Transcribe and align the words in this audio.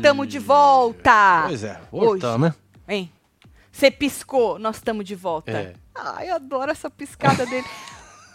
Eita! 0.00 0.08
Tamo 0.08 0.26
de 0.26 0.38
volta! 0.38 1.44
Pois 1.46 1.62
é, 1.62 1.78
voltamos, 1.92 2.48
né? 2.48 2.54
Hein? 2.88 3.12
Você 3.70 3.90
piscou, 3.90 4.58
nós 4.58 4.76
estamos 4.76 5.04
de 5.04 5.14
volta. 5.14 5.50
É. 5.52 5.74
Ai, 5.94 6.30
eu 6.30 6.36
adoro 6.36 6.70
essa 6.70 6.88
piscada 6.88 7.44
dele. 7.44 7.66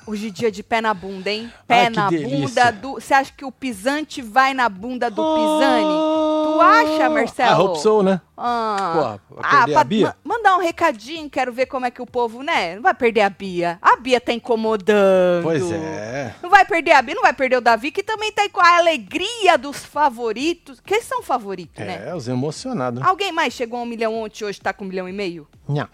Hoje 0.07 0.27
é 0.27 0.29
dia 0.29 0.51
de 0.51 0.61
pé 0.61 0.81
na 0.81 0.93
bunda, 0.93 1.31
hein? 1.31 1.51
Pé 1.67 1.85
Ai, 1.85 1.89
na 1.89 2.09
delícia. 2.09 2.37
bunda 2.37 2.71
do. 2.71 2.93
Você 2.93 3.11
acha 3.13 3.33
que 3.35 3.43
o 3.43 3.51
pisante 3.51 4.21
vai 4.21 4.53
na 4.53 4.69
bunda 4.69 5.09
do 5.09 5.15
pisane? 5.35 5.83
Tu 5.83 6.61
acha, 6.61 7.09
Marcelo? 7.09 7.49
I 7.51 7.63
hope 7.65 7.79
so, 7.79 8.03
né? 8.03 8.21
Ah, 8.37 9.17
Pô, 9.27 9.35
vai 9.41 9.51
perder 9.65 9.75
a 9.75 9.83
Bia? 9.83 10.15
ma- 10.23 10.35
mandar 10.37 10.57
um 10.57 10.61
recadinho, 10.61 11.27
quero 11.29 11.51
ver 11.51 11.65
como 11.65 11.87
é 11.87 11.91
que 11.91 12.01
o 12.01 12.05
povo, 12.05 12.43
né? 12.43 12.75
Não 12.75 12.83
vai 12.83 12.93
perder 12.93 13.21
a 13.21 13.29
Bia. 13.31 13.79
A 13.81 13.95
Bia 13.95 14.21
tá 14.21 14.31
incomodando. 14.31 15.41
Pois 15.43 15.71
é. 15.71 16.35
Não 16.43 16.49
vai 16.51 16.65
perder 16.65 16.91
a 16.91 17.01
Bia, 17.01 17.15
não 17.15 17.23
vai 17.23 17.33
perder 17.33 17.57
o 17.57 17.61
Davi, 17.61 17.89
que 17.91 18.03
também 18.03 18.31
tá 18.31 18.43
aí 18.43 18.49
com 18.49 18.61
a 18.61 18.77
alegria 18.77 19.57
dos 19.57 19.83
favoritos. 19.83 20.79
Quem 20.85 21.01
são 21.01 21.23
favoritos, 21.23 21.83
né? 21.83 22.09
É, 22.09 22.15
os 22.15 22.27
emocionados. 22.27 23.01
Alguém 23.01 23.31
mais 23.31 23.53
chegou 23.53 23.79
a 23.79 23.81
um 23.81 23.85
milhão 23.87 24.13
ontem, 24.15 24.45
hoje 24.45 24.61
tá 24.61 24.71
com 24.71 24.85
um 24.85 24.87
milhão 24.87 25.09
e 25.09 25.13
meio? 25.13 25.47
Não. 25.67 25.87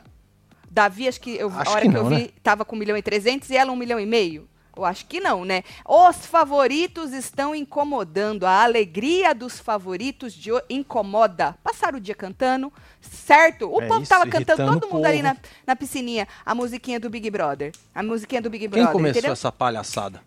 Davi, 0.71 1.05
acho 1.09 1.20
que 1.20 1.35
eu, 1.35 1.49
Acho 1.49 1.70
a 1.70 1.73
hora 1.73 1.82
que 1.82 1.90
que, 1.90 1.98
eu 1.98 2.04
não, 2.04 2.09
vi, 2.09 2.15
né? 2.23 2.29
tava 2.41 2.63
com 2.63 2.77
um 2.77 2.79
milhão 2.79 2.95
e 2.95 3.01
trezentos 3.01 3.49
e 3.49 3.57
ela 3.57 3.73
um 3.73 3.76
milhão 3.76 3.99
e 3.99 4.05
meio. 4.05 4.48
Eu 4.73 4.85
acho 4.85 5.05
que 5.05 5.20
não, 5.20 5.43
né? 5.43 5.63
Os 5.85 6.26
favoritos 6.26 7.12
estão 7.12 7.54
incomodando. 7.54 8.45
A 8.45 8.63
alegria 8.63 9.35
dos 9.35 9.60
favoritos 9.60 10.34
de 10.34 10.49
incomoda. 10.70 11.57
Passaram 11.62 11.98
o 11.98 12.01
dia 12.01 12.15
cantando, 12.15 12.71
certo? 13.01 13.70
O 13.70 13.82
É 13.82 13.87
povo 13.87 13.99
isso, 14.01 14.10
tava 14.10 14.26
cantando, 14.27 14.79
todo 14.79 14.90
mundo 14.93 15.05
ali 15.05 15.21
na, 15.21 15.35
na 15.68 15.76
piscininha. 15.76 16.26
A 16.45 16.55
musiquinha 16.55 17.01
do 17.01 17.10
Big 17.10 17.29
Brother. 17.29 17.73
A 17.93 18.01
musiquinha 18.01 18.41
do 18.41 18.49
Big 18.49 18.62
Quem 18.62 18.70
Brother, 18.70 18.93
começou 18.93 19.20
entendeu? 19.20 19.34
essa 19.34 19.51
palhaçada? 19.51 20.21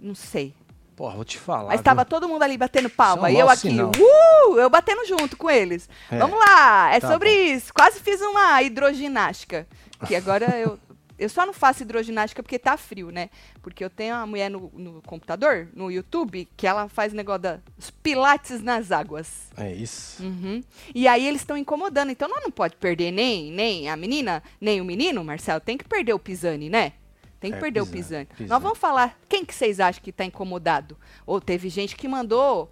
Não 0.00 0.14
sei. 0.14 0.54
Porra, 0.98 1.14
vou 1.14 1.24
te 1.24 1.38
falar. 1.38 1.68
Mas 1.68 1.78
estava 1.78 2.04
todo 2.04 2.28
mundo 2.28 2.42
ali 2.42 2.58
batendo 2.58 2.90
palma. 2.90 3.30
E 3.30 3.38
eu 3.38 3.48
aqui, 3.48 3.70
sinal. 3.70 3.92
uh, 3.96 4.58
eu 4.58 4.68
batendo 4.68 5.06
junto 5.06 5.36
com 5.36 5.48
eles. 5.48 5.88
É. 6.10 6.18
Vamos 6.18 6.36
lá, 6.36 6.92
é 6.92 6.98
Tá 6.98 7.06
sobre 7.06 7.30
bom. 7.30 7.54
isso. 7.54 7.72
Quase 7.72 8.00
fiz 8.00 8.20
uma 8.20 8.60
hidroginástica. 8.64 9.64
Que 10.08 10.16
agora 10.16 10.46
eu. 10.58 10.76
Eu 11.16 11.28
só 11.28 11.44
não 11.44 11.52
faço 11.52 11.82
hidroginástica 11.82 12.42
porque 12.44 12.58
tá 12.60 12.76
frio, 12.76 13.10
né? 13.10 13.28
Porque 13.60 13.84
eu 13.84 13.90
tenho 13.90 14.14
uma 14.14 14.24
mulher 14.26 14.48
no, 14.48 14.70
no 14.74 15.02
computador, 15.02 15.68
no 15.74 15.90
YouTube, 15.90 16.48
que 16.56 16.64
ela 16.64 16.88
faz 16.88 17.12
negócio 17.12 17.60
dos 17.76 17.90
pilates 17.90 18.60
nas 18.62 18.92
águas. 18.92 19.48
É 19.56 19.72
isso. 19.72 20.22
Uhum. 20.22 20.62
E 20.94 21.08
aí 21.08 21.26
eles 21.26 21.40
estão 21.40 21.56
incomodando. 21.56 22.10
Então 22.10 22.28
nós 22.28 22.40
não 22.42 22.52
pode 22.52 22.76
perder 22.76 23.10
nem, 23.10 23.50
nem 23.50 23.88
a 23.88 23.96
menina, 23.96 24.42
nem 24.60 24.80
o 24.80 24.84
menino, 24.84 25.24
Marcelo. 25.24 25.60
Tem 25.60 25.76
que 25.76 25.84
perder 25.84 26.12
o 26.12 26.20
Pisani, 26.20 26.68
né? 26.70 26.92
Tem 27.40 27.50
que 27.52 27.56
É, 27.56 27.60
perder 27.60 27.80
o 27.80 27.86
Pisani, 27.86 28.26
Pisani. 28.26 28.48
Nós 28.48 28.62
vamos 28.62 28.78
falar. 28.78 29.18
Quem 29.28 29.44
que 29.44 29.54
vocês 29.54 29.78
acham 29.80 30.02
que 30.02 30.12
tá 30.12 30.24
incomodado? 30.24 30.96
Ou 31.24 31.40
teve 31.40 31.68
gente 31.68 31.96
que 31.96 32.08
mandou. 32.08 32.70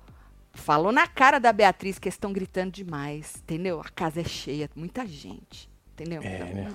Falou 0.53 0.91
na 0.91 1.07
cara 1.07 1.39
da 1.39 1.53
Beatriz 1.53 1.99
que 1.99 2.09
eles 2.09 2.15
estão 2.15 2.33
gritando 2.33 2.73
demais. 2.73 3.37
Entendeu? 3.37 3.81
A 3.81 3.89
casa 3.91 4.23
é 4.23 4.25
cheia, 4.25 4.69
muita 4.75 5.07
gente. 5.07 5.69
Entendeu? 5.93 6.21
É, 6.23 6.39
dá, 6.39 6.45
né? 6.47 6.75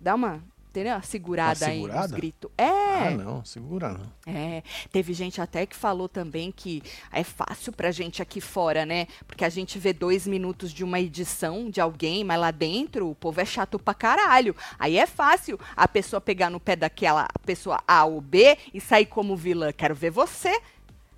dá 0.00 0.14
uma. 0.14 0.42
Entendeu? 0.72 1.02
Segurada, 1.02 1.66
Uma 1.66 1.70
aí 1.70 1.78
nos 1.80 1.86
segurada? 1.90 2.16
gritos. 2.16 2.50
É. 2.56 2.64
Ah, 2.66 3.10
não, 3.10 3.44
segura 3.44 3.90
não. 3.92 4.10
É, 4.26 4.62
teve 4.90 5.12
gente 5.12 5.38
até 5.38 5.66
que 5.66 5.76
falou 5.76 6.08
também 6.08 6.50
que 6.50 6.82
é 7.12 7.22
fácil 7.22 7.74
pra 7.74 7.90
gente 7.90 8.22
aqui 8.22 8.40
fora, 8.40 8.86
né? 8.86 9.06
Porque 9.26 9.44
a 9.44 9.50
gente 9.50 9.78
vê 9.78 9.92
dois 9.92 10.26
minutos 10.26 10.72
de 10.72 10.82
uma 10.82 10.98
edição 10.98 11.68
de 11.68 11.78
alguém, 11.78 12.24
mas 12.24 12.40
lá 12.40 12.50
dentro 12.50 13.10
o 13.10 13.14
povo 13.14 13.38
é 13.38 13.44
chato 13.44 13.78
pra 13.78 13.92
caralho. 13.92 14.56
Aí 14.78 14.96
é 14.96 15.06
fácil 15.06 15.60
a 15.76 15.86
pessoa 15.86 16.22
pegar 16.22 16.48
no 16.48 16.58
pé 16.58 16.74
daquela 16.74 17.28
pessoa 17.44 17.78
A 17.86 18.06
ou 18.06 18.22
B 18.22 18.56
e 18.72 18.80
sair 18.80 19.04
como 19.04 19.36
vilã. 19.36 19.72
Quero 19.72 19.94
ver 19.94 20.10
você. 20.10 20.58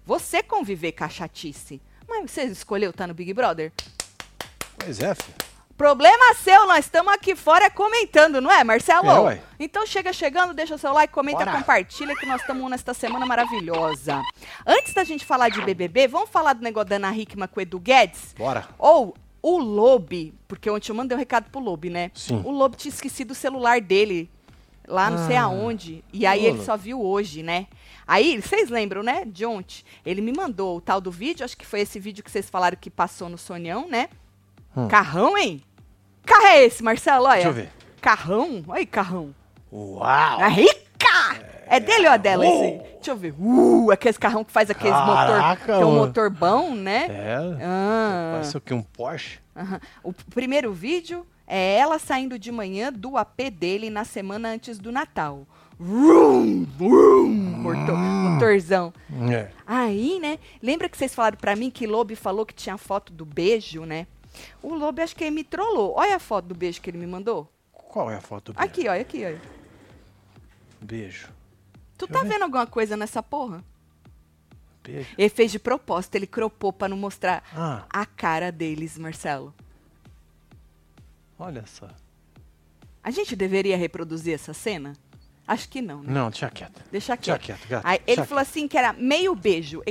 Você 0.05 0.43
conviver 0.43 0.91
com 0.91 1.05
a 1.05 1.09
chatice. 1.09 1.81
Mas 2.09 2.29
você 2.29 2.43
escolheu 2.47 2.91
estar 2.91 3.07
no 3.07 3.15
Big 3.15 3.33
Brother? 3.33 3.73
Pois 4.77 4.99
é, 4.99 5.15
filho. 5.15 5.54
Problema 5.77 6.35
seu, 6.35 6.67
nós 6.69 6.85
estamos 6.85 7.13
aqui 7.13 7.35
fora 7.35 7.69
comentando, 7.69 8.41
não 8.41 8.51
é, 8.51 8.63
Marcelo? 8.63 9.29
É, 9.29 9.41
então 9.59 9.85
chega 9.85 10.13
chegando, 10.13 10.55
deixa 10.55 10.77
o 10.77 10.79
seu 10.79 10.93
like, 10.93 11.13
comenta, 11.13 11.39
Bora. 11.45 11.53
compartilha 11.59 12.15
que 12.15 12.25
nós 12.27 12.41
estamos 12.41 12.71
nesta 12.71 12.95
semana 12.95 13.27
maravilhosa. 13.27 14.23
Antes 14.65 14.95
da 14.95 15.03
gente 15.03 15.25
falar 15.25 15.49
de 15.49 15.61
BBB, 15.63 16.07
vamos 16.07 16.31
falar 16.31 16.53
do 16.53 16.63
negócio 16.63 16.91
da 16.91 16.97
Ana 16.97 17.13
Hickman 17.17 17.49
com 17.49 17.59
o 17.59 17.63
Edu 17.63 17.81
Guedes? 17.81 18.35
Bora. 18.39 18.69
Ou 18.79 19.17
o 19.43 19.59
Lobe, 19.59 20.33
porque 20.47 20.71
ontem 20.71 20.91
eu 20.93 20.95
mandei 20.95 21.17
um 21.17 21.19
recado 21.19 21.51
pro 21.51 21.61
Lobe, 21.61 21.91
né? 21.91 22.13
Sim. 22.15 22.41
O 22.45 22.53
Lobe 22.53 22.77
tinha 22.77 22.93
esquecido 22.93 23.33
o 23.33 23.35
celular 23.35 23.81
dele, 23.81 24.31
lá 24.87 25.11
não 25.11 25.27
sei 25.27 25.35
Ah. 25.37 25.43
aonde, 25.45 26.05
e 26.13 26.25
aí 26.25 26.45
Ô, 26.45 26.49
ele 26.51 26.65
só 26.65 26.77
viu 26.77 27.03
hoje, 27.05 27.43
né? 27.43 27.67
Aí, 28.07 28.41
vocês 28.41 28.69
lembram, 28.71 29.03
né, 29.03 29.25
de 29.27 29.45
ontem? 29.45 29.83
Ele 30.07 30.21
me 30.21 30.33
mandou 30.33 30.77
o 30.77 30.81
tal 30.81 31.01
do 31.01 31.11
vídeo, 31.11 31.45
acho 31.45 31.57
que 31.57 31.67
foi 31.67 31.81
esse 31.81 31.99
vídeo 31.99 32.23
que 32.23 32.31
vocês 32.31 32.49
falaram 32.49 32.77
que 32.81 32.91
passou 32.91 33.29
no 33.29 33.37
Sonhão, 33.39 33.89
né? 33.89 34.09
Hum. 34.77 34.89
Carrão, 34.89 35.37
hein? 35.39 35.63
Carro 36.25 36.47
é 36.47 36.65
esse, 36.65 36.83
Marcelo? 36.83 37.27
Olha. 37.27 37.35
Deixa 37.35 37.49
eu 37.49 37.53
ver. 37.53 37.71
Carrão? 38.01 38.65
Olha 38.67 38.79
aí, 38.79 38.87
carrão. 38.87 39.35
Uau! 39.73 40.41
É 40.41 40.49
rica! 40.49 41.55
É 41.67 41.81
dele 41.81 42.07
ou 42.07 42.15
é 42.15 42.19
dela 42.19 42.47
esse 42.47 42.63
aí? 42.63 42.79
Deixa 42.95 43.11
eu 43.11 43.17
ver. 43.17 43.35
Uh, 43.39 43.91
aqueles 43.91 44.19
carrão 44.19 44.45
que 44.45 44.53
faz 44.53 44.71
aqueles 44.71 44.97
motor. 44.97 45.15
Caraca, 45.15 45.77
Tem 45.77 45.85
um 45.85 45.95
motor 45.95 46.31
bom, 46.31 46.75
né? 46.75 47.07
É. 47.09 47.37
Ah. 47.63 48.31
Parece 48.35 48.57
o 48.57 48.61
que? 48.61 48.75
Um 48.75 48.83
Porsche? 48.83 49.39
O 50.03 50.13
primeiro 50.13 50.73
vídeo 50.73 51.27
é 51.47 51.77
ela 51.79 51.99
saindo 51.99 52.39
de 52.39 52.51
manhã 52.51 52.93
do 52.93 53.17
AP 53.17 53.51
dele 53.53 53.91
na 53.91 54.05
semana 54.05 54.51
antes 54.51 54.79
do 54.79 54.93
Natal. 54.93 55.47
Vrum, 55.79 56.65
vrum, 56.79 57.29
motor, 57.29 57.97
motorzão. 57.97 58.93
É. 59.31 59.49
Aí, 59.67 60.21
né? 60.21 60.39
Lembra 60.63 60.89
que 60.89 60.97
vocês 60.97 61.15
falaram 61.15 61.37
pra 61.37 61.57
mim 61.57 61.71
que 61.71 61.87
Lobe 61.87 62.15
falou 62.15 62.47
que 62.47 62.55
tinha 62.55 62.79
foto 62.79 63.13
do 63.13 63.25
beijo, 63.25 63.85
né? 63.85 64.07
O 64.63 64.75
Lobe 64.75 65.03
acho 65.03 65.15
que 65.17 65.25
ele 65.25 65.31
me 65.35 65.45
trollou. 65.45 65.95
Olha 65.97 66.17
a 66.17 66.19
foto 66.19 66.47
do 66.47 66.55
beijo 66.55 66.81
que 66.81 66.91
ele 66.91 66.99
me 66.99 67.07
mandou. 67.07 67.51
Qual 67.73 68.11
é 68.11 68.17
a 68.17 68.21
foto 68.21 68.53
do 68.53 68.57
beijo? 68.57 68.71
Aqui, 68.71 68.89
olha, 68.89 69.01
aqui, 69.03 69.25
olha. 69.25 69.41
Beijo. 70.81 71.29
Tu 71.97 72.07
Deixa 72.07 72.13
tá 72.21 72.23
ver. 72.29 72.33
vendo 72.35 72.43
alguma 72.43 72.67
coisa 72.67 72.97
nessa 72.97 73.23
porra? 73.23 73.63
Beijo. 74.83 75.15
Ele 75.17 75.29
fez 75.29 75.51
de 75.53 75.59
propósito, 75.59 76.15
ele 76.17 76.27
cropou 76.27 76.73
pra 76.73 76.89
não 76.89 76.97
mostrar 76.97 77.43
Ah, 77.55 77.85
a 77.89 78.05
cara 78.05 78.51
deles, 78.53 78.99
Marcelo. 78.99 79.55
olha 81.39 81.65
só. 81.67 81.89
A 83.03 83.11
gente 83.11 83.37
deveria 83.37 83.77
reproduzir 83.77 84.35
essa 84.35 84.53
cena? 84.55 84.95
Acho 85.47 85.69
que 85.69 85.83
não, 85.83 86.03
né? 86.03 86.11
Não, 86.13 86.31
deixa 86.31 86.51
quieto. 86.51 86.83
Deixa 86.91 87.15
Deixa 87.15 87.17
quieto. 87.17 87.41
quieto, 87.43 87.69
gato. 87.69 87.87
Aí 87.87 88.01
ele 88.07 88.25
falou 88.25 88.41
assim 88.41 88.67
que 88.67 88.79
era 88.79 88.93
meio 88.95 89.35
beijo. 89.35 89.83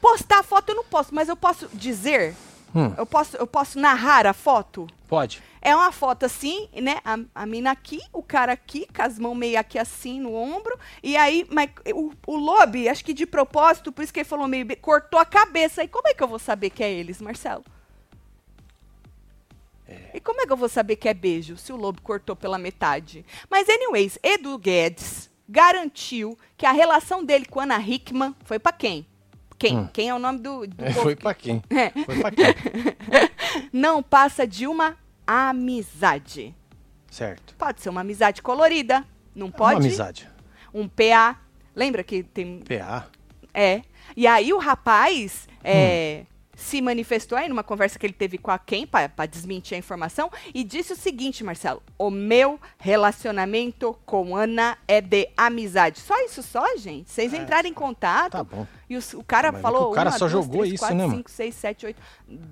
Postar 0.00 0.40
a 0.40 0.42
foto 0.42 0.70
eu 0.70 0.74
não 0.76 0.84
posso, 0.84 1.14
mas 1.14 1.28
eu 1.28 1.36
posso 1.36 1.68
dizer, 1.74 2.34
Hum, 2.74 2.94
eu 2.96 3.04
posso, 3.04 3.36
eu 3.36 3.46
posso 3.46 3.78
narrar 3.78 4.26
a 4.26 4.32
foto. 4.32 4.86
pode. 5.08 5.42
É 5.62 5.74
uma 5.74 5.92
foto 5.92 6.24
assim, 6.24 6.68
né? 6.74 6.98
A, 7.04 7.18
a 7.34 7.46
mina 7.46 7.70
aqui, 7.70 8.00
o 8.12 8.22
cara 8.22 8.52
aqui, 8.52 8.86
com 8.94 9.02
as 9.02 9.18
mãos 9.18 9.34
meio 9.34 9.58
aqui 9.58 9.78
assim 9.78 10.20
no 10.20 10.34
ombro. 10.34 10.78
E 11.02 11.16
aí, 11.16 11.46
mas 11.50 11.70
o, 11.94 12.12
o 12.26 12.36
Lobe, 12.36 12.88
acho 12.88 13.04
que 13.04 13.12
de 13.12 13.26
propósito, 13.26 13.92
por 13.92 14.02
isso 14.02 14.12
que 14.12 14.20
ele 14.20 14.28
falou 14.28 14.48
meio. 14.48 14.66
cortou 14.78 15.18
a 15.20 15.24
cabeça. 15.24 15.82
E 15.82 15.88
como 15.88 16.08
é 16.08 16.14
que 16.14 16.22
eu 16.22 16.28
vou 16.28 16.38
saber 16.38 16.70
que 16.70 16.82
é 16.82 16.90
eles, 16.90 17.20
Marcelo? 17.20 17.64
E 20.14 20.20
como 20.20 20.40
é 20.40 20.46
que 20.46 20.52
eu 20.52 20.56
vou 20.56 20.68
saber 20.68 20.96
que 20.96 21.08
é 21.08 21.14
beijo 21.14 21.56
se 21.56 21.72
o 21.72 21.76
Lobo 21.76 22.00
cortou 22.02 22.36
pela 22.36 22.58
metade? 22.58 23.24
Mas, 23.50 23.68
anyways, 23.68 24.18
Edu 24.22 24.56
Guedes 24.56 25.30
garantiu 25.48 26.38
que 26.56 26.64
a 26.64 26.72
relação 26.72 27.24
dele 27.24 27.44
com 27.44 27.60
Ana 27.60 27.80
Hickman 27.80 28.34
foi 28.44 28.58
pra 28.58 28.72
quem? 28.72 29.06
Quem? 29.60 29.78
Hum. 29.78 29.88
Quem 29.92 30.08
é 30.08 30.14
o 30.14 30.18
nome 30.18 30.38
do, 30.38 30.66
do 30.66 30.84
É, 30.84 30.90
foi 30.90 31.14
pra 31.14 31.34
quem? 31.34 31.62
É. 31.70 31.90
Foi 32.04 32.18
pra 32.18 32.30
quem? 32.30 32.46
Não 33.72 34.02
passa 34.02 34.46
de 34.46 34.66
uma 34.66 34.96
amizade. 35.26 36.54
certo. 37.10 37.54
Pode 37.56 37.80
ser 37.82 37.90
uma 37.90 38.00
amizade 38.00 38.40
colorida, 38.42 39.04
não 39.34 39.50
pode? 39.50 39.74
Uma 39.74 39.80
amizade. 39.80 40.28
Um 40.72 40.88
PA. 40.88 41.38
Lembra 41.76 42.02
que 42.02 42.22
tem. 42.22 42.60
PA. 42.60 43.06
É. 43.52 43.82
E 44.16 44.26
aí 44.26 44.52
o 44.52 44.58
rapaz 44.58 45.46
é, 45.62 46.22
Hum. 46.22 46.26
Se 46.60 46.82
manifestou 46.82 47.38
aí 47.38 47.48
numa 47.48 47.62
conversa 47.64 47.98
que 47.98 48.04
ele 48.04 48.12
teve 48.12 48.36
com 48.36 48.50
a 48.50 48.58
Ken 48.58 48.86
para 48.86 49.24
desmentir 49.26 49.74
a 49.74 49.78
informação 49.78 50.30
e 50.54 50.62
disse 50.62 50.92
o 50.92 50.96
seguinte, 50.96 51.42
Marcelo: 51.42 51.82
o 51.98 52.10
meu 52.10 52.60
relacionamento 52.78 53.96
com 54.04 54.36
Ana 54.36 54.76
é 54.86 55.00
de 55.00 55.28
amizade. 55.36 55.98
Só 56.00 56.14
isso 56.24 56.42
só, 56.42 56.76
gente? 56.76 57.10
Vocês 57.10 57.32
entraram 57.32 57.68
em 57.68 57.72
contato 57.74 58.32
Tá 58.32 58.44
bom. 58.44 58.66
e 58.88 58.96
os- 58.96 59.14
o 59.14 59.22
cara 59.24 59.50
Mas 59.50 59.58
é 59.58 59.62
falou. 59.62 59.90
o 59.90 59.94
cara 59.94 60.10
uma, 60.10 60.18
só 60.18 60.28
duas, 60.28 60.32
jogou 60.32 60.58
três, 60.60 60.74
isso, 60.74 60.82
quatro, 60.82 60.96
né, 60.96 61.04
mano? 61.06 61.16
cinco, 61.16 61.30
seis, 61.30 61.54
sete, 61.54 61.86
oito, 61.86 62.00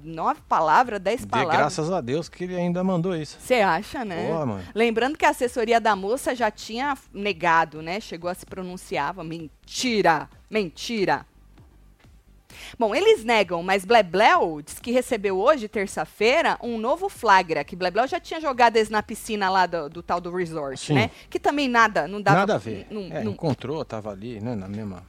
nove 0.02 0.40
palavras, 0.48 1.00
dez 1.00 1.20
Dê 1.20 1.26
palavras. 1.26 1.56
graças 1.56 1.90
a 1.92 2.00
Deus 2.00 2.28
que 2.28 2.44
ele 2.44 2.56
ainda 2.56 2.82
mandou 2.82 3.14
isso. 3.14 3.36
Você 3.40 3.56
acha, 3.56 4.04
né? 4.04 4.28
Pô, 4.28 4.46
mano. 4.46 4.64
Lembrando 4.74 5.16
que 5.18 5.24
a 5.26 5.30
assessoria 5.30 5.80
da 5.80 5.94
moça 5.94 6.34
já 6.34 6.50
tinha 6.50 6.96
negado, 7.12 7.82
né? 7.82 8.00
Chegou 8.00 8.30
a 8.30 8.34
se 8.34 8.46
pronunciava. 8.46 9.22
Mentira! 9.22 10.28
Mentira! 10.50 11.26
Bom, 12.78 12.94
eles 12.94 13.24
negam, 13.24 13.62
mas 13.62 13.84
Blebleu 13.84 14.60
diz 14.64 14.78
que 14.78 14.90
recebeu 14.90 15.38
hoje, 15.38 15.68
terça-feira, 15.68 16.58
um 16.62 16.78
novo 16.78 17.08
flagra. 17.08 17.64
Que 17.64 17.76
Blebleu 17.76 18.06
já 18.06 18.18
tinha 18.20 18.40
jogado 18.40 18.76
eles 18.76 18.90
na 18.90 19.02
piscina 19.02 19.48
lá 19.50 19.66
do, 19.66 19.88
do 19.88 20.02
tal 20.02 20.20
do 20.20 20.34
resort, 20.34 20.78
Sim. 20.86 20.94
né? 20.94 21.10
Que 21.30 21.38
também 21.38 21.68
nada, 21.68 22.06
não 22.08 22.20
dava. 22.20 22.38
Nada 22.38 22.54
a 22.54 22.58
ver. 22.58 22.86
Não, 22.90 23.02
é, 23.10 23.22
não- 23.24 23.32
encontrou, 23.32 23.84
tava 23.84 24.10
ali, 24.10 24.40
né, 24.40 24.54
na 24.54 24.68
mesma... 24.68 25.02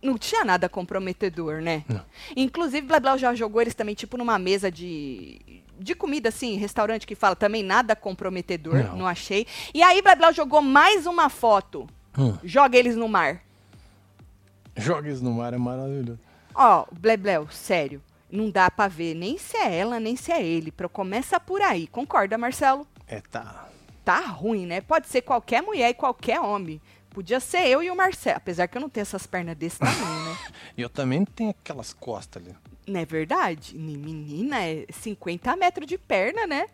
Não 0.00 0.16
tinha 0.16 0.44
nada 0.44 0.68
comprometedor, 0.68 1.60
né? 1.60 1.82
Não. 1.88 2.00
Inclusive, 2.36 2.86
Blablau 2.86 3.18
já 3.18 3.34
jogou 3.34 3.60
eles 3.60 3.74
também, 3.74 3.96
tipo, 3.96 4.16
numa 4.16 4.38
mesa 4.38 4.70
de, 4.70 5.40
de 5.76 5.92
comida, 5.92 6.28
assim, 6.28 6.56
restaurante 6.56 7.04
que 7.04 7.16
fala 7.16 7.34
também 7.34 7.64
nada 7.64 7.96
comprometedor, 7.96 8.74
não, 8.84 8.96
Não. 8.98 9.06
achei. 9.08 9.44
E 9.74 9.82
aí, 9.82 10.00
Blablau 10.00 10.32
jogou 10.32 10.62
mais 10.62 11.04
uma 11.04 11.28
foto. 11.28 11.88
Hum. 12.16 12.38
Joga 12.44 12.78
eles 12.78 12.94
no 12.94 13.08
mar. 13.08 13.42
Joga 14.76 15.10
isso 15.10 15.24
no 15.24 15.32
mar, 15.32 15.52
é 15.52 15.58
maravilhoso. 15.58 16.20
Ó, 16.58 16.86
Blebleu, 16.92 17.48
sério. 17.50 18.02
Não 18.30 18.50
dá 18.50 18.70
pra 18.70 18.88
ver 18.88 19.14
nem 19.14 19.38
se 19.38 19.56
é 19.56 19.74
ela, 19.76 19.98
nem 20.00 20.16
se 20.16 20.32
é 20.32 20.42
ele. 20.44 20.70
Pro 20.72 20.88
começa 20.88 21.38
por 21.40 21.62
aí. 21.62 21.86
Concorda, 21.86 22.36
Marcelo? 22.36 22.86
É, 23.06 23.20
tá. 23.20 23.68
Tá 24.04 24.20
ruim, 24.20 24.66
né? 24.66 24.80
Pode 24.80 25.08
ser 25.08 25.22
qualquer 25.22 25.62
mulher 25.62 25.90
e 25.90 25.94
qualquer 25.94 26.40
homem. 26.40 26.80
Podia 27.10 27.40
ser 27.40 27.66
eu 27.68 27.82
e 27.82 27.90
o 27.90 27.96
Marcelo. 27.96 28.36
Apesar 28.36 28.66
que 28.68 28.76
eu 28.76 28.80
não 28.82 28.88
tenho 28.88 29.02
essas 29.02 29.26
pernas 29.26 29.56
desse 29.56 29.78
tamanho, 29.78 30.24
né? 30.30 30.38
Eu 30.76 30.88
também 30.88 31.24
tenho 31.24 31.50
aquelas 31.50 31.92
costas 31.92 32.42
ali. 32.42 32.54
Não 32.86 33.00
é 33.00 33.04
verdade? 33.04 33.76
Ni- 33.76 33.96
Menina, 33.96 34.62
é 34.64 34.86
50 34.92 35.56
metros 35.56 35.86
de 35.86 35.96
perna, 35.98 36.46
né? 36.46 36.66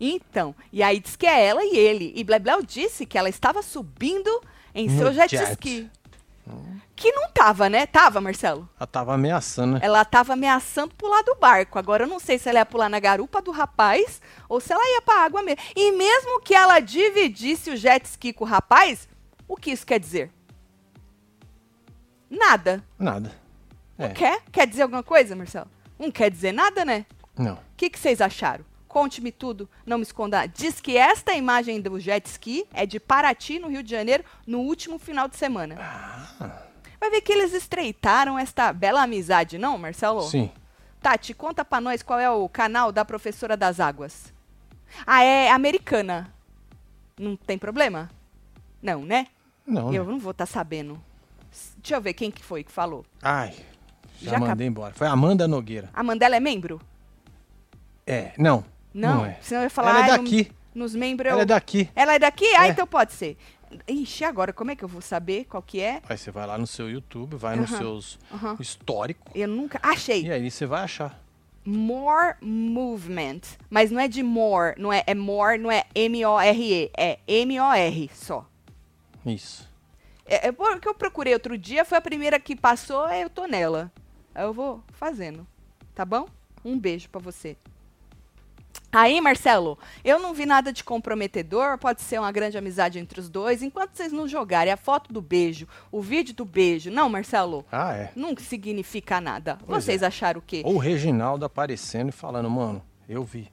Então, 0.00 0.54
e 0.72 0.82
aí 0.82 0.98
diz 1.00 1.16
que 1.16 1.26
é 1.26 1.46
ela 1.46 1.62
e 1.64 1.76
ele. 1.76 2.12
E 2.16 2.24
Blebleu 2.24 2.62
disse 2.62 3.04
que 3.06 3.16
ela 3.18 3.28
estava 3.28 3.62
subindo 3.62 4.30
em 4.74 4.88
No 4.88 4.98
seu 4.98 5.12
jet, 5.12 5.30
jet. 5.36 5.50
ski. 5.52 5.90
Que 6.96 7.12
não 7.12 7.30
tava, 7.30 7.68
né? 7.68 7.86
Tava, 7.86 8.20
Marcelo? 8.20 8.68
Ela 8.78 8.86
tava 8.86 9.14
ameaçando, 9.14 9.74
né? 9.74 9.80
Ela 9.82 10.04
tava 10.04 10.32
ameaçando 10.32 10.94
pular 10.96 11.22
do 11.22 11.36
barco. 11.36 11.78
Agora 11.78 12.04
eu 12.04 12.08
não 12.08 12.18
sei 12.18 12.38
se 12.38 12.48
ela 12.48 12.58
ia 12.58 12.66
pular 12.66 12.88
na 12.88 12.98
garupa 12.98 13.40
do 13.40 13.50
rapaz 13.52 14.20
ou 14.48 14.60
se 14.60 14.72
ela 14.72 14.82
ia 14.94 15.02
pra 15.02 15.24
água 15.24 15.42
mesmo. 15.42 15.60
E 15.76 15.92
mesmo 15.92 16.40
que 16.40 16.54
ela 16.54 16.80
dividisse 16.80 17.70
o 17.70 17.76
jet 17.76 18.04
ski 18.04 18.32
com 18.32 18.44
o 18.44 18.46
rapaz, 18.48 19.08
o 19.46 19.56
que 19.56 19.70
isso 19.70 19.86
quer 19.86 20.00
dizer? 20.00 20.32
Nada. 22.28 22.82
Nada. 22.98 23.32
É, 23.96 24.08
Quer? 24.08 24.42
Quer 24.52 24.66
dizer 24.66 24.82
alguma 24.82 25.02
coisa, 25.02 25.34
Marcelo? 25.34 25.68
Não 25.98 26.10
quer 26.10 26.30
dizer 26.30 26.52
nada, 26.52 26.84
né? 26.84 27.06
não. 27.36 27.54
O 27.54 27.58
que, 27.76 27.88
que 27.90 27.98
vocês 27.98 28.20
acharam? 28.20 28.64
Conte-me 28.98 29.30
tudo, 29.30 29.68
não 29.86 29.98
me 29.98 30.02
esconda. 30.02 30.44
Diz 30.46 30.80
que 30.80 30.96
esta 30.96 31.32
imagem 31.34 31.80
do 31.80 32.00
jet 32.00 32.26
ski 32.26 32.66
é 32.74 32.84
de 32.84 32.98
Paraty, 32.98 33.58
no 33.60 33.68
Rio 33.68 33.82
de 33.82 33.90
Janeiro, 33.90 34.24
no 34.46 34.58
último 34.58 34.98
final 34.98 35.28
de 35.28 35.36
semana. 35.36 35.76
Ah. 35.78 36.62
Vai 37.00 37.10
ver 37.10 37.20
que 37.20 37.32
eles 37.32 37.52
estreitaram 37.52 38.36
esta 38.36 38.72
bela 38.72 39.02
amizade, 39.02 39.56
não, 39.56 39.78
Marcelo? 39.78 40.22
Sim. 40.22 40.50
Tati, 41.00 41.32
conta 41.32 41.64
pra 41.64 41.80
nós 41.80 42.02
qual 42.02 42.18
é 42.18 42.28
o 42.28 42.48
canal 42.48 42.90
da 42.90 43.04
Professora 43.04 43.56
das 43.56 43.78
Águas. 43.78 44.32
Ah, 45.06 45.22
é 45.22 45.48
americana. 45.50 46.34
Não 47.16 47.36
tem 47.36 47.56
problema? 47.56 48.10
Não, 48.82 49.04
né? 49.04 49.28
Não. 49.64 49.94
Eu 49.94 50.04
né? 50.04 50.10
não 50.10 50.18
vou 50.18 50.32
estar 50.32 50.46
sabendo. 50.46 51.00
S- 51.52 51.72
Deixa 51.76 51.94
eu 51.94 52.00
ver 52.00 52.14
quem 52.14 52.32
que 52.32 52.42
foi 52.42 52.64
que 52.64 52.72
falou. 52.72 53.06
Ai, 53.22 53.54
já, 54.20 54.32
Já 54.32 54.38
mandei 54.40 54.66
embora. 54.66 54.92
Foi 54.92 55.06
a 55.06 55.12
Amanda 55.12 55.46
Nogueira. 55.46 55.88
A 55.94 56.02
Mandela 56.02 56.34
é 56.34 56.40
membro? 56.40 56.80
É, 58.04 58.32
não. 58.36 58.64
Não, 58.92 59.24
é. 59.26 59.38
senão 59.40 59.60
eu 59.62 59.64
ia 59.66 59.70
falar... 59.70 59.90
Ela 59.90 59.98
é 59.98 60.02
"Ai, 60.10 60.16
no- 60.18 60.24
daqui. 60.24 60.52
nos 60.74 60.94
membros... 60.94 61.30
Ela 61.32 61.42
é 61.42 61.46
daqui. 61.46 61.90
Ela 61.94 62.14
é 62.14 62.18
daqui? 62.18 62.46
Ah, 62.56 62.66
É. 62.66 62.70
então 62.70 62.86
pode 62.86 63.12
ser. 63.12 63.36
Ixi, 63.86 64.24
agora 64.24 64.52
como 64.52 64.70
é 64.70 64.76
que 64.76 64.82
eu 64.82 64.88
vou 64.88 65.02
saber 65.02 65.44
qual 65.44 65.62
que 65.62 65.78
é? 65.80 66.00
Aí 66.08 66.16
você 66.16 66.30
vai 66.30 66.46
lá 66.46 66.56
no 66.56 66.66
seu 66.66 66.88
YouTube, 66.90 67.36
vai 67.36 67.54
nos 67.54 67.70
Aham, 67.70 67.78
seus 67.78 68.18
aham. 68.32 68.56
históricos. 68.58 69.30
Eu 69.34 69.46
nunca... 69.48 69.78
Achei. 69.82 70.22
E 70.24 70.32
aí 70.32 70.50
você 70.50 70.64
vai 70.64 70.82
achar. 70.84 71.20
More 71.64 72.36
Movement. 72.40 73.40
Mas 73.68 73.90
não 73.90 74.00
é 74.00 74.08
de 74.08 74.22
more, 74.22 74.74
não 74.80 74.90
é, 74.90 75.02
é 75.06 75.14
more, 75.14 75.58
não 75.58 75.70
é 75.70 75.84
M-O-R-E. 75.94 76.90
É 76.96 77.18
M-O-R 77.28 78.10
só. 78.14 78.46
Isso. 79.26 79.68
É, 80.24 80.48
é 80.48 80.52
porque 80.52 80.88
eu 80.88 80.94
procurei 80.94 81.34
outro 81.34 81.58
dia, 81.58 81.84
foi 81.84 81.98
a 81.98 82.00
primeira 82.00 82.40
que 82.40 82.56
passou, 82.56 83.06
eu 83.10 83.28
tô 83.28 83.44
nela. 83.46 83.92
Aí 84.34 84.44
eu 84.44 84.52
vou 84.54 84.82
fazendo. 84.92 85.46
Tá 85.94 86.06
bom? 86.06 86.26
Um 86.64 86.78
beijo 86.78 87.08
pra 87.10 87.20
você. 87.20 87.54
Aí, 88.90 89.20
Marcelo, 89.20 89.78
eu 90.02 90.18
não 90.18 90.32
vi 90.32 90.46
nada 90.46 90.72
de 90.72 90.82
comprometedor, 90.82 91.76
pode 91.76 92.00
ser 92.00 92.18
uma 92.18 92.32
grande 92.32 92.56
amizade 92.56 92.98
entre 92.98 93.20
os 93.20 93.28
dois, 93.28 93.62
enquanto 93.62 93.94
vocês 93.94 94.10
não 94.12 94.26
jogarem 94.26 94.72
a 94.72 94.78
foto 94.78 95.12
do 95.12 95.20
beijo, 95.20 95.68
o 95.92 96.00
vídeo 96.00 96.34
do 96.34 96.44
beijo. 96.44 96.90
Não, 96.90 97.08
Marcelo, 97.10 97.66
Ah, 97.70 97.92
é. 97.94 98.10
não 98.16 98.34
significa 98.38 99.20
nada. 99.20 99.58
Pois 99.66 99.84
vocês 99.84 100.02
é. 100.02 100.06
acharam 100.06 100.38
o 100.38 100.42
quê? 100.42 100.62
Ou 100.64 100.76
o 100.76 100.78
Reginaldo 100.78 101.44
aparecendo 101.44 102.08
e 102.08 102.12
falando, 102.12 102.48
mano, 102.48 102.82
eu 103.06 103.22
vi. 103.24 103.50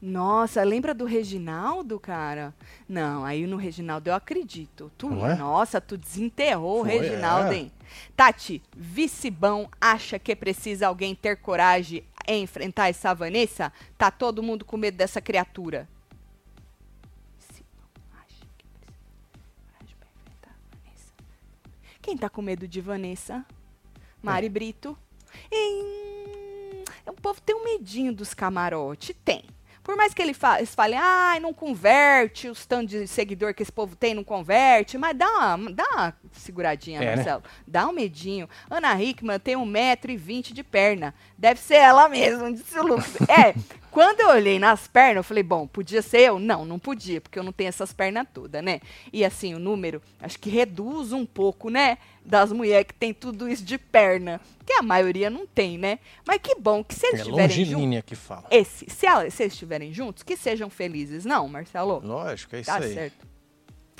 Nossa, 0.00 0.64
lembra 0.64 0.92
do 0.92 1.04
Reginaldo, 1.04 1.98
cara? 2.00 2.52
Não, 2.88 3.24
aí 3.24 3.46
no 3.46 3.56
Reginaldo 3.56 4.10
eu 4.10 4.14
acredito. 4.14 4.90
Tu, 4.98 5.08
é? 5.24 5.36
Nossa, 5.36 5.80
tu 5.80 5.96
desenterrou 5.96 6.84
Foi, 6.84 6.96
o 6.96 7.00
Reginaldo, 7.00 7.52
é. 7.52 7.56
hein? 7.56 7.72
Tati, 8.16 8.60
vicebão 8.76 9.68
acha 9.80 10.18
que 10.18 10.34
precisa 10.34 10.88
alguém 10.88 11.14
ter 11.14 11.36
coragem 11.36 12.02
em 12.26 12.42
enfrentar 12.42 12.88
essa 12.88 13.14
Vanessa? 13.14 13.72
Tá 13.96 14.10
todo 14.10 14.42
mundo 14.42 14.64
com 14.64 14.76
medo 14.76 14.96
dessa 14.96 15.20
criatura. 15.20 15.88
Quem 22.02 22.18
tá 22.18 22.28
com 22.28 22.42
medo 22.42 22.66
de 22.66 22.80
Vanessa? 22.80 23.46
Mari 24.20 24.48
Brito. 24.48 24.98
E, 25.50 25.82
hum, 25.82 26.84
o 27.06 27.12
povo 27.12 27.40
tem 27.40 27.54
um 27.54 27.64
medinho 27.64 28.12
dos 28.12 28.34
camarote. 28.34 29.14
Tem. 29.14 29.44
Por 29.82 29.96
mais 29.96 30.14
que 30.14 30.22
ele 30.22 30.32
fa 30.32 30.58
eles 30.58 30.74
falem, 30.74 30.98
ai, 30.98 31.40
não 31.40 31.52
converte, 31.52 32.48
os 32.48 32.64
tantos 32.64 32.90
de 32.90 33.06
seguidor 33.06 33.52
que 33.52 33.62
esse 33.62 33.72
povo 33.72 33.96
tem 33.96 34.14
não 34.14 34.22
converte, 34.22 34.96
mas 34.96 35.16
dá 35.16 35.28
uma, 35.56 35.72
dá 35.72 35.84
uma 35.92 36.16
seguradinha, 36.32 37.00
É, 37.00 37.04
né? 37.04 37.16
Marcelo. 37.16 37.42
Dá 37.66 37.88
um 37.88 37.92
medinho. 37.92 38.48
Ana 38.70 39.00
Hickman 39.02 39.38
tem 39.40 39.56
1,20m 39.56 40.52
de 40.52 40.62
perna. 40.62 41.12
Deve 41.36 41.58
ser 41.60 41.74
ela 41.76 42.08
mesma, 42.08 42.52
disse 42.52 42.78
o 42.78 42.82
Lucas. 42.86 43.16
é, 43.28 43.54
quando 43.92 44.20
eu 44.20 44.30
olhei 44.30 44.58
nas 44.58 44.88
pernas, 44.88 45.16
eu 45.18 45.22
falei, 45.22 45.42
bom, 45.42 45.66
podia 45.66 46.00
ser 46.00 46.20
eu? 46.22 46.38
Não, 46.40 46.64
não 46.64 46.78
podia, 46.78 47.20
porque 47.20 47.38
eu 47.38 47.42
não 47.42 47.52
tenho 47.52 47.68
essas 47.68 47.92
pernas 47.92 48.26
todas, 48.32 48.64
né? 48.64 48.80
E 49.12 49.22
assim, 49.24 49.54
o 49.54 49.58
número, 49.58 50.00
acho 50.18 50.38
que 50.38 50.48
reduz 50.48 51.12
um 51.12 51.26
pouco, 51.26 51.68
né? 51.68 51.98
Das 52.24 52.50
mulheres 52.50 52.86
que 52.88 52.94
tem 52.94 53.12
tudo 53.12 53.46
isso 53.48 53.62
de 53.62 53.76
perna. 53.76 54.40
Que 54.64 54.72
a 54.72 54.82
maioria 54.82 55.28
não 55.28 55.46
tem, 55.46 55.76
né? 55.76 55.98
Mas 56.26 56.38
que 56.42 56.54
bom 56.54 56.82
que 56.82 56.94
se 56.94 57.06
eles 57.06 57.20
É 57.20 57.22
estiverem 57.22 57.64
juntos. 57.66 58.02
que 58.06 58.14
fala. 58.16 58.46
Esse, 58.50 58.86
se, 58.88 59.06
ela- 59.06 59.28
se 59.30 59.42
eles 59.42 59.52
estiverem 59.52 59.92
juntos, 59.92 60.22
que 60.22 60.36
sejam 60.38 60.70
felizes, 60.70 61.24
não, 61.26 61.46
Marcelo? 61.46 62.00
Lógico, 62.02 62.56
é 62.56 62.60
isso 62.60 62.70
Tá 62.70 62.78
aí. 62.78 62.94
certo. 62.94 63.26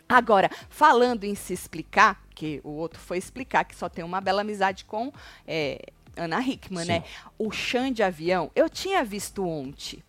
Agora, 0.09 0.51
falando 0.69 1.25
em 1.25 1.35
se 1.35 1.53
explicar, 1.53 2.23
que 2.35 2.61
o 2.65 2.71
outro 2.71 2.99
foi 3.01 3.19
explicar 3.19 3.65
que 3.65 3.75
só 3.77 3.89
tem 3.89 4.05
uma 4.05 4.21
bela 4.21 4.41
amizade 4.43 4.85
com 4.85 5.13
é, 5.47 5.81
Ana 6.17 6.41
Hickman, 6.41 6.85
Sim. 6.85 6.93
né? 6.93 7.05
O 7.39 7.51
chão 7.51 7.91
de 7.91 8.03
avião, 8.03 8.51
eu 8.55 8.69
tinha 8.69 9.03
visto 9.05 9.47
ontem. 9.47 10.03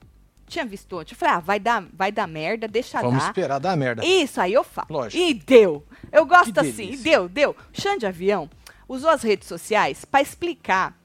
Tinha 0.47 0.65
visto 0.65 0.97
ontem. 0.99 1.13
Eu 1.13 1.17
falei, 1.17 1.35
ah, 1.35 1.39
vai 1.39 1.59
dar, 1.59 1.83
vai 1.93 2.11
dar 2.11 2.27
merda, 2.27 2.67
deixa 2.67 3.01
Vamos 3.01 3.19
dar. 3.23 3.29
esperar 3.29 3.59
dar 3.59 3.75
merda. 3.77 4.05
Isso, 4.05 4.39
aí 4.41 4.53
eu 4.53 4.63
falo. 4.63 4.87
Lógico. 4.89 5.23
E 5.23 5.33
deu. 5.33 5.83
Eu 6.11 6.25
gosto 6.25 6.57
assim, 6.59 6.91
e 6.91 6.97
deu, 6.97 7.27
deu. 7.29 7.55
Xande 7.71 7.99
de 7.99 8.05
Avião 8.05 8.49
usou 8.87 9.09
as 9.09 9.23
redes 9.23 9.47
sociais 9.47 10.05
para 10.05 10.21
explicar 10.21 10.95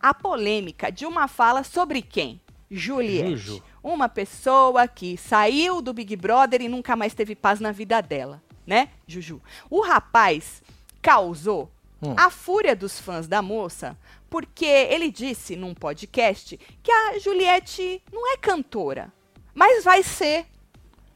a 0.00 0.12
polêmica 0.14 0.90
de 0.90 1.04
uma 1.06 1.28
fala 1.28 1.62
sobre 1.62 2.02
quem? 2.02 2.40
Juliette. 2.70 3.36
Juju. 3.36 3.62
Uma 3.82 4.08
pessoa 4.08 4.88
que 4.88 5.16
saiu 5.16 5.80
do 5.80 5.92
Big 5.92 6.16
Brother 6.16 6.60
e 6.62 6.68
nunca 6.68 6.96
mais 6.96 7.14
teve 7.14 7.36
paz 7.36 7.60
na 7.60 7.70
vida 7.70 8.00
dela, 8.00 8.42
né, 8.66 8.88
Juju? 9.06 9.40
O 9.70 9.80
rapaz 9.82 10.62
causou 11.00 11.70
Hum. 12.02 12.14
a 12.14 12.28
fúria 12.28 12.76
dos 12.76 13.00
fãs 13.00 13.26
da 13.26 13.40
moça 13.40 13.96
porque 14.28 14.64
ele 14.64 15.10
disse 15.10 15.56
num 15.56 15.74
podcast 15.74 16.58
que 16.82 16.90
a 16.90 17.18
Juliette 17.18 18.02
não 18.12 18.32
é 18.32 18.36
cantora, 18.36 19.12
mas 19.54 19.84
vai 19.84 20.02
ser. 20.02 20.46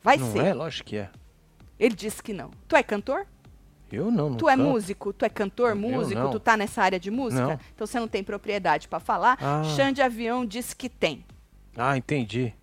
Vai 0.03 0.17
não 0.17 0.33
ser. 0.33 0.45
é? 0.45 0.55
Lógico 0.55 0.89
que 0.91 0.97
é. 0.97 1.11
Ele 1.79 1.95
disse 1.95 2.23
que 2.23 2.33
não. 2.33 2.51
Tu 2.69 2.77
é 2.77 2.83
cantor? 2.83 3.27
Eu 3.93 4.11
não, 4.11 4.31
não 4.31 4.37
tu 4.37 4.49
é 4.49 4.57
canto. 4.57 4.69
músico? 4.69 5.13
Tu 5.13 5.25
é 5.25 5.29
cantor, 5.29 5.75
músico? 5.75 6.21
não. 6.21 6.31
Tu 6.31 6.39
tá 6.39 6.57
nessa 6.57 6.83
área 6.83 7.01
de 7.01 7.11
música? 7.11 7.43
Não. 7.47 7.61
Então 7.75 7.87
você 7.87 7.99
não 7.99 8.07
tem 8.07 8.23
propriedade 8.23 8.87
para 8.87 9.01
falar. 9.01 9.37
Ah. 9.41 9.63
Xande 9.65 10.01
Avião 10.01 10.47
disse 10.47 10.77
que 10.77 10.89
tem. 10.89 11.25
Ah, 11.77 11.97
entendi. 11.97 12.55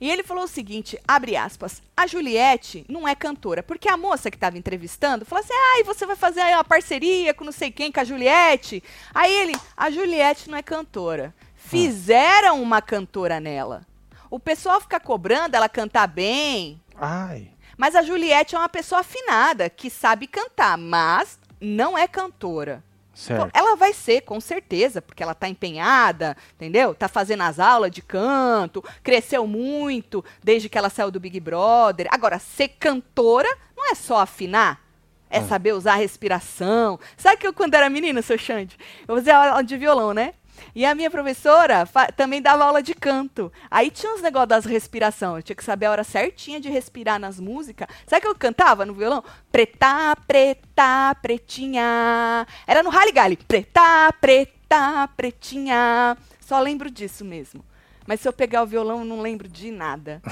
E 0.00 0.10
ele 0.10 0.22
falou 0.22 0.44
o 0.44 0.48
seguinte, 0.48 0.98
abre 1.06 1.36
aspas, 1.36 1.82
a 1.96 2.06
Juliette 2.06 2.84
não 2.88 3.06
é 3.06 3.14
cantora, 3.14 3.62
porque 3.62 3.88
a 3.88 3.96
moça 3.96 4.30
que 4.30 4.36
estava 4.36 4.58
entrevistando 4.58 5.24
falou 5.24 5.42
assim, 5.42 5.54
ai, 5.74 5.82
você 5.82 6.06
vai 6.06 6.16
fazer 6.16 6.42
uma 6.42 6.64
parceria 6.64 7.34
com 7.34 7.44
não 7.44 7.52
sei 7.52 7.70
quem, 7.70 7.90
com 7.90 8.00
a 8.00 8.04
Juliette. 8.04 8.82
Aí 9.14 9.32
ele, 9.32 9.56
a 9.76 9.90
Juliette 9.90 10.50
não 10.50 10.58
é 10.58 10.62
cantora. 10.62 11.34
Fizeram 11.56 12.62
uma 12.62 12.80
cantora 12.80 13.40
nela. 13.40 13.86
O 14.30 14.38
pessoal 14.38 14.80
fica 14.80 15.00
cobrando 15.00 15.56
ela 15.56 15.68
cantar 15.68 16.06
bem, 16.06 16.80
Ai. 16.94 17.50
mas 17.76 17.96
a 17.96 18.02
Juliette 18.02 18.54
é 18.54 18.58
uma 18.58 18.68
pessoa 18.68 19.00
afinada, 19.00 19.70
que 19.70 19.88
sabe 19.88 20.26
cantar, 20.26 20.76
mas 20.76 21.38
não 21.60 21.96
é 21.96 22.06
cantora. 22.06 22.82
Certo. 23.18 23.50
Ela 23.52 23.74
vai 23.74 23.92
ser, 23.92 24.20
com 24.20 24.40
certeza, 24.40 25.02
porque 25.02 25.24
ela 25.24 25.34
tá 25.34 25.48
empenhada, 25.48 26.36
entendeu? 26.54 26.94
Tá 26.94 27.08
fazendo 27.08 27.42
as 27.42 27.58
aulas 27.58 27.90
de 27.90 28.00
canto, 28.00 28.82
cresceu 29.02 29.44
muito 29.44 30.24
desde 30.40 30.68
que 30.68 30.78
ela 30.78 30.88
saiu 30.88 31.10
do 31.10 31.18
Big 31.18 31.40
Brother. 31.40 32.06
Agora, 32.12 32.38
ser 32.38 32.68
cantora 32.68 33.48
não 33.76 33.90
é 33.90 33.96
só 33.96 34.20
afinar. 34.20 34.80
É 35.28 35.42
saber 35.42 35.72
usar 35.72 35.94
a 35.94 35.96
respiração. 35.96 36.98
Sabe 37.16 37.38
que 37.38 37.46
eu, 37.46 37.52
quando 37.52 37.74
era 37.74 37.90
menina, 37.90 38.22
seu 38.22 38.38
Xande, 38.38 38.78
eu 39.06 39.16
fazia 39.16 39.36
aula 39.36 39.62
de 39.64 39.76
violão, 39.76 40.14
né? 40.14 40.34
E 40.74 40.84
a 40.84 40.94
minha 40.94 41.10
professora 41.10 41.88
também 42.16 42.40
dava 42.42 42.64
aula 42.64 42.82
de 42.82 42.94
canto. 42.94 43.52
Aí 43.70 43.90
tinha 43.90 44.12
uns 44.14 44.22
negócios 44.22 44.48
das 44.48 44.64
respiração. 44.64 45.36
Eu 45.36 45.42
tinha 45.42 45.56
que 45.56 45.64
saber 45.64 45.86
a 45.86 45.90
hora 45.90 46.04
certinha 46.04 46.60
de 46.60 46.68
respirar 46.68 47.18
nas 47.18 47.38
músicas. 47.40 47.88
Sabe 48.06 48.22
que 48.22 48.28
eu 48.28 48.34
cantava 48.34 48.84
no 48.86 48.94
violão? 48.94 49.22
Preta, 49.50 50.16
preta, 50.26 51.14
pretinha. 51.20 52.46
Era 52.66 52.82
no 52.82 52.90
Rally 52.90 53.12
Galley. 53.12 53.36
Preta, 53.36 54.12
preta, 54.20 55.08
pretinha. 55.16 56.16
Só 56.40 56.60
lembro 56.60 56.90
disso 56.90 57.24
mesmo. 57.24 57.64
Mas 58.06 58.20
se 58.20 58.28
eu 58.28 58.32
pegar 58.32 58.62
o 58.62 58.66
violão, 58.66 59.00
eu 59.00 59.04
não 59.04 59.20
lembro 59.20 59.46
de 59.48 59.70
nada. 59.70 60.22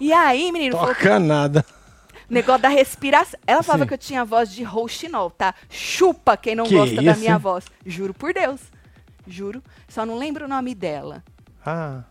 E 0.00 0.12
aí, 0.12 0.50
menino, 0.52 0.76
falou 0.76 0.94
Toca 0.94 1.18
nada. 1.18 1.64
negócio 2.28 2.62
da 2.62 2.68
respiração. 2.68 3.38
Ela 3.46 3.62
falava 3.62 3.84
Sim. 3.84 3.88
que 3.88 3.94
eu 3.94 3.98
tinha 3.98 4.24
voz 4.24 4.50
de 4.52 4.62
rouxinol, 4.62 5.30
tá? 5.30 5.54
Chupa 5.68 6.36
quem 6.36 6.54
não 6.54 6.64
Que 6.64 6.74
gosta 6.76 7.02
da 7.02 7.12
isso, 7.12 7.20
minha 7.20 7.32
hein? 7.34 7.38
voz. 7.38 7.64
Juro 7.84 8.14
por 8.14 8.32
Deus. 8.32 8.60
Juro. 9.26 9.62
Só 9.88 10.04
não 10.04 10.16
lembro 10.16 10.44
o 10.44 10.48
nome 10.48 10.74
dela. 10.74 11.22
Ah, 11.64 12.02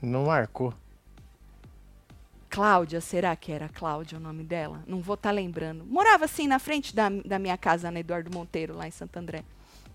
não 0.00 0.26
marcou. 0.26 0.74
Cláudia, 2.48 3.00
será 3.00 3.34
que 3.34 3.50
era 3.50 3.68
Cláudia 3.68 4.18
o 4.18 4.20
nome 4.20 4.44
dela? 4.44 4.82
Não 4.86 5.00
vou 5.00 5.14
estar 5.14 5.30
lembrando. 5.30 5.86
Morava 5.86 6.26
assim 6.26 6.46
na 6.46 6.58
frente 6.58 6.94
da, 6.94 7.08
da 7.08 7.38
minha 7.38 7.56
casa 7.56 7.90
na 7.90 8.00
Eduardo 8.00 8.30
Monteiro, 8.30 8.76
lá 8.76 8.86
em 8.86 8.90
Santo 8.90 9.16
André. 9.16 9.42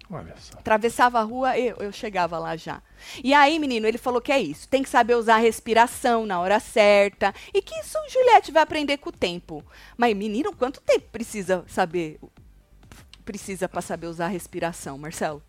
Olha 0.09 0.33
só. 0.37 0.57
Atravessava 0.57 1.19
a 1.19 1.23
rua, 1.23 1.57
eu, 1.57 1.75
eu 1.77 1.91
chegava 1.91 2.39
lá 2.39 2.55
já. 2.55 2.81
E 3.23 3.33
aí, 3.33 3.59
menino, 3.59 3.85
ele 3.85 3.97
falou 3.97 4.21
que 4.21 4.31
é 4.31 4.39
isso. 4.39 4.67
Tem 4.67 4.81
que 4.81 4.89
saber 4.89 5.15
usar 5.15 5.35
a 5.35 5.39
respiração 5.39 6.25
na 6.25 6.39
hora 6.39 6.59
certa. 6.59 7.33
E 7.53 7.61
que 7.61 7.75
isso 7.75 7.97
Juliette 8.09 8.51
vai 8.51 8.63
aprender 8.63 8.97
com 8.97 9.09
o 9.09 9.13
tempo. 9.13 9.63
Mas, 9.97 10.15
menino, 10.15 10.55
quanto 10.55 10.81
tempo 10.81 11.07
precisa 11.11 11.63
saber? 11.67 12.19
Precisa 13.25 13.67
para 13.67 13.81
saber 13.81 14.07
usar 14.07 14.25
a 14.25 14.29
respiração, 14.29 14.97
Marcelo? 14.97 15.43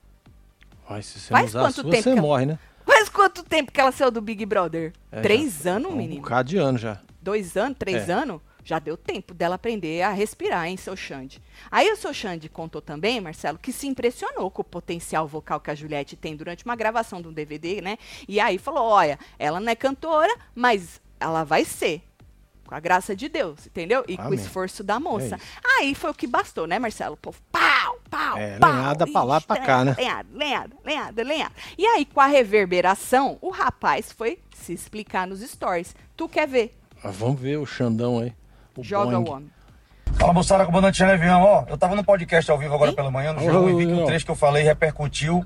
Ai, 0.88 1.02
se 1.02 1.18
você 1.20 1.28
Faz 1.28 1.52
não 1.54 1.60
usar 1.60 1.68
quanto 1.68 1.82
sua, 1.82 1.90
tempo 1.90 2.02
você 2.02 2.10
ela- 2.10 2.20
morre, 2.22 2.46
né? 2.46 2.58
Faz 2.86 3.08
quanto 3.08 3.42
tempo 3.42 3.70
que 3.70 3.80
ela 3.80 3.92
saiu 3.92 4.10
do 4.10 4.20
Big 4.20 4.44
Brother? 4.46 4.92
É, 5.12 5.20
Três 5.20 5.62
já- 5.64 5.72
anos, 5.72 5.92
um 5.92 5.96
menino? 5.96 6.22
bocado 6.22 6.48
de 6.48 6.56
ano 6.56 6.78
já. 6.78 7.00
Dois 7.20 7.56
anos, 7.56 7.76
três 7.78 8.08
É. 8.08 8.12
anos? 8.12 8.40
Já 8.64 8.78
deu 8.78 8.96
tempo 8.98 9.32
dela 9.32 9.54
aprender 9.54 10.02
a 10.02 10.10
respirar, 10.12 10.66
hein, 10.66 10.76
seu 10.76 10.94
Xande? 10.94 11.42
Aí 11.70 11.90
o 11.90 11.96
seu 11.96 12.12
Xande 12.12 12.48
contou 12.50 12.82
também, 12.82 13.18
Marcelo, 13.20 13.58
que 13.58 13.72
se 13.72 13.86
impressionou 13.86 14.50
com 14.50 14.60
o 14.60 14.64
potencial 14.64 15.26
vocal 15.26 15.58
que 15.60 15.70
a 15.70 15.74
Juliette 15.74 16.16
tem 16.16 16.36
durante 16.36 16.64
uma 16.66 16.76
gravação 16.76 17.22
de 17.22 17.28
um 17.28 17.32
DVD, 17.32 17.80
né? 17.80 17.96
E 18.26 18.38
aí 18.40 18.58
falou: 18.58 18.84
olha, 18.84 19.18
ela 19.38 19.58
não 19.58 19.70
é 19.72 19.74
cantora, 19.74 20.34
mas 20.54 21.00
ela 21.20 21.44
vai 21.44 21.64
ser. 21.64 22.02
Com 22.66 22.74
a 22.74 22.80
graça 22.80 23.16
de 23.16 23.30
Deus, 23.30 23.66
entendeu? 23.66 24.04
E 24.06 24.14
com 24.14 24.24
o 24.24 24.26
Amém. 24.26 24.38
esforço 24.38 24.84
da 24.84 25.00
moça. 25.00 25.36
É 25.36 25.80
aí 25.80 25.94
foi 25.94 26.10
o 26.10 26.14
que 26.14 26.26
bastou, 26.26 26.66
né, 26.66 26.78
Marcelo? 26.78 27.14
O 27.14 27.16
povo, 27.16 27.40
pau, 28.18 28.28
pau, 28.34 28.38
É, 28.38 28.58
pau. 28.58 28.70
lenhada 28.72 29.06
pra 29.06 29.22
lá, 29.22 29.40
pra 29.40 29.56
cá, 29.58 29.84
né? 29.84 29.94
Lenhada, 29.98 30.28
lenhada, 30.34 30.76
lenhada, 30.84 31.22
lenhada. 31.22 31.52
E 31.76 31.86
aí, 31.86 32.04
com 32.04 32.20
a 32.20 32.26
reverberação, 32.26 33.38
o 33.40 33.50
rapaz 33.50 34.12
foi 34.12 34.38
se 34.54 34.72
explicar 34.72 35.26
nos 35.26 35.40
stories. 35.40 35.94
Tu 36.16 36.28
quer 36.28 36.46
ver? 36.48 36.78
Ah, 37.02 37.10
vamos 37.10 37.40
ver 37.40 37.56
o 37.58 37.66
Xandão 37.66 38.18
aí. 38.20 38.32
O 38.76 38.82
Joga 38.82 39.18
Boing. 39.18 39.28
o 39.28 39.32
homem. 39.32 39.50
Fala 40.14 40.32
moçada, 40.32 40.66
comandante 40.66 40.98
Jean 40.98 41.06
Levião, 41.08 41.42
ó, 41.42 41.64
eu 41.68 41.78
tava 41.78 41.94
no 41.94 42.02
podcast 42.02 42.50
ao 42.50 42.58
vivo 42.58 42.74
agora 42.74 42.90
Hein? 42.90 42.96
pela 42.96 43.10
manhã 43.10 43.32
no 43.32 43.40
G1 43.40 43.70
e 43.70 43.74
vi 43.76 43.86
que 43.86 43.92
o 43.92 44.04
trecho 44.06 44.24
que 44.24 44.30
eu 44.30 44.36
falei 44.36 44.64
repercutiu 44.64 45.44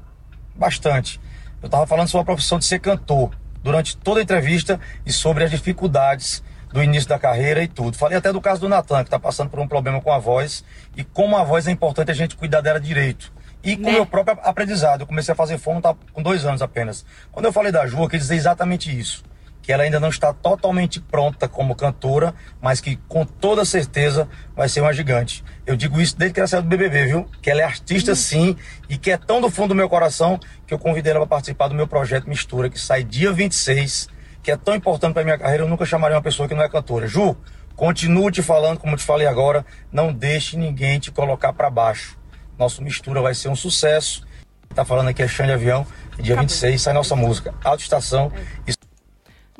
bastante. 0.55 1.21
Eu 1.63 1.69
tava 1.69 1.87
falando 1.87 2.09
sobre 2.09 2.23
a 2.23 2.25
profissão 2.27 2.59
de 2.59 2.65
ser 2.65 2.79
cantor 2.79 3.31
durante 3.63 3.97
toda 3.97 4.21
a 4.21 4.23
entrevista 4.23 4.81
e 5.05 5.13
sobre 5.13 5.45
as 5.45 5.51
dificuldades 5.51 6.43
do 6.73 6.83
início 6.83 7.09
da 7.09 7.19
carreira 7.19 7.63
e 7.63 7.69
tudo. 7.69 7.97
Falei 7.97 8.19
até 8.19 8.33
do 8.33 8.41
caso 8.41 8.61
do 8.61 8.69
Natan, 8.69 9.05
que 9.05 9.11
tá 9.11 9.19
passando 9.19 9.51
por 9.51 9.61
um 9.61 9.69
problema 9.69 10.01
com 10.01 10.13
a 10.13 10.19
voz 10.19 10.65
e 10.97 11.05
como 11.05 11.37
a 11.37 11.45
voz 11.45 11.67
é 11.67 11.71
importante 11.71 12.11
a 12.11 12.15
gente 12.15 12.37
cuidar 12.37 12.61
dela 12.61 12.81
direito. 12.81 13.33
E 13.63 13.77
com 13.77 13.83
o 13.83 13.87
Né? 13.87 13.93
meu 13.93 14.07
próprio 14.07 14.39
aprendizado. 14.43 15.03
Eu 15.03 15.07
comecei 15.07 15.33
a 15.33 15.37
fazer 15.37 15.59
fono 15.59 15.81
tá, 15.81 15.95
com 16.13 16.23
dois 16.23 16.45
anos 16.45 16.63
apenas. 16.63 17.05
Quando 17.31 17.45
eu 17.47 17.53
falei 17.53 17.71
da 17.71 17.87
Ju, 17.87 18.03
eu 18.03 18.09
quis 18.09 18.23
dizer 18.23 18.37
exatamente 18.37 18.97
isso 18.99 19.23
que 19.63 19.73
ela 19.73 19.85
ainda 19.85 20.01
não 20.01 20.09
está 20.09 20.33
totalmente 20.33 21.01
pronta 21.01 21.47
como 21.47 21.77
cantora, 21.77 22.35
mas 22.61 22.81
que 22.81 22.97
com 23.09 23.25
toda 23.25 23.65
certeza 23.65 24.29
vai 24.57 24.69
ser 24.69 24.81
uma 24.81 24.93
gigante. 24.93 25.45
Eu 25.65 25.77
digo 25.77 26.01
isso 26.01 26.19
desde 26.19 26.35
que 26.35 26.41
ela 26.41 26.49
saiu 26.49 26.63
do 26.63 26.69
BBB, 26.69 27.07
viu? 27.07 27.29
Que 27.41 27.49
ela 27.49 27.61
é 27.61 27.65
artista 27.65 28.13
sim 28.17 28.57
e 28.89 28.99
que 28.99 29.13
é 29.13 29.17
tão 29.17 29.41
do 29.41 29.49
fundo 29.49 29.69
do 29.69 29.75
meu 29.77 29.89
coração 29.89 30.41
que 30.67 30.75
eu 30.75 30.81
convidei 30.81 31.13
ela 31.13 31.21
para 31.21 31.37
participar 31.37 31.69
do 31.69 31.77
meu 31.77 31.87
projeto 31.87 32.29
Mistura, 32.29 32.69
que 32.69 32.81
sai 32.81 33.05
dia 33.05 33.33
26, 33.33 34.09
que 34.43 34.51
é 34.51 34.57
tão 34.57 34.75
importante 34.75 35.15
para 35.15 35.25
minha 35.25 35.39
carreira, 35.39 35.63
eu 35.65 35.69
nunca 35.69 35.85
chamaria 35.85 36.17
uma 36.17 36.23
pessoa 36.23 36.49
que 36.49 36.55
não 36.55 36.63
é 36.63 36.69
cantora. 36.69 37.07
Ju, 37.07 37.37
continuo 37.77 38.31
te 38.31 38.43
falando 38.43 38.79
como 38.79 38.95
eu 38.95 38.99
te 38.99 39.05
falei 39.05 39.27
agora, 39.27 39.65
não 39.91 40.13
deixe 40.13 40.57
ninguém 40.57 40.99
te 40.99 41.11
colocar 41.11 41.53
para 41.53 41.71
baixo. 41.71 42.19
Nosso 42.59 42.83
Mistura 42.83 43.21
vai 43.21 43.35
ser 43.35 43.49
um 43.49 43.57
sucesso. 43.57 44.27
Tá 44.75 44.85
falando 44.85 45.09
aqui 45.09 45.23
é 45.23 45.29
Xande 45.29 45.53
Avião, 45.53 45.87
dia 46.17 46.35
Acabou. 46.35 46.49
26 46.49 46.81
sai 46.81 46.95
nossa 46.95 47.15
música, 47.15 47.55
Autoestação. 47.63 48.33
E 48.67 48.73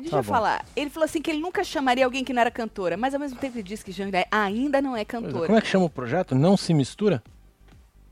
Deixa 0.03 0.11
Tá 0.11 0.17
eu 0.17 0.23
bom. 0.23 0.33
falar. 0.33 0.65
Ele 0.75 0.89
falou 0.89 1.05
assim 1.05 1.21
que 1.21 1.31
ele 1.31 1.39
nunca 1.39 1.63
chamaria 1.63 2.03
alguém 2.03 2.25
que 2.25 2.33
não 2.33 2.41
era 2.41 2.51
cantora, 2.51 2.97
mas 2.97 3.13
ao 3.13 3.19
mesmo 3.19 3.37
tempo 3.39 3.55
ele 3.57 3.63
disse 3.63 3.85
que 3.85 3.91
Jean 3.91 4.09
ainda 4.31 4.81
não 4.81 4.97
é 4.97 5.01
é, 5.01 5.05
cantora. 5.05 5.45
Como 5.45 5.57
é 5.57 5.61
que 5.61 5.67
chama 5.67 5.85
o 5.85 5.89
projeto? 5.89 6.35
Não 6.35 6.57
se 6.57 6.73
mistura? 6.73 7.23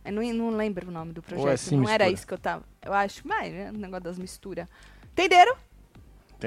Eu 0.05 0.13
não, 0.13 0.21
não 0.33 0.49
lembro 0.57 0.87
o 0.87 0.91
nome 0.91 1.11
do 1.11 1.21
projeto. 1.21 1.73
É 1.73 1.75
não 1.75 1.89
era 1.89 2.05
mistura? 2.05 2.09
isso 2.11 2.27
que 2.27 2.33
eu 2.33 2.37
tava. 2.37 2.63
Eu 2.81 2.93
acho, 2.93 3.27
mas 3.27 3.53
é 3.53 3.71
um 3.71 3.77
negócio 3.77 4.03
das 4.03 4.17
misturas. 4.17 4.67
Entenderam? 5.11 5.55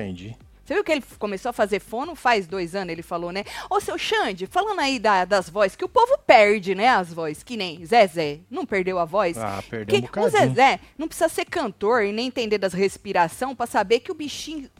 Entendi. 0.00 0.36
Você 0.64 0.72
viu 0.74 0.82
que 0.82 0.90
ele 0.92 1.04
começou 1.18 1.50
a 1.50 1.52
fazer 1.52 1.78
fono 1.78 2.14
faz 2.14 2.46
dois 2.46 2.74
anos, 2.74 2.90
ele 2.90 3.02
falou, 3.02 3.30
né? 3.30 3.44
Ô, 3.68 3.78
seu 3.80 3.98
Xande, 3.98 4.46
falando 4.46 4.80
aí 4.80 4.98
da- 4.98 5.26
das 5.26 5.50
vozes, 5.50 5.76
que 5.76 5.84
o 5.84 5.88
povo 5.88 6.16
perde, 6.26 6.74
né, 6.74 6.88
as 6.88 7.12
vozes, 7.12 7.42
que 7.42 7.54
nem 7.54 7.84
Zezé, 7.84 8.40
não 8.50 8.64
perdeu 8.64 8.98
a 8.98 9.04
voz? 9.04 9.36
Ah, 9.36 9.62
perdeu 9.68 9.98
um 9.98 10.00
que 10.00 10.06
o 10.06 10.08
bocadinho. 10.08 10.48
Zezé 10.48 10.80
não 10.96 11.06
precisa 11.06 11.28
ser 11.28 11.44
cantor 11.44 12.02
e 12.04 12.12
nem 12.12 12.28
entender 12.28 12.56
das 12.56 12.72
respiração 12.72 13.54
pra 13.54 13.66
saber 13.66 14.00
que 14.00 14.10
o 14.10 14.14
bichinho... 14.14 14.70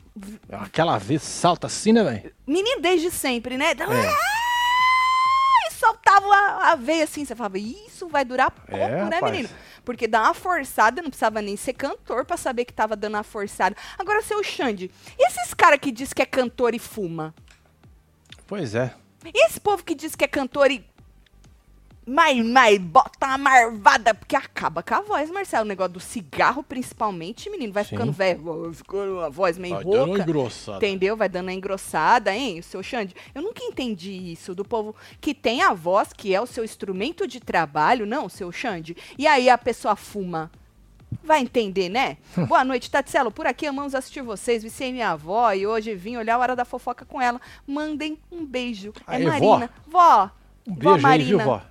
Aquela 0.51 0.97
vez 0.97 1.21
salta 1.23 1.67
assim, 1.67 1.93
né, 1.93 2.03
velho? 2.03 2.33
Menino 2.47 2.81
desde 2.81 3.11
sempre, 3.11 3.59
né? 3.59 3.73
É. 3.73 5.69
E 5.69 5.73
soltava 5.75 6.27
a, 6.35 6.73
a 6.73 6.77
veia 6.77 7.05
assim, 7.05 7.25
você 7.27 7.35
falava, 7.35 7.59
isso 7.59 8.09
vai 8.09 8.25
durar 8.25 8.51
pouco, 8.51 8.75
É, 8.75 8.89
né, 9.05 9.17
rapaz. 9.17 9.33
menino? 9.33 9.49
Porque 9.85 10.09
dá 10.09 10.23
uma 10.23 10.35
forçada, 10.35 11.03
não 11.03 11.11
precisava 11.11 11.43
nem 11.43 11.57
ser 11.57 11.75
cantor 11.75 12.25
pra 12.25 12.37
saber 12.37 12.65
que 12.65 12.73
tava 12.73 12.97
dando 12.97 13.15
uma 13.15 13.23
forçada. 13.23 13.77
Agora, 13.99 14.23
seu 14.23 14.43
Xande, 14.43 14.91
e 15.19 15.27
esses 15.27 15.53
caras 15.53 15.79
que 15.79 15.93
diz 15.93 16.13
que 16.13 16.23
é 16.23 16.27
cantor 16.27 16.75
e 16.75 16.79
fuma? 16.79 17.35
Pois 18.47 18.75
é. 18.75 18.95
E 19.25 19.47
esse 19.47 19.61
povo 19.61 19.85
que 19.85 19.95
diz 19.95 20.15
que 20.15 20.25
é 20.25 20.29
cantor 20.29 20.71
e. 20.71 20.85
Mas, 22.07 22.45
mas, 22.45 22.79
bota 22.79 23.27
uma 23.27 23.39
marvada, 23.39 24.15
porque 24.15 24.37
acaba 24.37 24.83
com 24.83 24.95
a 24.95 25.01
voz, 25.01 25.31
Marcelo. 25.31 25.65
O 25.65 25.69
negócio 25.69 25.95
do 25.95 26.01
cigarro, 26.01 26.63
principalmente, 26.63 27.49
menino, 27.49 27.73
vai 27.73 27.85
Sim. 27.85 27.91
ficando 27.91 28.13
velho, 28.13 28.43
vai 28.43 28.73
ficando 28.75 29.13
uma 29.15 29.31
voz 29.31 29.57
meio 29.57 29.75
Vai 29.77 29.85
dando 29.85 29.97
uma 29.97 30.07
rouca. 30.07 30.23
engrossada. 30.23 30.77
Entendeu? 30.79 31.17
Vai 31.17 31.29
dando 31.29 31.49
a 31.49 31.53
engrossada, 31.53 32.35
hein, 32.35 32.59
o 32.59 32.63
seu 32.63 32.83
Xande? 32.83 33.15
Eu 33.35 33.41
nunca 33.43 33.63
entendi 33.65 34.13
isso 34.33 34.55
do 34.55 34.65
povo 34.65 34.95
que 35.21 35.33
tem 35.33 35.63
a 35.63 35.73
voz, 35.73 36.13
que 36.13 36.35
é 36.35 36.41
o 36.41 36.47
seu 36.47 36.63
instrumento 36.63 37.27
de 37.27 37.41
trabalho, 37.41 38.05
não, 38.05 38.29
seu 38.29 38.53
Xande. 38.53 38.97
E 39.19 39.27
aí 39.27 39.49
a 39.49 39.57
pessoa 39.57 39.97
fuma. 39.97 40.51
Vai 41.23 41.41
entender, 41.41 41.89
né? 41.89 42.19
Boa 42.49 42.65
noite, 42.65 42.91
Tatselo. 42.91 43.31
Por 43.31 43.47
aqui 43.47 43.67
amamos 43.67 43.95
assistir 43.95 44.21
vocês. 44.21 44.63
Vicei 44.63 44.93
minha 44.93 45.11
avó 45.11 45.53
e 45.53 45.67
hoje 45.67 45.95
vim 45.95 46.17
olhar 46.17 46.35
a 46.35 46.39
hora 46.39 46.57
da 46.57 46.65
fofoca 46.65 47.05
com 47.05 47.23
ela. 47.23 47.41
Mandem 47.67 48.19
um 48.31 48.45
beijo. 48.45 48.93
É 49.07 49.17
Aê, 49.17 49.25
Marina. 49.25 49.71
Vó. 49.87 50.31
Um 50.67 50.75
vó 50.75 50.81
beijo 50.81 50.95
aí, 50.97 51.03
Marina. 51.03 51.29
viu, 51.29 51.39
vó? 51.39 51.63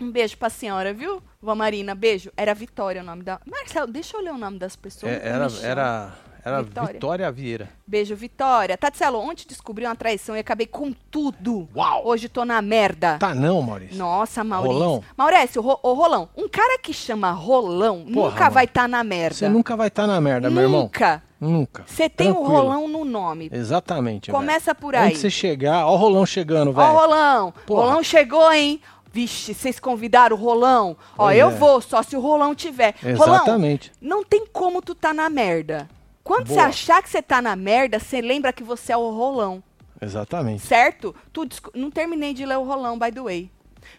Um 0.00 0.10
beijo 0.10 0.36
pra 0.36 0.50
senhora, 0.50 0.92
viu? 0.92 1.22
Vó 1.40 1.54
Marina, 1.54 1.94
beijo. 1.94 2.30
Era 2.36 2.54
Vitória 2.54 3.00
o 3.02 3.04
nome 3.04 3.22
da. 3.22 3.40
Marcelo, 3.46 3.86
deixa 3.86 4.16
eu 4.16 4.22
ler 4.22 4.32
o 4.32 4.38
nome 4.38 4.58
das 4.58 4.76
pessoas. 4.76 5.12
É, 5.12 5.26
era, 5.28 5.46
era, 5.62 6.12
era 6.44 6.62
Vitória. 6.62 6.92
Vitória. 6.92 7.32
Vieira. 7.32 7.68
Beijo, 7.86 8.14
Vitória. 8.14 8.76
Tatselo, 8.76 9.18
ontem 9.18 9.46
descobri 9.48 9.86
uma 9.86 9.96
traição 9.96 10.36
e 10.36 10.40
acabei 10.40 10.66
com 10.66 10.92
tudo. 11.10 11.66
Uau! 11.74 12.02
Hoje 12.06 12.28
tô 12.28 12.44
na 12.44 12.60
merda. 12.60 13.16
Tá 13.18 13.34
não, 13.34 13.62
Maurício. 13.62 13.96
Nossa, 13.96 14.44
Maurício. 14.44 14.72
Rolão? 14.78 15.04
Maurício, 15.16 15.62
ro, 15.62 15.80
ô 15.82 15.94
Rolão, 15.94 16.28
um 16.36 16.46
cara 16.48 16.78
que 16.78 16.92
chama 16.92 17.30
Rolão 17.30 18.04
Porra, 18.12 18.28
nunca 18.30 18.40
mano. 18.44 18.54
vai 18.54 18.64
estar 18.66 18.86
na 18.88 19.02
merda. 19.02 19.34
Você 19.36 19.48
nunca 19.48 19.76
vai 19.76 19.88
estar 19.88 20.06
na 20.06 20.20
merda, 20.20 20.50
meu 20.50 20.64
irmão. 20.64 20.82
Nunca. 20.82 21.22
Nunca. 21.38 21.84
Você 21.86 22.08
tem 22.08 22.30
o 22.30 22.34
Tranquilo. 22.34 22.56
Rolão 22.62 22.88
no 22.88 23.04
nome. 23.04 23.50
Exatamente. 23.52 24.30
Começa 24.30 24.74
por 24.74 24.94
aí. 24.96 25.08
Onde 25.10 25.18
você 25.18 25.28
chegar, 25.28 25.86
ó 25.86 25.92
o 25.92 25.96
rolão 25.96 26.24
chegando, 26.24 26.70
Ó, 26.70 26.72
velho. 26.72 26.88
o 26.88 26.96
Rolão. 26.98 27.54
Porra. 27.66 27.82
Rolão 27.84 28.02
chegou, 28.02 28.50
hein? 28.52 28.80
Vixe, 29.12 29.54
vocês 29.54 29.80
convidaram 29.80 30.36
o 30.36 30.38
Rolão? 30.40 30.96
Ó, 31.16 31.26
Pois 31.26 31.38
eu 31.38 31.48
é. 31.50 31.54
vou, 31.54 31.80
só 31.80 32.02
se 32.02 32.16
o 32.16 32.20
Rolão 32.20 32.54
tiver. 32.54 32.94
Exatamente. 33.02 33.92
Rolão, 34.00 34.16
não 34.18 34.24
tem 34.24 34.46
como 34.46 34.82
tu 34.82 34.94
tá 34.94 35.14
na 35.14 35.30
merda. 35.30 35.88
Quando 36.22 36.48
você 36.48 36.58
achar 36.58 37.02
que 37.02 37.08
você 37.08 37.22
tá 37.22 37.40
na 37.40 37.54
merda, 37.54 37.98
você 37.98 38.20
lembra 38.20 38.52
que 38.52 38.64
você 38.64 38.92
é 38.92 38.96
o 38.96 39.10
Rolão. 39.10 39.62
Exatamente. 40.00 40.66
Certo? 40.66 41.14
Tu 41.32 41.48
não 41.74 41.90
terminei 41.90 42.34
de 42.34 42.44
ler 42.44 42.58
o 42.58 42.64
Rolão, 42.64 42.98
by 42.98 43.10
the 43.12 43.20
way. 43.22 43.50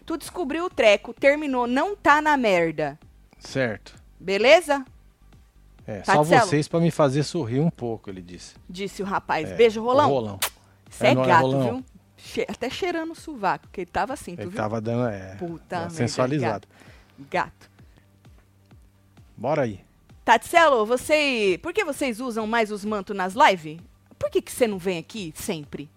Tu 0.04 0.16
descobriu 0.18 0.66
o 0.66 0.70
treco, 0.70 1.14
terminou, 1.14 1.66
não 1.66 1.96
tá 1.96 2.20
na 2.20 2.36
merda. 2.36 2.98
Certo. 3.38 3.94
Beleza? 4.20 4.84
É, 5.86 6.04
só 6.04 6.16
Tatselo. 6.16 6.46
vocês 6.46 6.68
pra 6.68 6.78
me 6.80 6.90
fazer 6.90 7.22
sorrir 7.22 7.60
um 7.60 7.70
pouco, 7.70 8.10
ele 8.10 8.20
disse. 8.20 8.54
Disse 8.68 9.02
o 9.02 9.06
rapaz. 9.06 9.50
É, 9.50 9.54
Beijo, 9.54 9.82
Rolão. 9.82 10.10
o 10.10 10.12
Rolão. 10.14 10.40
Você 10.90 11.06
é, 11.06 11.10
É 11.12 11.14
gato, 11.14 11.40
Rolão. 11.42 11.62
viu? 11.62 11.84
Che- 12.28 12.46
até 12.48 12.68
cheirando 12.70 13.12
o 13.12 13.14
sovaco, 13.14 13.66
porque 13.66 13.80
ele 13.82 13.90
tava 13.90 14.12
assim, 14.12 14.34
tu 14.36 14.42
Ele 14.42 14.50
viu? 14.50 14.56
tava 14.56 14.80
dando, 14.80 15.08
é, 15.08 15.34
Puta 15.36 15.64
dando 15.68 15.80
merda, 15.82 15.94
sensualizado. 15.94 16.68
Gato. 17.30 17.70
Bora 19.36 19.62
aí. 19.62 19.80
Tatselo, 20.24 20.84
você. 20.84 21.58
Por 21.62 21.72
que 21.72 21.84
vocês 21.84 22.20
usam 22.20 22.46
mais 22.46 22.70
os 22.70 22.84
mantos 22.84 23.16
nas 23.16 23.34
lives? 23.34 23.80
Por 24.18 24.30
que, 24.30 24.42
que 24.42 24.52
você 24.52 24.66
não 24.66 24.78
vem 24.78 24.98
aqui 24.98 25.32
sempre? 25.34 25.88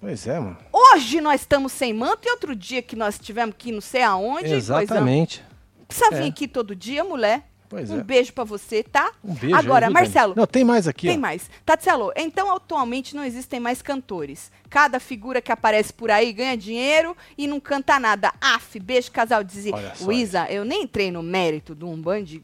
Pois 0.00 0.26
é, 0.26 0.38
mano. 0.40 0.56
Hoje 0.72 1.20
nós 1.20 1.42
estamos 1.42 1.72
sem 1.72 1.92
manto 1.92 2.26
e 2.26 2.30
outro 2.30 2.54
dia 2.56 2.82
que 2.82 2.96
nós 2.96 3.18
tivemos 3.18 3.54
que 3.56 3.68
ir 3.68 3.72
não 3.72 3.80
sei 3.80 4.02
aonde. 4.02 4.48
coisão. 4.48 4.80
Exatamente. 4.80 5.44
Precisa 5.86 6.14
É. 6.14 6.20
vir 6.22 6.28
aqui 6.30 6.48
todo 6.48 6.74
dia, 6.74 7.04
mulher. 7.04 7.48
Pois 7.68 7.90
um 7.90 8.00
é. 8.00 8.04
beijo 8.04 8.32
pra 8.32 8.44
você, 8.44 8.82
tá? 8.82 9.12
Um 9.24 9.34
beijo. 9.34 9.56
Agora, 9.56 9.86
aí, 9.86 9.92
Marcelo? 9.92 10.34
Não, 10.36 10.46
tem 10.46 10.64
mais 10.64 10.86
aqui, 10.86 11.06
Tem 11.08 11.16
ó. 11.16 11.20
mais. 11.20 11.50
Tatselo, 11.64 12.12
então 12.16 12.54
atualmente 12.54 13.14
não 13.14 13.24
existem 13.24 13.60
mais 13.60 13.82
cantores. 13.82 14.50
Cada 14.68 15.00
figura 15.00 15.40
que 15.40 15.52
aparece 15.52 15.92
por 15.92 16.10
aí 16.10 16.32
ganha 16.32 16.56
dinheiro 16.56 17.16
e 17.36 17.46
não 17.46 17.60
canta 17.60 17.98
nada. 17.98 18.32
Af, 18.40 18.78
beijo, 18.78 19.10
casal. 19.10 19.42
Dizia, 19.44 19.72
Luísa, 20.00 20.46
eu 20.50 20.64
nem 20.64 20.82
entrei 20.84 21.10
no 21.10 21.22
mérito 21.22 21.74
do 21.74 21.88
Umband, 21.88 22.42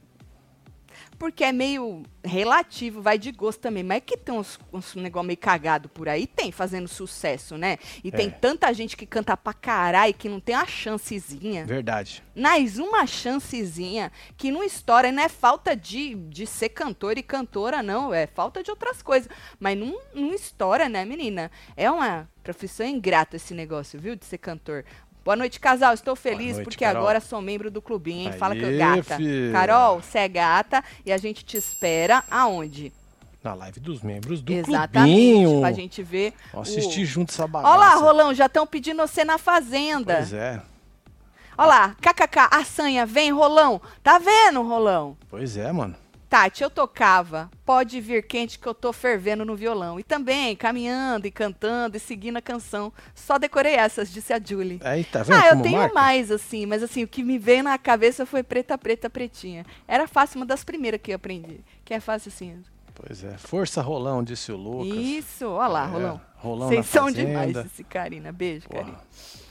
porque 1.22 1.44
é 1.44 1.52
meio 1.52 2.02
relativo, 2.24 3.00
vai 3.00 3.16
de 3.16 3.30
gosto 3.30 3.60
também. 3.60 3.84
Mas 3.84 3.98
é 3.98 4.00
que 4.00 4.16
tem 4.16 4.34
uns, 4.34 4.58
uns 4.72 4.96
negócio 4.96 5.28
meio 5.28 5.38
cagado 5.38 5.88
por 5.88 6.08
aí, 6.08 6.26
tem, 6.26 6.50
fazendo 6.50 6.88
sucesso, 6.88 7.56
né? 7.56 7.78
E 8.02 8.10
tem 8.10 8.26
É. 8.26 8.30
tanta 8.30 8.72
gente 8.74 8.96
que 8.96 9.06
canta 9.06 9.36
pra 9.36 9.52
caralho 9.52 10.12
que 10.12 10.28
não 10.28 10.40
tem 10.40 10.56
a 10.56 10.66
chancezinha. 10.66 11.64
Verdade. 11.64 12.24
Mais 12.34 12.76
uma 12.76 13.06
chancezinha 13.06 14.10
que 14.36 14.50
não 14.50 14.64
estoura, 14.64 15.12
não 15.12 15.22
é 15.22 15.28
falta 15.28 15.76
de, 15.76 16.16
de 16.16 16.44
ser 16.44 16.70
cantor 16.70 17.16
e 17.16 17.22
cantora, 17.22 17.84
não, 17.84 18.12
é 18.12 18.26
falta 18.26 18.60
de 18.60 18.72
outras 18.72 19.00
coisas. 19.00 19.30
Mas 19.60 19.78
não, 19.78 19.96
não 20.12 20.34
estoura, 20.34 20.88
né, 20.88 21.04
menina? 21.04 21.52
É 21.76 21.88
uma 21.88 22.28
profissão 22.42 22.84
ingrata 22.84 23.36
esse 23.36 23.54
negócio, 23.54 24.00
viu, 24.00 24.16
de 24.16 24.24
ser 24.24 24.38
cantor. 24.38 24.84
Boa 25.24 25.36
noite, 25.36 25.60
casal. 25.60 25.94
Estou 25.94 26.16
feliz 26.16 26.54
noite, 26.56 26.64
porque 26.64 26.84
Carol. 26.84 27.02
agora 27.02 27.20
sou 27.20 27.40
membro 27.40 27.70
do 27.70 27.80
clubinho, 27.80 28.26
hein? 28.26 28.32
Fala 28.38 28.54
que 28.56 28.62
eu 28.62 28.68
Aê, 28.68 28.76
gata. 28.78 29.16
filha. 29.16 29.52
Carol, 29.52 30.00
você 30.00 30.18
é 30.18 30.28
gata 30.28 30.82
e 31.06 31.12
a 31.12 31.16
gente 31.16 31.44
te 31.44 31.56
espera 31.56 32.24
aonde? 32.30 32.92
Na 33.42 33.54
live 33.54 33.80
dos 33.80 34.02
membros 34.02 34.40
do 34.40 34.52
Exatamente, 34.52 34.92
clubinho. 35.42 35.60
pra 35.60 35.72
gente 35.72 36.02
ver. 36.02 36.32
Vamos 36.52 36.68
o- 36.68 36.72
assistir 36.72 37.04
junto 37.04 37.32
essa 37.32 37.46
bagaça. 37.46 37.72
Olha 37.74 37.80
lá, 37.80 37.94
Rolão, 37.96 38.34
já 38.34 38.46
estão 38.46 38.66
pedindo 38.66 38.98
você 39.06 39.24
na 39.24 39.38
fazenda. 39.38 40.16
Pois 40.16 40.32
é. 40.32 40.60
Olha 41.58 41.66
lá, 41.68 41.96
kkk, 42.00 42.48
a 42.50 42.64
sanha, 42.64 43.04
vem, 43.04 43.30
Rolão. 43.32 43.80
Tá 44.02 44.18
vendo, 44.18 44.62
Rolão? 44.62 45.16
Pois 45.28 45.56
é, 45.56 45.70
mano. 45.70 45.94
Tati, 46.32 46.62
eu 46.62 46.70
tocava. 46.70 47.50
Pode 47.62 48.00
vir 48.00 48.26
quente 48.26 48.58
que 48.58 48.66
eu 48.66 48.72
tô 48.72 48.90
fervendo 48.90 49.44
no 49.44 49.54
violão. 49.54 50.00
E 50.00 50.02
também 50.02 50.56
caminhando 50.56 51.26
e 51.26 51.30
cantando 51.30 51.94
e 51.98 52.00
seguindo 52.00 52.38
a 52.38 52.40
canção. 52.40 52.90
Só 53.14 53.38
decorei 53.38 53.74
essas, 53.74 54.10
disse 54.10 54.32
a 54.32 54.40
Julie. 54.42 54.80
Aí, 54.82 55.04
tá 55.04 55.22
vendo 55.22 55.36
Ah, 55.38 55.48
eu 55.48 55.60
tenho 55.60 55.76
marca? 55.76 55.94
mais, 55.94 56.30
assim, 56.30 56.64
mas 56.64 56.82
assim, 56.82 57.04
o 57.04 57.06
que 57.06 57.22
me 57.22 57.36
veio 57.38 57.62
na 57.62 57.76
cabeça 57.76 58.24
foi 58.24 58.42
preta, 58.42 58.78
preta, 58.78 59.10
pretinha. 59.10 59.66
Era 59.86 60.08
fácil, 60.08 60.38
uma 60.40 60.46
das 60.46 60.64
primeiras 60.64 60.98
que 61.02 61.10
eu 61.12 61.16
aprendi. 61.16 61.60
Que 61.84 61.92
é 61.92 62.00
fácil 62.00 62.30
assim. 62.34 62.62
Pois 62.94 63.22
é. 63.22 63.36
Força 63.36 63.82
Rolão, 63.82 64.24
disse 64.24 64.50
o 64.52 64.56
Lucas. 64.56 64.96
Isso, 65.04 65.46
olha 65.46 65.68
lá, 65.68 65.84
É, 65.84 65.88
Rolão. 65.88 66.20
Rolão 66.36 66.68
Vocês 66.68 66.86
são 66.86 67.04
fazenda. 67.08 67.26
demais, 67.28 67.56
esse 67.66 67.84
Karina. 67.84 68.32
Beijo, 68.32 68.66
Porra, 68.70 68.84
Karina. 68.84 69.00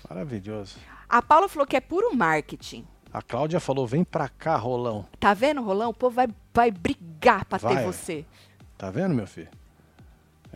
maravilhoso. 0.10 0.78
A 1.08 1.22
Paula 1.22 1.48
falou 1.48 1.68
que 1.68 1.76
é 1.78 1.80
puro 1.80 2.16
marketing. 2.16 2.88
A 3.14 3.22
Cláudia 3.22 3.60
falou, 3.60 3.86
vem 3.86 4.04
pra 4.04 4.30
cá, 4.30 4.56
Rolão. 4.56 5.06
Tá 5.20 5.34
vendo, 5.34 5.62
Rolão? 5.62 5.90
O 5.90 5.94
povo 5.94 6.16
vai, 6.16 6.28
vai 6.54 6.72
brigar 6.72 7.44
pra 7.46 7.60
ter 7.60 7.74
Vai. 7.74 7.84
você. 7.86 8.26
Tá 8.78 8.90
vendo, 8.90 9.14
meu 9.14 9.28
filho? 9.28 9.50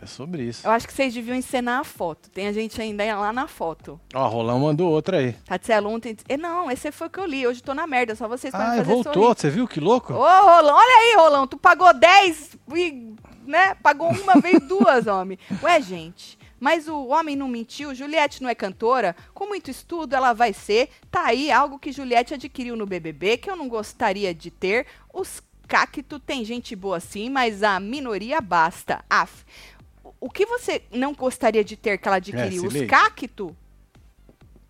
É 0.00 0.04
sobre 0.04 0.42
isso. 0.42 0.66
Eu 0.66 0.70
acho 0.72 0.86
que 0.86 0.92
vocês 0.92 1.14
deviam 1.14 1.34
encenar 1.34 1.80
a 1.80 1.84
foto. 1.84 2.28
Tem 2.30 2.46
a 2.48 2.52
gente 2.52 2.80
ainda 2.80 3.02
lá 3.16 3.32
na 3.32 3.46
foto. 3.48 3.98
Ó, 4.14 4.28
Rolão 4.28 4.58
mandou 4.58 4.90
outra 4.90 5.18
aí. 5.18 5.32
Tatiana 5.46 5.88
ontem. 5.88 6.14
Eh, 6.28 6.36
Não, 6.36 6.70
esse 6.70 6.92
foi 6.92 7.06
o 7.06 7.10
que 7.10 7.18
eu 7.18 7.24
li. 7.24 7.46
Hoje 7.46 7.62
tô 7.62 7.72
na 7.72 7.86
merda. 7.86 8.14
Só 8.14 8.28
vocês 8.28 8.52
podem 8.52 8.66
Ah, 8.66 8.70
fazer 8.76 8.82
voltou. 8.84 9.12
sorrir. 9.14 9.38
Você 9.40 9.48
viu 9.50 9.66
que 9.66 9.80
louco? 9.80 10.12
Ô, 10.12 10.18
Rolão, 10.18 10.74
olha 10.76 10.96
aí, 11.00 11.14
Rolão. 11.16 11.46
Tu 11.46 11.56
pagou 11.56 11.94
10 11.94 12.58
e, 12.74 13.14
né? 13.46 13.74
Pagou 13.76 14.10
uma 14.10 14.34
vez 14.38 14.60
duas, 14.68 15.06
homem. 15.06 15.38
Ué, 15.62 15.80
gente. 15.80 16.38
Mas 16.58 16.88
o 16.88 17.06
homem 17.08 17.36
não 17.36 17.48
mentiu, 17.48 17.94
Juliette 17.94 18.42
não 18.42 18.48
é 18.48 18.54
cantora. 18.54 19.14
Com 19.34 19.46
muito 19.46 19.70
estudo, 19.70 20.14
ela 20.14 20.32
vai 20.32 20.52
ser. 20.52 20.88
Tá 21.10 21.26
aí 21.26 21.50
algo 21.52 21.78
que 21.78 21.92
Juliette 21.92 22.34
adquiriu 22.34 22.76
no 22.76 22.86
BBB, 22.86 23.36
que 23.36 23.50
eu 23.50 23.56
não 23.56 23.68
gostaria 23.68 24.34
de 24.34 24.50
ter. 24.50 24.86
Os 25.12 25.42
cacto 25.68 26.18
tem 26.20 26.44
gente 26.44 26.74
boa 26.76 27.00
sim, 27.00 27.28
mas 27.28 27.62
a 27.62 27.78
minoria 27.80 28.40
basta. 28.40 29.04
Af. 29.10 29.44
o- 30.20 30.30
que 30.30 30.46
você 30.46 30.82
não 30.92 31.12
gostaria 31.12 31.62
de 31.64 31.76
ter 31.76 31.98
que 31.98 32.08
ela 32.08 32.16
adquiriu? 32.18 32.64
Os 32.64 32.72
Cileide. 32.72 32.86
cacto? 32.86 33.56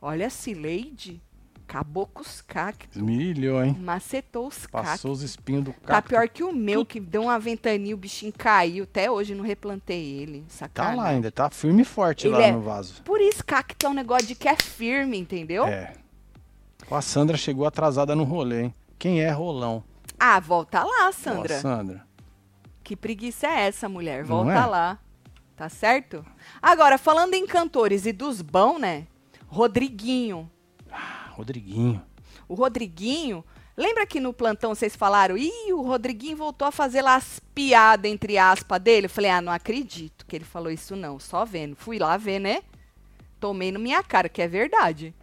Olha, 0.00 0.28
Cileide. 0.30 1.20
Acabou 1.68 2.06
com 2.06 2.22
os 2.22 2.40
cactos. 2.40 3.00
Milhão, 3.02 3.62
hein? 3.64 3.76
Macetou 3.80 4.46
os 4.46 4.66
cactos. 4.66 4.90
Passou 4.92 5.10
os 5.10 5.22
espinhos 5.22 5.64
do 5.64 5.72
Tá 5.72 5.94
cacto. 5.94 6.10
pior 6.10 6.28
que 6.28 6.44
o 6.44 6.52
meu, 6.52 6.86
que 6.86 7.00
deu 7.00 7.24
uma 7.24 7.38
ventania, 7.40 7.92
o 7.92 7.98
bichinho 7.98 8.32
caiu. 8.32 8.84
Até 8.84 9.10
hoje 9.10 9.34
não 9.34 9.42
replantei 9.44 10.00
ele. 10.20 10.42
Tá 10.42 10.46
Sacanagem. 10.48 10.96
lá 11.00 11.08
ainda, 11.08 11.30
tá 11.32 11.50
firme 11.50 11.82
e 11.82 11.84
forte 11.84 12.28
Ele 12.28 12.36
lá 12.36 12.42
é- 12.42 12.52
no 12.52 12.60
vaso. 12.60 13.02
Por 13.02 13.20
isso, 13.20 13.44
cacto 13.44 13.84
é 13.84 13.88
um 13.88 13.94
negócio 13.94 14.28
de 14.28 14.36
que 14.36 14.48
é 14.48 14.54
firme, 14.56 15.18
entendeu? 15.18 15.66
É. 15.66 15.92
A 16.88 17.02
Sandra 17.02 17.36
chegou 17.36 17.66
atrasada 17.66 18.14
no 18.14 18.22
rolê, 18.22 18.62
hein? 18.64 18.74
Quem 18.96 19.20
é 19.20 19.30
Rolão? 19.30 19.82
Ah, 20.18 20.38
volta 20.38 20.84
lá, 20.84 21.08
Ó, 21.08 21.12
Sandra. 21.12 21.58
Sandra. 21.60 22.06
Que 22.84 22.94
preguiça 22.94 23.48
é 23.48 23.66
essa, 23.66 23.88
mulher? 23.88 24.22
Volta 24.24 24.52
é? 24.52 24.64
lá. 24.66 24.98
Tá 25.56 25.68
certo? 25.68 26.24
Agora, 26.62 26.96
falando 26.96 27.34
em 27.34 27.44
cantores 27.44 28.06
e 28.06 28.12
dos 28.12 28.40
bons, 28.40 28.78
né? 28.78 29.06
Rodriguinho. 29.48 30.48
Ah, 30.92 31.25
Rodriguinho. 31.36 32.02
O 32.48 32.54
Rodriguinho. 32.54 33.44
Lembra 33.76 34.06
que 34.06 34.18
no 34.20 34.32
plantão 34.32 34.74
vocês 34.74 34.96
falaram, 34.96 35.36
ih, 35.36 35.72
o 35.72 35.82
Rodriguinho 35.82 36.36
voltou 36.36 36.66
a 36.66 36.72
fazer 36.72 37.02
lá 37.02 37.14
as 37.16 37.40
piadas, 37.54 38.10
entre 38.10 38.38
aspas, 38.38 38.80
dele? 38.80 39.04
Eu 39.06 39.10
falei, 39.10 39.30
ah, 39.30 39.42
não 39.42 39.52
acredito 39.52 40.24
que 40.26 40.34
ele 40.34 40.46
falou 40.46 40.70
isso 40.70 40.96
não, 40.96 41.18
só 41.18 41.44
vendo. 41.44 41.76
Fui 41.76 41.98
lá 41.98 42.16
ver, 42.16 42.38
né? 42.38 42.62
Tomei 43.38 43.70
no 43.70 43.78
minha 43.78 44.02
cara, 44.02 44.30
que 44.30 44.40
é 44.40 44.48
verdade. 44.48 45.14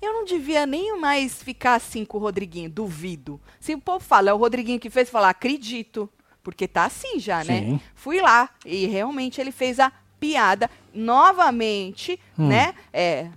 Eu 0.00 0.12
não 0.12 0.24
devia 0.24 0.64
nem 0.64 0.98
mais 1.00 1.42
ficar 1.42 1.74
assim 1.74 2.04
com 2.04 2.18
o 2.18 2.20
Rodriguinho, 2.20 2.70
duvido. 2.70 3.40
Se 3.58 3.74
o 3.74 3.80
povo 3.80 4.04
fala, 4.04 4.30
é 4.30 4.32
o 4.32 4.36
Rodriguinho 4.36 4.78
que 4.78 4.90
fez, 4.90 5.10
falar, 5.10 5.30
acredito. 5.30 6.08
Porque 6.42 6.66
tá 6.68 6.84
assim 6.84 7.18
já, 7.18 7.42
né? 7.44 7.60
Sim. 7.62 7.80
Fui 7.94 8.20
lá 8.20 8.48
e 8.64 8.86
realmente 8.86 9.40
ele 9.40 9.52
fez 9.52 9.78
a 9.80 9.92
piada 10.20 10.70
novamente, 10.92 12.18
Hum. 12.38 12.48
né? 12.48 12.74
É, 12.92 13.28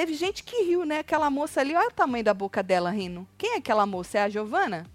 teve 0.00 0.14
gente 0.14 0.42
que 0.42 0.62
riu, 0.64 0.86
né? 0.86 1.00
Aquela 1.00 1.28
moça 1.28 1.60
ali, 1.60 1.76
olha 1.76 1.88
o 1.88 1.92
tamanho 1.92 2.24
da 2.24 2.32
boca 2.32 2.62
dela 2.62 2.88
rindo. 2.90 3.28
Quem 3.36 3.52
é 3.52 3.56
aquela 3.58 3.84
moça? 3.84 4.16
É 4.16 4.22
a 4.22 4.28
Giovana? 4.30 4.86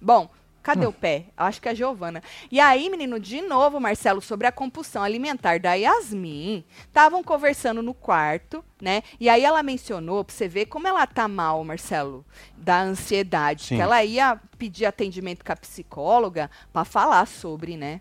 Bom, 0.00 0.30
cadê 0.62 0.86
Hum. 0.86 0.88
o 0.88 0.92
pé? 0.94 1.26
Acho 1.36 1.60
que 1.60 1.68
é 1.68 1.72
a 1.72 1.74
Giovana. 1.74 2.22
E 2.50 2.58
aí, 2.58 2.88
menino, 2.88 3.20
de 3.20 3.42
novo, 3.42 3.78
Marcelo, 3.78 4.22
sobre 4.22 4.46
a 4.46 4.52
compulsão 4.52 5.02
alimentar 5.02 5.60
da 5.60 5.74
Yasmin. 5.74 6.64
Estavam 6.86 7.22
conversando 7.22 7.82
no 7.82 7.92
quarto, 7.92 8.64
né? 8.80 9.02
E 9.20 9.28
aí 9.28 9.44
ela 9.44 9.62
mencionou, 9.62 10.24
pra 10.24 10.34
você 10.34 10.48
ver 10.48 10.64
como 10.66 10.88
ela 10.88 11.06
tá 11.06 11.28
mal, 11.28 11.62
Marcelo, 11.62 12.24
da 12.56 12.80
ansiedade. 12.80 13.64
Sim. 13.64 13.76
Que 13.76 13.82
ela 13.82 14.02
ia 14.02 14.40
pedir 14.56 14.86
atendimento 14.86 15.44
com 15.44 15.52
a 15.52 15.56
psicóloga 15.56 16.50
pra 16.72 16.82
falar 16.86 17.26
sobre, 17.26 17.76
né? 17.76 18.00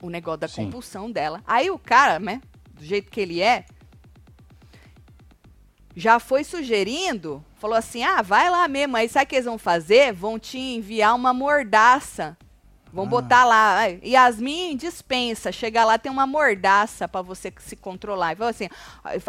O 0.00 0.08
negócio 0.08 0.38
da 0.38 0.46
Sim. 0.46 0.66
compulsão 0.66 1.10
dela. 1.10 1.42
Aí 1.44 1.68
o 1.68 1.80
cara, 1.80 2.20
né? 2.20 2.40
Do 2.74 2.84
jeito 2.84 3.10
que 3.10 3.20
ele 3.20 3.42
é, 3.42 3.64
já 5.96 6.18
foi 6.20 6.44
sugerindo, 6.44 7.44
falou 7.56 7.76
assim: 7.76 8.02
ah, 8.02 8.22
vai 8.22 8.48
lá 8.50 8.66
mesmo. 8.68 8.96
Aí 8.96 9.08
sabe 9.08 9.24
o 9.24 9.28
que 9.28 9.34
eles 9.36 9.44
vão 9.46 9.58
fazer? 9.58 10.12
Vão 10.12 10.38
te 10.38 10.58
enviar 10.58 11.14
uma 11.14 11.32
mordaça. 11.34 12.36
Vão 12.92 13.04
Ah. 13.04 13.08
botar 13.08 13.44
lá, 13.44 13.86
Yasmin 14.04 14.76
dispensa, 14.76 15.52
chega 15.52 15.84
lá 15.84 15.96
tem 15.96 16.10
uma 16.10 16.26
mordaça 16.26 17.06
pra 17.06 17.22
você 17.22 17.52
se 17.60 17.76
controlar. 17.76 18.32
E 18.32 18.36
falou 18.36 18.50
assim, 18.50 18.68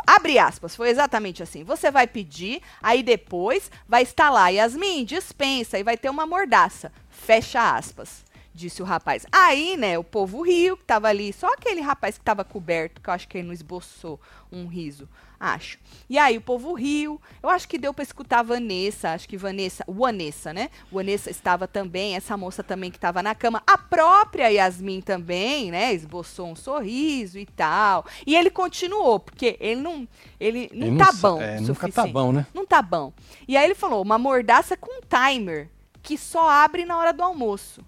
abre 0.07 0.39
aspas, 0.39 0.75
foi 0.75 0.89
exatamente 0.89 1.43
assim. 1.43 1.63
Você 1.63 1.91
vai 1.91 2.07
pedir, 2.07 2.59
aí 2.81 3.03
depois 3.03 3.69
vai 3.87 4.01
estar 4.01 4.31
lá, 4.31 4.49
Yasmin 4.49 5.05
dispensa 5.05 5.77
e 5.77 5.83
vai 5.83 5.95
ter 5.95 6.09
uma 6.09 6.25
mordaça. 6.25 6.91
Fecha 7.11 7.75
aspas. 7.75 8.23
Disse 8.53 8.81
o 8.81 8.85
rapaz. 8.85 9.25
Aí, 9.31 9.77
né, 9.77 9.97
o 9.97 10.03
povo 10.03 10.41
riu, 10.41 10.75
que 10.75 10.83
tava 10.83 11.07
ali, 11.07 11.31
só 11.31 11.47
aquele 11.53 11.79
rapaz 11.79 12.17
que 12.17 12.23
tava 12.23 12.43
coberto, 12.43 12.99
que 13.01 13.09
eu 13.09 13.13
acho 13.13 13.27
que 13.27 13.37
ele 13.37 13.47
não 13.47 13.53
esboçou 13.53 14.19
um 14.51 14.67
riso, 14.67 15.07
acho. 15.39 15.79
E 16.09 16.17
aí 16.17 16.37
o 16.37 16.41
povo 16.41 16.73
riu. 16.73 17.21
Eu 17.41 17.47
acho 17.49 17.65
que 17.65 17.77
deu 17.77 17.93
pra 17.93 18.03
escutar 18.03 18.39
a 18.39 18.43
Vanessa, 18.43 19.11
acho 19.11 19.29
que 19.29 19.37
Vanessa, 19.37 19.85
o 19.87 19.93
Vanessa, 19.93 20.53
né? 20.53 20.69
O 20.91 20.95
Vanessa 20.95 21.29
estava 21.31 21.65
também, 21.65 22.13
essa 22.17 22.35
moça 22.35 22.61
também 22.61 22.91
que 22.91 22.97
estava 22.97 23.23
na 23.23 23.33
cama. 23.33 23.63
A 23.65 23.77
própria 23.77 24.49
Yasmin 24.49 24.99
também, 24.99 25.71
né? 25.71 25.93
Esboçou 25.93 26.47
um 26.51 26.55
sorriso 26.55 27.39
e 27.39 27.45
tal. 27.45 28.05
E 28.27 28.35
ele 28.35 28.49
continuou, 28.49 29.17
porque 29.17 29.55
ele 29.61 29.79
não, 29.79 30.05
ele 30.37 30.69
não 30.73 30.87
Ele 30.87 30.97
tá 30.97 31.13
sa- 31.13 31.29
bom. 31.29 31.41
é, 31.41 31.61
nunca 31.61 31.87
tá 31.89 32.05
bom, 32.05 32.33
né? 32.33 32.45
Não 32.53 32.65
tá 32.65 32.81
bom. 32.81 33.13
E 33.47 33.55
aí 33.55 33.63
ele 33.63 33.75
falou, 33.75 34.01
uma 34.01 34.17
mordaça 34.17 34.75
com 34.75 34.99
timer, 35.07 35.69
que 36.03 36.17
só 36.17 36.49
abre 36.49 36.83
na 36.83 36.97
hora 36.97 37.13
do 37.13 37.23
almoço. 37.23 37.81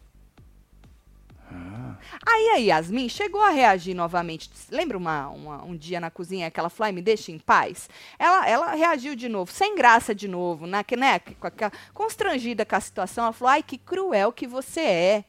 Ah, 1.55 1.95
Aí 2.27 2.49
a 2.49 2.55
Yasmin 2.55 3.07
chegou 3.07 3.41
a 3.41 3.49
reagir 3.49 3.93
novamente. 3.93 4.49
Lembra 4.71 4.97
uma, 4.97 5.29
uma- 5.29 5.63
um 5.63 5.75
dia 5.77 5.99
na 5.99 6.09
cozinha 6.09 6.49
que 6.49 6.59
ela 6.59 6.69
falou, 6.69 6.87
"Ai, 6.87 6.91
me 6.91 7.01
deixa 7.01 7.31
em 7.31 7.37
paz? 7.39 7.89
Ela, 8.17 8.47
ela 8.49 8.71
reagiu 8.73 9.15
de 9.15 9.29
novo, 9.29 9.51
sem 9.51 9.75
graça 9.75 10.13
de 10.15 10.27
novo, 10.27 10.65
que- 10.83 10.97
né? 10.97 11.19
com 11.19 11.47
aquela- 11.47 11.71
constrangida 11.93 12.65
com 12.65 12.75
a 12.75 12.79
situação. 12.79 13.25
Ela 13.25 13.33
falou, 13.33 13.51
ai, 13.51 13.63
que 13.63 13.77
cruel 13.77 14.31
que 14.31 14.47
você 14.47 14.81
é. 14.81 15.25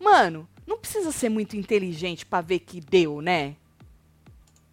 Mano, 0.00 0.48
não 0.66 0.78
precisa 0.78 1.10
ser 1.12 1.28
muito 1.28 1.56
inteligente 1.56 2.24
pra 2.26 2.40
ver 2.40 2.60
que 2.60 2.80
deu, 2.80 3.20
né? 3.20 3.56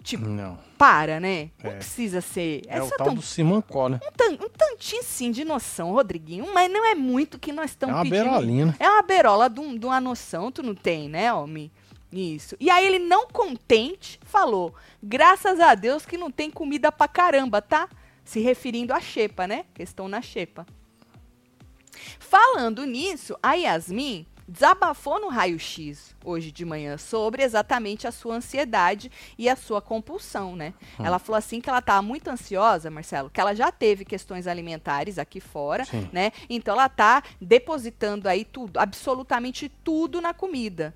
Tipo, 0.06 0.26
não. 0.30 0.58
para, 0.78 1.20
né? 1.20 1.50
Não 1.64 1.72
É. 1.72 1.76
precisa 1.76 2.22
ser. 2.22 2.62
É, 2.68 2.82
o 2.82 2.88
só 2.88 2.96
tal 2.96 3.08
tão- 3.08 3.16
do 3.16 3.22
Simancó, 3.22 3.90
né? 3.90 4.00
um, 4.08 4.12
tan- 4.12 4.46
um 4.46 4.50
tantinho 4.50 5.04
sim 5.04 5.32
de 5.32 5.44
noção, 5.44 5.92
Rodriguinho, 5.92 6.48
mas 6.54 6.72
não 6.72 6.86
é 6.86 6.94
muito 6.96 7.40
que 7.40 7.52
nós 7.52 7.72
É 7.72 7.74
estamos 7.74 7.96
uma 7.96 8.04
pedindo. 8.04 8.24
berolina. 8.24 8.76
É 8.80 8.88
uma 8.88 9.02
berola 9.02 9.50
de, 9.50 9.60
um- 9.60 9.76
de 9.78 9.86
uma 9.86 10.00
noção, 10.00 10.52
tu 10.52 10.62
não 10.62 10.76
tem, 10.76 11.10
né, 11.10 11.34
homem? 11.34 11.72
Isso. 12.12 12.56
E 12.60 12.70
aí 12.70 12.86
ele, 12.86 13.00
não 13.00 13.28
contente, 13.28 14.20
falou: 14.24 14.74
graças 15.04 15.60
a 15.60 15.74
Deus 15.76 16.06
que 16.06 16.18
não 16.18 16.30
tem 16.32 16.50
comida 16.52 16.92
pra 16.92 17.08
caramba, 17.08 17.62
tá? 17.62 17.90
Se 18.24 18.40
referindo 18.40 18.94
à 18.94 19.02
xepa, 19.02 19.48
né? 19.48 19.66
Questão 19.74 20.08
na 20.08 20.22
xepa. 20.22 20.66
Falando 22.20 22.86
nisso, 22.86 23.36
a 23.42 23.54
Yasmin 23.54 24.26
desabafou 24.48 25.20
no 25.20 25.28
raio-x 25.28 26.16
hoje 26.24 26.52
de 26.52 26.64
manhã 26.66 26.98
sobre 26.98 27.44
exatamente 27.44 28.08
a 28.08 28.12
sua 28.12 28.36
ansiedade 28.36 29.12
e 29.38 29.50
a 29.50 29.56
sua 29.56 29.82
compulsão, 29.82 30.56
né? 30.56 30.74
Ela 31.00 31.20
falou 31.20 31.38
assim 31.38 31.60
que 31.60 31.70
ela 31.70 31.80
estava 31.80 32.02
muito 32.02 32.30
ansiosa, 32.30 32.92
Marcelo, 32.92 33.30
que 33.30 33.42
ela 33.42 33.56
já 33.56 33.72
teve 33.72 34.06
questões 34.06 34.48
alimentares 34.48 35.18
aqui 35.18 35.40
fora, 35.40 35.86
Sim. 35.86 36.10
né? 36.12 36.32
Então 36.50 36.74
ela 36.76 36.90
tá 36.90 37.24
depositando 37.42 38.28
aí 38.28 38.46
tudo, 38.46 38.80
absolutamente 38.80 39.70
tudo 39.84 40.22
na 40.22 40.34
comida. 40.34 40.94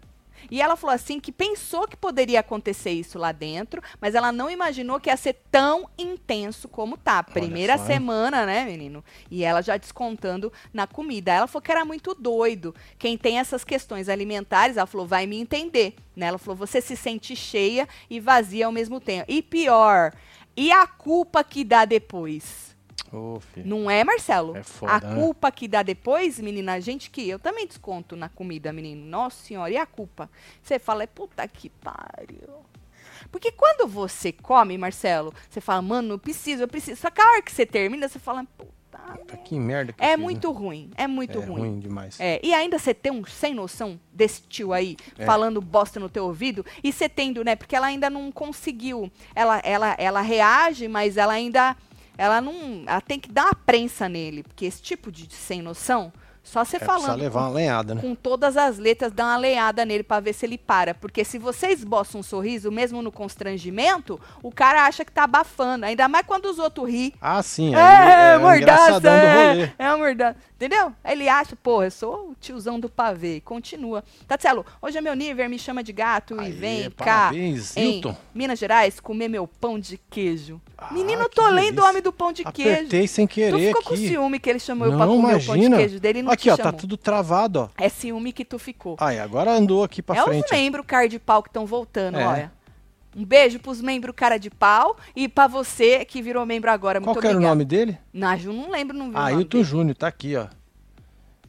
E 0.49 0.62
ela 0.62 0.75
falou 0.75 0.93
assim 0.93 1.19
que 1.19 1.32
pensou 1.32 1.88
que 1.88 1.97
poderia 1.97 2.39
acontecer 2.39 2.91
isso 2.91 3.17
lá 3.17 3.32
dentro, 3.32 3.82
mas 3.99 4.15
ela 4.15 4.32
não 4.32 4.49
imaginou 4.49 4.99
que 4.99 5.10
ia 5.10 5.17
ser 5.17 5.41
tão 5.52 5.89
intenso 5.97 6.67
como 6.67 6.97
tá. 6.97 7.23
Primeira 7.23 7.78
semana, 7.78 8.45
né, 8.45 8.65
menino? 8.65 9.04
E 9.30 9.43
ela 9.43 9.62
já 9.62 9.78
descontando 9.78 10.52
na 10.73 10.88
comida. 10.88 11.32
Ela 11.32 11.47
falou 11.47 11.62
que 11.62 11.71
era 11.71 11.86
muito 11.86 12.13
doido. 12.13 12.75
Quem 12.97 13.17
tem 13.17 13.39
essas 13.39 13.63
questões 13.63 14.10
alimentares, 14.10 14.78
ela 14.78 14.88
falou, 14.88 15.08
vai 15.08 15.25
me 15.25 15.39
entender. 15.39 15.95
Né? 16.15 16.28
Ela 16.28 16.38
falou, 16.38 16.56
você 16.56 16.82
se 16.82 16.95
sente 16.95 17.36
cheia 17.36 17.88
e 18.10 18.19
vazia 18.19 18.65
ao 18.65 18.71
mesmo 18.71 18.99
tempo. 18.99 19.25
E 19.28 19.41
pior, 19.41 20.13
e 20.56 20.71
a 20.71 20.86
culpa 20.86 21.43
que 21.43 21.63
dá 21.63 21.86
depois? 21.86 22.75
Filho. 23.03 23.67
Não 23.67 23.89
é, 23.89 24.03
Marcelo? 24.03 24.55
É 24.55 24.63
foda, 24.63 24.93
a 24.93 24.99
né? 24.99 25.15
culpa 25.15 25.51
que 25.51 25.67
dá 25.67 25.81
depois, 25.83 26.39
menina, 26.39 26.73
a 26.73 26.79
gente 26.79 27.09
que 27.09 27.27
eu 27.27 27.39
também 27.39 27.65
desconto 27.67 28.15
na 28.15 28.29
comida, 28.29 28.71
menino. 28.73 29.05
Nossa 29.05 29.43
senhora, 29.43 29.71
e 29.71 29.77
a 29.77 29.85
culpa? 29.85 30.29
Você 30.62 30.79
fala, 30.79 31.03
é 31.03 31.07
puta 31.07 31.47
que 31.47 31.69
pariu. 31.69 32.65
Porque 33.31 33.51
quando 33.51 33.88
você 33.88 34.31
come, 34.31 34.77
Marcelo, 34.77 35.33
você 35.49 35.62
fala, 35.62 35.81
mano, 35.81 36.13
eu 36.15 36.19
preciso, 36.19 36.63
eu 36.63 36.67
preciso. 36.67 36.99
Só 37.01 37.09
que 37.12 37.21
a 37.21 37.25
hora 37.27 37.41
que 37.41 37.51
você 37.51 37.65
termina, 37.65 38.07
você 38.07 38.19
fala, 38.19 38.45
puta. 38.57 38.79
Puta, 39.17 39.38
que 39.38 39.57
merda 39.57 39.91
que 39.91 40.03
É 40.03 40.09
fiz, 40.09 40.17
né? 40.17 40.23
muito 40.23 40.51
ruim, 40.51 40.91
é 40.95 41.07
muito 41.07 41.39
é 41.39 41.43
ruim. 41.43 41.59
ruim 41.62 41.79
demais. 41.79 42.19
É, 42.19 42.39
e 42.43 42.53
ainda 42.53 42.77
você 42.77 42.93
tem 42.93 43.12
um 43.12 43.25
sem 43.25 43.55
noção 43.55 43.99
desse 44.13 44.43
tio 44.43 44.71
aí, 44.71 44.95
É. 45.17 45.25
falando 45.25 45.59
bosta 45.62 45.99
no 45.99 46.07
teu 46.09 46.25
ouvido, 46.25 46.63
e 46.83 46.91
você 46.91 47.09
tendo, 47.09 47.43
né? 47.43 47.55
Porque 47.55 47.75
ela 47.75 47.88
ainda 47.88 48.07
não 48.07 48.31
conseguiu. 48.31 49.12
Ela, 49.33 49.59
ela, 49.63 49.95
ela 49.97 50.21
reage, 50.21 50.88
mas 50.88 51.17
ela 51.17 51.33
ainda. 51.33 51.75
Ela 52.19 52.41
não. 52.41 52.84
Ela 52.86 52.99
tem 52.99 53.17
que 53.17 53.32
dar 53.32 53.45
uma 53.45 53.55
prensa 53.55 54.10
nele. 54.10 54.43
Porque 54.43 54.65
esse 54.65 54.82
tipo 54.82 55.10
de 55.10 55.34
sem 55.34 55.62
noção, 55.62 56.12
só 56.49 56.65
você 56.65 56.77
É, 56.77 56.79
falando 56.79 57.19
levar 57.19 57.41
uma 57.41 57.49
lenhada, 57.49 57.93
né? 57.95 58.01
com 58.01 58.15
todas 58.15 58.57
as 58.57 58.77
letras, 58.77 59.12
dá 59.12 59.25
uma 59.25 59.38
lenhada 59.38 59.85
nele 59.85 60.03
pra 60.03 60.19
ver 60.19 60.33
se 60.33 60.45
ele 60.45 60.57
para. 60.57 60.93
Porque 60.93 61.23
se 61.23 61.38
você 61.38 61.67
esboça 61.67 62.17
um 62.17 62.23
sorriso, 62.23 62.71
mesmo 62.71 63.01
no 63.01 63.12
constrangimento, 63.12 64.19
o 64.41 64.51
cara 64.51 64.85
acha 64.85 65.03
que 65.05 65.12
tá 65.12 65.23
abafando. 65.23 65.85
Ainda 65.85 66.07
mais 66.07 66.25
quando 66.25 66.45
os 66.45 66.59
outros 66.59 66.89
ri. 66.89 67.13
Ah, 67.21 67.41
sim. 67.43 67.73
É, 67.75 68.31
aí 68.33 68.38
o 68.38 68.41
mordaça, 68.41 69.09
é, 69.09 69.73
é 69.77 69.88
uma 69.89 69.97
mordaça. 69.97 70.35
Entendeu? 70.55 70.91
Aí 71.03 71.13
Ele 71.13 71.29
acha, 71.29 71.55
pô, 71.55 71.83
eu 71.83 71.91
sou 71.91 72.31
o 72.31 72.35
tiozão 72.39 72.79
do 72.79 72.89
pavê. 72.89 73.38
E 73.38 73.41
Continua. 73.41 74.03
Tatselo, 74.27 74.65
hoje 74.81 74.97
é 74.97 75.01
meu 75.01 75.15
nível, 75.15 75.49
me 75.49 75.57
chama 75.57 75.81
de 75.83 75.93
gato 75.93 76.35
e 76.35 76.39
Aê, 76.45 76.51
vem 76.51 76.89
parabéns, 76.91 77.71
cá. 77.73 77.79
Em 77.81 77.95
Hilton. 77.95 78.17
Minas 78.35 78.59
Gerais, 78.59 78.99
comer 78.99 79.29
meu 79.29 79.47
pão 79.47 79.79
de 79.79 79.97
queijo. 80.09 80.59
Ah, 80.77 80.93
Menino, 80.93 81.23
eu 81.23 81.29
tô 81.29 81.47
lendo 81.49 81.79
o 81.79 81.85
homem 81.85 82.01
do 82.01 82.12
pão 82.12 82.31
de 82.33 82.43
queijo. 82.43 82.71
Apertei 82.71 83.07
sem 83.07 83.25
Tu 83.27 83.33
querer 83.35 83.67
ficou 83.67 83.83
com 83.83 83.93
aqui. 83.93 84.07
ciúme 84.09 84.39
que 84.39 84.49
ele 84.49 84.59
chamou 84.59 84.88
eu 84.88 84.91
Não, 84.91 84.97
pra 84.97 85.07
comer 85.07 85.35
o 85.38 85.45
pão 85.45 85.55
de 85.55 85.65
imagina. 85.65 85.77
queijo 85.77 85.99
dele 85.99 86.19
e 86.19 86.21
não 86.23 86.31
Aqui, 86.39 86.49
ó, 86.49 86.58
tá 86.58 86.71
tudo 86.71 86.95
travado, 86.97 87.62
ó. 87.62 87.69
É 87.84 87.89
ciúme 87.89 88.32
que 88.32 88.45
tu 88.45 88.58
ficou. 88.58 88.95
Aí, 88.99 89.19
agora 89.19 89.52
andou 89.52 89.84
aqui 89.84 90.02
pra 90.02 90.15
é 90.17 90.23
frente. 90.23 90.45
os 90.45 90.52
membros 90.52 90.86
cara 90.88 91.08
de 91.08 91.19
pau 91.19 91.43
que 91.43 91.49
estão 91.49 91.65
voltando, 91.65 92.17
É. 92.17 92.25
olha. 92.28 92.52
Um 93.15 93.25
beijo 93.25 93.60
pros 93.60 93.82
membros 93.82 94.13
cara 94.15 94.38
de 94.38 94.52
pau 94.52 94.95
e 95.15 95.28
pra 95.28 95.47
você 95.47 96.06
que 96.06 96.21
virou 96.21 96.45
membro 96.45 96.69
agora. 96.69 97.02
Qual 97.02 97.08
Muito 97.15 97.21
que 97.21 97.28
era 97.28 97.38
o 97.38 97.41
nome 97.41 97.65
dele? 97.65 97.97
Nájio, 98.13 98.54
não 98.54 98.69
lembro, 98.69 98.95
não 98.95 99.10
vi 99.10 99.17
Ah, 99.17 99.25
Ailton. 99.25 99.63
Júnior, 99.63 99.95
tá 99.95 100.08
aqui, 100.08 100.36
ó. 100.36 100.45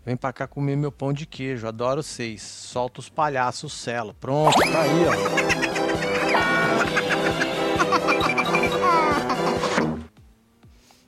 Vem 0.05 0.17
pra 0.17 0.33
cá 0.33 0.47
comer 0.47 0.77
meu 0.77 0.91
pão 0.91 1.13
de 1.13 1.27
queijo, 1.27 1.69
adoro 1.69 2.03
vocês. 2.03 2.41
Solta 2.43 3.01
os 3.01 3.11
palhaços, 3.11 3.75
celo. 3.75 4.15
Pronto, 4.15 4.59
tá 4.59 4.81
aí, 4.83 5.05
ó. 5.07 5.11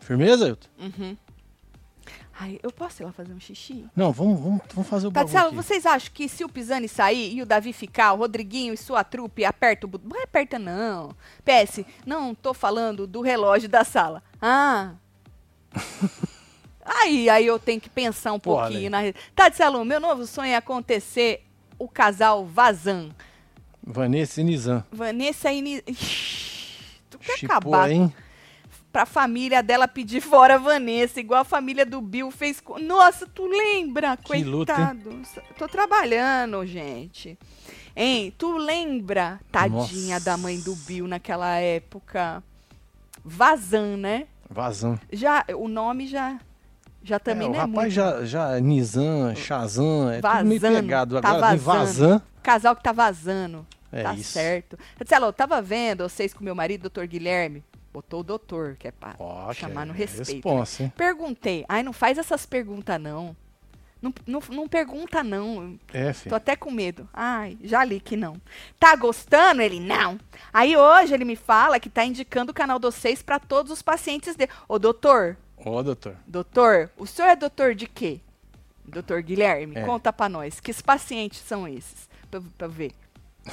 Firmeza, 0.01 0.45
Ailton? 0.47 0.69
Ai, 2.39 2.59
eu 2.63 2.71
posso 2.73 3.03
ir 3.03 3.05
lá 3.07 3.13
fazer 3.13 3.33
um 3.33 3.39
xixi? 3.41 3.85
Não, 3.95 4.11
vamos, 4.11 4.41
vamos, 4.41 4.61
vamos 4.75 4.89
fazer 4.89 5.07
o 5.07 5.11
bagulho 5.11 5.33
Tatiana, 5.33 5.49
aqui. 5.49 5.57
vocês 5.57 5.85
acham 5.87 6.11
que 6.15 6.29
se 6.29 6.43
o 6.45 6.49
Pisani 6.49 6.89
sair 6.89 7.35
e 7.35 7.43
o 7.43 7.47
Davi 7.47 7.73
ficar, 7.73 8.13
o 8.15 8.17
Rodriguinho 8.17 8.73
e 8.73 8.77
sua 8.77 9.05
trupe 9.05 9.45
aperta 9.45 9.87
o 9.87 9.89
botão? 9.89 10.09
Não 10.13 10.23
aperta, 10.23 10.59
não. 10.59 11.15
PS, 11.45 11.85
não 12.07 12.35
tô 12.35 12.55
falando 12.55 13.07
do 13.07 13.21
relógio 13.21 13.69
da 13.69 13.85
sala. 13.85 14.23
Ah. 14.41 14.93
aí, 16.85 17.29
aí 17.29 17.47
eu 17.47 17.59
tenho 17.59 17.81
que 17.81 17.91
pensar 17.91 18.33
um 18.33 18.39
Pô, 18.41 18.57
pouquinho 18.57 18.95
Ale. 18.95 19.13
na. 19.13 19.21
Tatiana, 19.35 19.85
meu 19.85 20.01
novo 20.01 20.27
sonho 20.27 20.51
é 20.53 20.57
acontecer 20.57 21.45
o 21.79 21.89
casal 21.89 22.45
Vazan. 22.47 23.11
Vanessa 23.85 24.41
e 24.41 24.45
Nizam. 24.45 24.85
Vanessa 24.91 25.53
e. 25.53 25.61
Ni- 25.61 25.83
Ixi, 25.87 26.73
Tu 27.11 27.19
quer 27.19 27.37
Chipou, 27.39 27.57
acabar 27.57 27.91
hein? 27.91 28.13
Pra 28.93 29.07
família 29.07 29.63
dela 29.63 29.89
pedir 29.89 30.21
fora 30.23 30.55
a 30.57 30.59
Vanessa, 30.59 31.19
igual 31.19 31.41
a 31.41 31.45
família 31.45 31.87
do 31.87 32.01
Bill 32.01 32.31
fez 32.31 32.61
com. 32.61 32.79
Nossa, 32.79 33.27
tu 33.27 33.47
lembra? 33.47 34.17
Que 34.17 34.45
luta? 34.45 34.75
Coitado. 34.75 35.23
Tô 35.59 35.67
trabalhando, 35.67 36.65
gente. 36.67 37.39
Hein? 37.97 38.33
Tu 38.39 38.57
lembra, 38.57 39.41
tadinha 39.51 40.15
Nossa. 40.17 40.25
da 40.25 40.37
mãe 40.37 40.61
do 40.61 40.75
Bill 40.75 41.07
naquela 41.09 41.57
época? 41.57 42.43
Vazan, 43.25 43.97
né? 43.97 44.27
Vazam. 44.49 44.99
Já, 45.13 45.45
o 45.57 45.69
nome 45.69 46.07
já. 46.07 46.39
Já 47.05 47.19
também 47.19 47.49
é, 47.49 47.51
o 47.51 47.53
não 47.53 47.59
é 47.59 47.61
rapaz 47.63 47.77
muito. 47.77 47.93
já, 47.93 48.25
já 48.25 48.61
Nizam, 48.61 49.35
Shazam, 49.35 50.11
é 50.11 50.21
tudo 50.21 50.45
meio 50.45 50.61
Vazando, 50.61 50.81
pegado. 50.83 51.21
tá 51.21 51.29
Agora 51.31 51.49
vem 51.51 51.59
vazando. 51.59 52.23
Casal 52.43 52.77
que 52.77 52.83
tá 52.83 52.93
vazando. 52.93 53.67
É 53.91 54.05
tá 54.05 54.15
isso. 54.15 54.33
certo. 54.33 54.79
Marcelo, 54.99 55.27
eu 55.27 55.33
tava 55.33 55.61
vendo 55.61 56.09
vocês 56.09 56.33
com 56.33 56.45
meu 56.45 56.55
marido, 56.55 56.83
doutor 56.83 57.07
Guilherme. 57.07 57.63
Botou 57.93 58.21
o 58.21 58.25
doutor, 58.25 58.77
que 58.79 58.89
é 58.89 58.91
pra 58.91 59.15
Ó, 59.19 59.53
chamar 59.53 59.85
no 59.85 59.93
é 59.93 59.97
respeito. 59.97 60.33
Responsa, 60.33 60.85
hein? 60.85 60.93
Perguntei. 60.97 61.65
Ai, 61.69 61.83
não 61.83 61.93
faz 61.93 62.17
essas 62.17 62.47
perguntas, 62.47 62.99
não. 63.01 63.37
Não, 64.01 64.13
não. 64.27 64.41
não 64.51 64.67
pergunta, 64.69 65.23
não. 65.23 65.79
É, 65.93 66.13
Tô 66.29 66.35
até 66.35 66.57
com 66.57 66.71
medo. 66.71 67.09
Ai, 67.13 67.57
já 67.63 67.85
li 67.85 68.01
que 68.01 68.17
não. 68.17 68.41
Tá 68.81 68.97
gostando? 68.97 69.61
Ele, 69.61 69.79
não. 69.79 70.19
Aí 70.53 70.77
hoje 70.77 71.13
ele 71.15 71.25
me 71.25 71.37
fala 71.37 71.79
que 71.79 71.91
tá 71.91 72.05
indicando 72.05 72.51
o 72.51 72.55
canal 72.55 72.79
dos 72.79 72.95
seis 72.95 73.23
pra 73.23 73.39
todos 73.39 73.71
os 73.71 73.83
pacientes 73.83 74.35
dele. 74.35 74.51
Ô, 74.67 74.79
doutor, 74.79 75.37
Ó, 75.59 75.83
doutor. 75.83 76.17
doutor, 76.27 76.91
o 76.97 77.07
senhor 77.07 77.29
é 77.29 77.37
doutor 77.37 77.75
de 77.75 77.87
quê? 77.87 78.21
Doutor 78.85 79.23
Guilherme, 79.23 79.77
É. 79.77 79.85
conta 79.85 80.13
pra 80.13 80.29
nós. 80.29 80.59
Que 80.61 80.73
pacientes 80.83 81.41
são 81.41 81.69
esses? 81.69 82.09
Pra, 82.31 82.41
pra 82.59 82.67
ver 82.67 82.93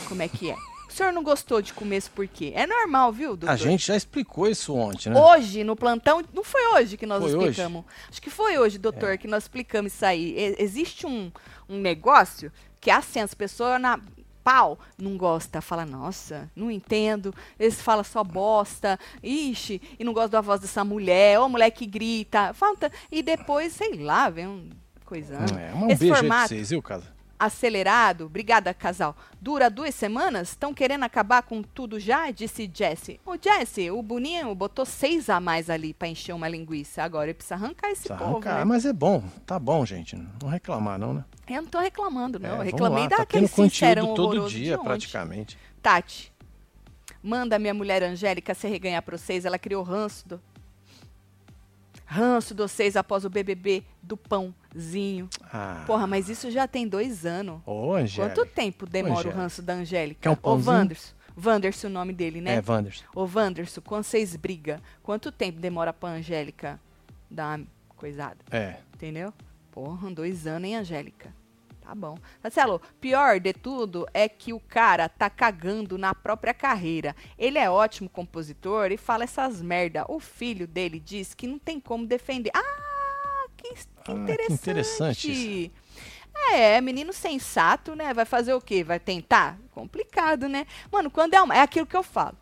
como 0.08 0.22
é 0.24 0.28
que 0.28 0.50
é. 0.50 0.56
O 0.90 0.92
senhor 0.92 1.14
não 1.14 1.24
gostou 1.24 1.62
de 1.62 1.72
começo 1.72 2.10
por 2.12 2.28
quê? 2.28 2.52
É 2.56 2.66
normal, 2.66 3.12
viu, 3.14 3.38
doutor? 3.38 3.54
A 3.54 3.56
gente 3.56 3.86
já 3.88 3.96
explicou 3.96 4.48
isso 4.50 4.74
ontem, 4.76 5.10
né? 5.12 5.20
Hoje, 5.22 5.64
no 5.64 5.76
plantão, 5.76 6.24
não 6.34 6.44
foi 6.44 6.66
hoje 6.74 6.98
que 6.98 7.06
nós 7.06 7.22
Foi 7.22 7.36
hoje? 7.36 7.46
É. 7.46 7.50
explicamos. 7.52 7.86
Acho 8.10 8.22
que 8.22 8.30
foi 8.32 8.58
hoje, 8.58 8.78
doutor, 8.80 9.18
que 9.20 9.28
nós 9.28 9.44
explicamos 9.44 9.94
isso 9.94 10.04
aí. 10.06 10.34
E- 10.36 10.56
existe 10.58 11.06
um, 11.06 11.32
um 11.70 11.78
negócio 11.80 12.52
que 12.82 12.90
é 12.90 12.94
assim, 12.96 13.20
as 13.20 13.36
pessoas 13.36 13.80
na 13.80 14.00
pau 14.44 14.80
não 14.98 15.16
gosta, 15.16 15.62
fala, 15.62 15.86
nossa, 15.86 16.50
não 16.56 16.72
entendo. 16.72 17.36
Eles 17.60 17.80
falam 17.80 18.04
só 18.04 18.24
bosta, 18.24 19.00
ixi, 19.22 19.80
e 20.00 20.04
não 20.04 20.12
gosta 20.12 20.30
da 20.30 20.42
voz 20.42 20.60
dessa 20.60 20.84
mulher, 20.84 21.38
ou 21.38 21.46
a 21.46 21.50
mulher 21.50 21.70
que 21.70 21.86
grita, 21.86 22.52
falta. 22.54 22.92
E 23.12 23.22
depois, 23.22 23.74
sei 23.74 23.94
lá, 24.02 24.28
vem 24.30 24.48
um 24.48 24.70
coisão. 25.06 25.40
É, 25.56 25.72
um 25.76 25.88
Esse 25.92 26.00
beijo 26.00 26.16
formato. 26.16 26.48
vocês, 26.50 26.72
viu, 26.72 26.82
casa? 26.82 27.19
Acelerado. 27.40 28.26
Obrigada, 28.26 28.74
casal. 28.74 29.16
Dura 29.42 29.70
duas 29.70 29.96
semanas? 29.96 30.50
Estão 30.50 30.74
querendo 30.74 31.04
acabar 31.04 31.42
com 31.44 31.64
tudo 31.64 32.00
já? 32.00 32.30
Disse 32.32 32.70
Jesse. 32.72 33.20
Ô, 33.26 33.36
Jesse, 33.42 33.90
o 33.90 34.02
Boninho 34.02 34.54
botou 34.54 34.86
seis 34.86 35.30
a 35.30 35.40
mais 35.40 35.70
ali 35.70 35.94
pra 35.94 36.08
encher 36.10 36.34
uma 36.34 36.50
linguiça. 36.50 37.02
Agora 37.02 37.28
ele 37.28 37.34
precisa 37.36 37.56
arrancar 37.56 37.90
esse 37.92 38.02
Precisa 38.10 38.18
povo, 38.18 38.32
arrancar. 38.32 38.58
né? 38.60 38.66
Mas 38.66 38.86
é 38.86 38.92
bom, 38.92 39.24
tá 39.46 39.58
bom, 39.58 39.86
gente. 39.86 40.16
Não 40.42 40.50
reclamar, 40.50 41.00
não, 41.00 41.14
né? 41.14 41.24
Eu 41.48 41.62
não 41.62 41.70
tô 41.70 41.80
reclamando, 41.80 42.38
não. 42.40 42.50
É, 42.50 42.60
Eu 42.60 42.62
reclamei 42.64 43.04
lá, 43.04 43.10
tá 43.10 43.18
daquele 43.20 43.48
tendo 43.48 43.56
sincerão 43.56 44.14
todo 44.14 44.48
dia, 44.50 44.78
praticamente. 44.78 45.58
Tati, 45.82 46.32
manda 47.24 47.58
minha 47.58 47.74
mulher 47.74 48.04
Angélica 48.04 48.54
se 48.54 48.68
reganhar 48.68 49.02
pra 49.02 49.18
vocês. 49.18 49.46
Ela 49.46 49.58
criou 49.58 49.82
ranço 49.82 50.28
do... 50.28 50.42
Ranço 52.12 52.56
de 52.56 52.64
vocês 52.64 52.96
após 52.96 53.24
o 53.24 53.30
BBB 53.30 53.84
do 54.02 54.18
pãozinho. 54.18 55.30
Ah, 55.54 55.84
Porra, 55.86 56.08
mas 56.08 56.28
isso 56.28 56.50
já 56.50 56.68
tem 56.68 56.88
dois 56.88 57.24
anos. 57.24 57.62
Ô, 57.68 57.94
Angélica. 57.94 58.36
Quanto 58.36 58.52
tempo 58.52 58.86
demora 58.88 59.14
o 59.14 59.20
Angélica. 59.20 59.38
ranço 59.40 59.62
da 59.62 59.74
Angélica? 59.76 60.20
Quer 60.22 60.30
um 60.30 60.34
Ô, 60.34 60.38
pãozinho? 60.38 60.74
Wanderson. 60.76 61.14
Wanderson 61.46 61.88
o 61.88 61.92
nome 61.92 62.12
dele, 62.12 62.42
né? 62.42 62.56
É, 62.56 62.64
Wanderson. 62.68 63.06
Ô, 63.16 63.30
Wanderson, 63.32 63.82
quando 63.82 64.04
vocês 64.06 64.36
brigam, 64.36 64.80
quanto 65.04 65.32
tempo 65.32 65.60
demora 65.60 65.94
pra 65.94 66.10
Angélica 66.10 66.80
dar 67.30 67.60
uma 67.60 67.68
coisada? 67.96 68.38
É. 68.50 68.78
Entendeu? 68.96 69.32
Porra, 69.72 70.10
dois 70.10 70.48
anos, 70.48 70.68
hein, 70.68 70.78
Angélica? 70.78 71.32
Tá 71.90 71.96
bom. 71.96 72.20
Marcelo, 72.44 72.80
pior 73.02 73.40
de 73.40 73.52
tudo 73.52 74.08
é 74.14 74.30
que 74.30 74.54
o 74.54 74.60
cara 74.60 75.10
tá 75.10 75.28
cagando 75.28 75.98
na 75.98 76.14
própria 76.14 76.54
carreira. 76.54 77.16
Ele 77.36 77.58
é 77.58 77.68
ótimo 77.68 78.08
compositor 78.08 78.92
e 78.92 78.98
fala 78.98 79.24
essas 79.24 79.60
merda. 79.60 80.06
O 80.08 80.20
filho 80.20 80.68
dele 80.68 81.00
diz 81.00 81.34
que 81.34 81.48
não 81.48 81.58
tem 81.58 81.80
como 81.80 82.06
defender. 82.06 82.52
Ah, 82.54 83.46
que, 83.58 83.70
que 83.74 83.76
que 84.04 84.12
interessante. 84.12 84.54
interessante 84.54 85.72
É, 86.52 86.80
menino 86.80 87.12
sensato, 87.12 87.96
né? 87.96 88.14
Vai 88.14 88.26
fazer 88.26 88.54
o 88.54 88.62
quê? 88.62 88.84
Vai 88.84 89.00
tentar? 89.00 89.58
Complicado, 89.72 90.48
né? 90.48 90.68
Mano, 90.92 91.10
quando 91.10 91.34
é 91.34 91.42
uma, 91.42 91.56
é 91.56 91.62
aquilo 91.62 91.88
que 91.88 91.98
eu 91.98 92.04
falo. 92.04 92.38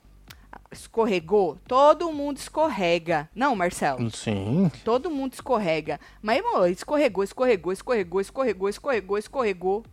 Escorregou, 0.72 1.58
todo 1.68 2.12
mundo 2.12 2.38
escorrega. 2.38 3.30
Não, 3.34 3.56
Marcelo? 3.56 4.10
Sim. 4.12 4.70
Todo 4.84 5.10
mundo 5.10 5.34
escorrega. 5.34 6.00
Mas, 6.22 6.38
irmão, 6.38 6.68
escorregou, 6.68 7.24
escorregou, 7.24 7.72
escorregou, 7.72 8.22
escorregou, 8.22 8.70
escorregou, 8.70 9.18
escorregou. 9.18 9.84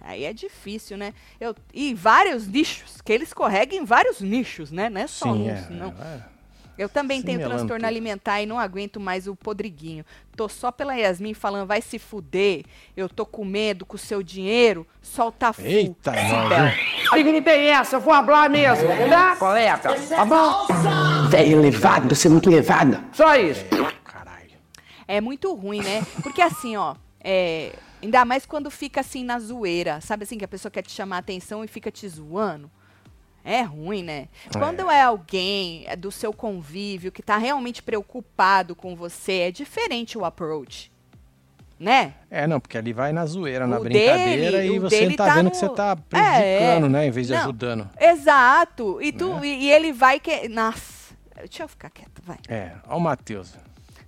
Aí 0.00 0.24
é 0.24 0.32
difícil, 0.32 0.96
né? 0.96 1.12
Eu, 1.38 1.54
e 1.74 1.92
vários 1.92 2.46
nichos, 2.46 3.00
que 3.00 3.12
ele 3.12 3.24
escorrega 3.24 3.74
em 3.74 3.84
vários 3.84 4.20
nichos, 4.20 4.70
né? 4.70 4.88
Não 4.88 5.00
é 5.00 5.06
só 5.06 5.32
Sim, 5.32 5.50
uns, 5.50 5.70
é. 5.70 5.70
não. 5.70 5.88
é. 5.88 6.37
Eu 6.78 6.88
também 6.88 7.20
tenho 7.20 7.40
transtorno 7.40 7.84
alimentar 7.84 8.40
e 8.40 8.46
não 8.46 8.56
aguento 8.56 9.00
mais 9.00 9.26
o 9.26 9.34
podriguinho. 9.34 10.04
Tô 10.36 10.48
só 10.48 10.70
pela 10.70 10.94
Yasmin 10.94 11.34
falando, 11.34 11.66
vai 11.66 11.82
se 11.82 11.98
fuder. 11.98 12.64
Eu 12.96 13.08
tô 13.08 13.26
com 13.26 13.44
medo 13.44 13.84
com 13.84 13.96
o 13.96 13.98
seu 13.98 14.22
dinheiro. 14.22 14.86
Solta 15.02 15.52
full. 15.52 15.64
Eita, 15.64 16.12
hein? 16.16 16.72
Que 17.10 17.22
gritei 17.24 17.66
essa? 17.66 17.96
Eu 17.96 18.00
vou 18.00 18.14
falar 18.14 18.48
mesmo, 18.48 18.86
tá? 19.10 19.34
Coleta, 19.34 19.92
tá 20.08 20.24
bom? 20.24 20.66
Velho 21.28 21.60
levado, 21.60 22.14
você 22.14 22.28
é 22.28 22.30
muito 22.30 22.48
levado. 22.48 23.02
Só 23.12 23.34
isso. 23.34 23.64
Caralho. 24.04 24.52
É 25.08 25.20
muito 25.20 25.52
ruim, 25.54 25.80
né? 25.80 26.06
Porque 26.22 26.40
assim, 26.40 26.76
ó, 26.76 26.94
é, 27.20 27.72
ainda 28.00 28.24
mais 28.24 28.46
quando 28.46 28.70
fica 28.70 29.00
assim 29.00 29.24
na 29.24 29.40
zoeira, 29.40 30.00
sabe 30.00 30.22
assim, 30.22 30.38
que 30.38 30.44
a 30.44 30.48
pessoa 30.48 30.70
quer 30.70 30.82
te 30.82 30.92
chamar 30.92 31.16
a 31.16 31.18
atenção 31.18 31.64
e 31.64 31.66
fica 31.66 31.90
te 31.90 32.08
zoando. 32.08 32.70
É 33.44 33.62
ruim, 33.62 34.02
né? 34.02 34.28
Quando 34.52 34.90
é 34.90 35.02
alguém 35.02 35.84
é 35.86 35.96
do 35.96 36.10
seu 36.10 36.32
convívio 36.32 37.10
que 37.10 37.22
tá 37.22 37.38
realmente 37.38 37.82
preocupado 37.82 38.74
com 38.74 38.94
você, 38.94 39.32
é 39.40 39.50
diferente 39.50 40.18
o 40.18 40.24
approach. 40.24 40.90
Né? 41.80 42.14
É, 42.28 42.44
não, 42.46 42.58
porque 42.58 42.76
ali 42.76 42.92
vai 42.92 43.12
na 43.12 43.24
zoeira, 43.24 43.64
na 43.66 43.78
O 43.78 43.84
brincadeira 43.84 44.58
dele- 44.58 44.74
e 44.74 44.78
você 44.80 45.00
dele 45.00 45.16
tá, 45.16 45.32
vendo 45.34 45.44
no- 45.44 45.50
que 45.52 45.56
você 45.58 45.68
tá 45.68 45.92
É, 45.92 45.94
prejudicando, 45.96 46.86
é. 46.86 46.88
né? 46.88 47.06
Em 47.06 47.10
vez 47.12 47.26
de 47.28 47.32
Não. 47.34 47.40
ajudando. 47.40 47.88
Exato. 48.00 49.00
E, 49.00 49.12
tu, 49.12 49.34
Né? 49.34 49.46
e, 49.46 49.64
e 49.66 49.70
ele 49.70 49.92
vai 49.92 50.18
que. 50.18 50.48
Nossa. 50.48 51.14
Deixa 51.36 51.62
eu 51.62 51.68
ficar 51.68 51.88
quieto, 51.90 52.20
vai. 52.24 52.36
É, 52.48 52.72
ó 52.88 52.96
o 52.96 53.00
Matheus. 53.00 53.54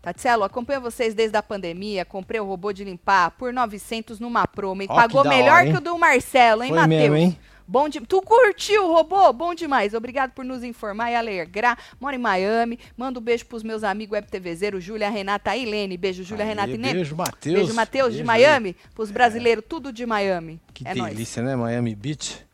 Tatselo, 0.03 0.43
acompanho 0.43 0.81
vocês 0.81 1.15
desde 1.15 1.37
a 1.37 1.43
pandemia. 1.43 2.05
Comprei 2.05 2.41
o 2.41 2.45
robô 2.45 2.73
de 2.73 2.83
limpar 2.83 3.31
por 3.33 3.53
900 3.53 4.19
numa 4.19 4.49
promo. 4.49 4.83
E 4.83 4.87
Ó, 4.89 4.95
pagou 4.95 5.23
melhor 5.25 5.59
hora, 5.61 5.71
que 5.71 5.77
o 5.77 5.81
do 5.81 5.97
Marcelo, 5.97 6.65
hein, 6.65 6.73
Matheus? 6.73 7.35
Bom 7.71 7.89
de... 7.89 8.01
Tu 8.01 8.21
curtiu 8.23 8.87
o 8.89 8.93
robô? 8.93 9.33
Bom 9.33 9.55
demais. 9.55 9.95
Obrigado 9.95 10.33
por 10.33 10.45
nos 10.45 10.65
informar 10.65 11.13
e 11.13 11.15
alegrar. 11.15 11.79
Moro 12.01 12.17
em 12.17 12.19
Miami. 12.19 12.81
Manda 12.97 13.21
um 13.21 13.23
beijo 13.23 13.47
pros 13.47 13.63
meus 13.63 13.85
amigos 13.85 14.15
web 14.15 14.27
TVzeiro, 14.27 14.81
Júlia, 14.81 15.09
Renata 15.09 15.57
e 15.57 15.65
Lene. 15.65 15.97
Beijo, 15.97 16.25
Júlia, 16.25 16.45
Renata 16.45 16.71
e 16.71 16.77
Lene. 16.77 16.95
Beijo, 16.95 17.15
Matheus. 17.15 17.55
Beijo, 17.55 17.73
Matheus, 17.73 18.15
de. 18.15 18.25
Miami. 18.25 18.75
Pros 18.93 19.13
brasileiros, 19.13 19.65
tudo 19.69 19.93
de 19.93 20.05
Miami. 20.05 20.61
Que 20.75 20.89
é 20.89 20.97
nóis. 20.97 21.13
delícia, 21.15 21.45
né? 21.45 21.55
Miami 21.55 21.95
Beach. 21.95 22.45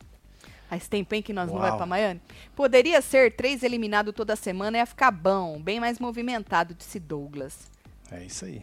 Faz 0.69 0.87
tempo, 0.87 1.15
hein, 1.15 1.23
que 1.23 1.33
nós 1.33 1.47
não 1.47 1.55
Uau. 1.55 1.67
vai 1.67 1.75
pra 1.75 1.87
Miami. 1.87 2.21
Poderia 2.55 3.01
ser 3.01 3.35
três 3.35 3.63
eliminados 3.63 4.13
toda 4.13 4.35
semana, 4.35 4.77
ia 4.77 4.85
ficar 4.85 5.09
bom. 5.09 5.59
Bem 5.59 5.79
mais 5.79 5.97
movimentado, 5.97 6.75
disse 6.75 6.99
Douglas. 6.99 7.71
É 8.11 8.23
isso 8.23 8.45
aí. 8.45 8.61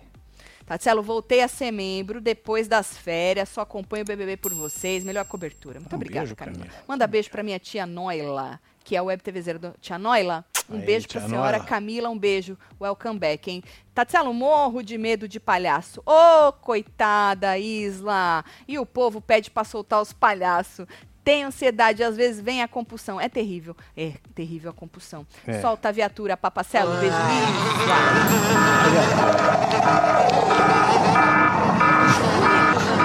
Tatielo, 0.67 1.03
voltei 1.03 1.43
a 1.43 1.49
ser 1.49 1.71
membro 1.71 2.21
depois 2.21 2.67
das 2.67 2.97
férias. 2.97 3.49
Só 3.51 3.61
acompanho 3.61 4.03
o 4.03 4.07
BBB 4.07 4.37
por 4.37 4.55
vocês. 4.55 5.05
Melhor 5.05 5.25
cobertura. 5.27 5.79
Muito 5.79 5.93
Um 5.93 5.97
obrigada, 5.97 6.35
Camila. 6.35 6.67
Manda 6.89 7.07
beijo 7.07 7.31
pra 7.31 7.43
minha 7.43 7.59
tia 7.59 7.87
Noila, 7.87 8.59
que 8.83 8.97
é 8.97 8.99
a 8.99 9.03
web 9.03 9.23
TVzeira 9.23 9.59
do 9.59 9.75
Tia 9.81 9.99
Noila. 9.99 10.45
Um 10.71 10.77
Aí, 10.77 10.87
beijo 10.87 11.07
pra 11.07 11.21
tia 11.21 11.29
senhora. 11.29 11.61
Camila, 11.61 12.09
um 12.09 12.19
beijo. 12.19 12.57
Welcome 12.81 13.19
back, 13.19 13.51
hein? 13.51 13.63
Tatielo, 13.95 14.33
morro 14.33 14.83
de 14.83 14.97
medo 14.97 15.29
de 15.29 15.39
palhaço. 15.39 16.03
Ô, 16.07 16.53
coitada, 16.53 17.59
Isla. 17.59 18.43
E 18.67 18.79
o 18.79 18.87
povo 18.87 19.21
pede 19.21 19.51
pra 19.51 19.65
soltar 19.65 20.01
os 20.01 20.15
palhaços. 20.15 20.87
Tem 21.25 21.43
ansiedade, 21.45 22.03
às 22.05 22.17
vezes 22.17 22.41
vem 22.41 22.63
a 22.63 22.69
compulsão. 22.69 23.19
É 23.21 23.29
terrível. 23.29 23.75
É 23.97 24.13
terrível 24.35 24.71
a 24.71 24.75
compulsão. 24.75 25.27
É. 25.47 25.61
Solta 25.61 25.89
a 25.89 25.93
viatura, 25.93 26.37
papacelo. 26.37 26.91
Beijo. 27.01 27.17
Isla. 27.17 29.05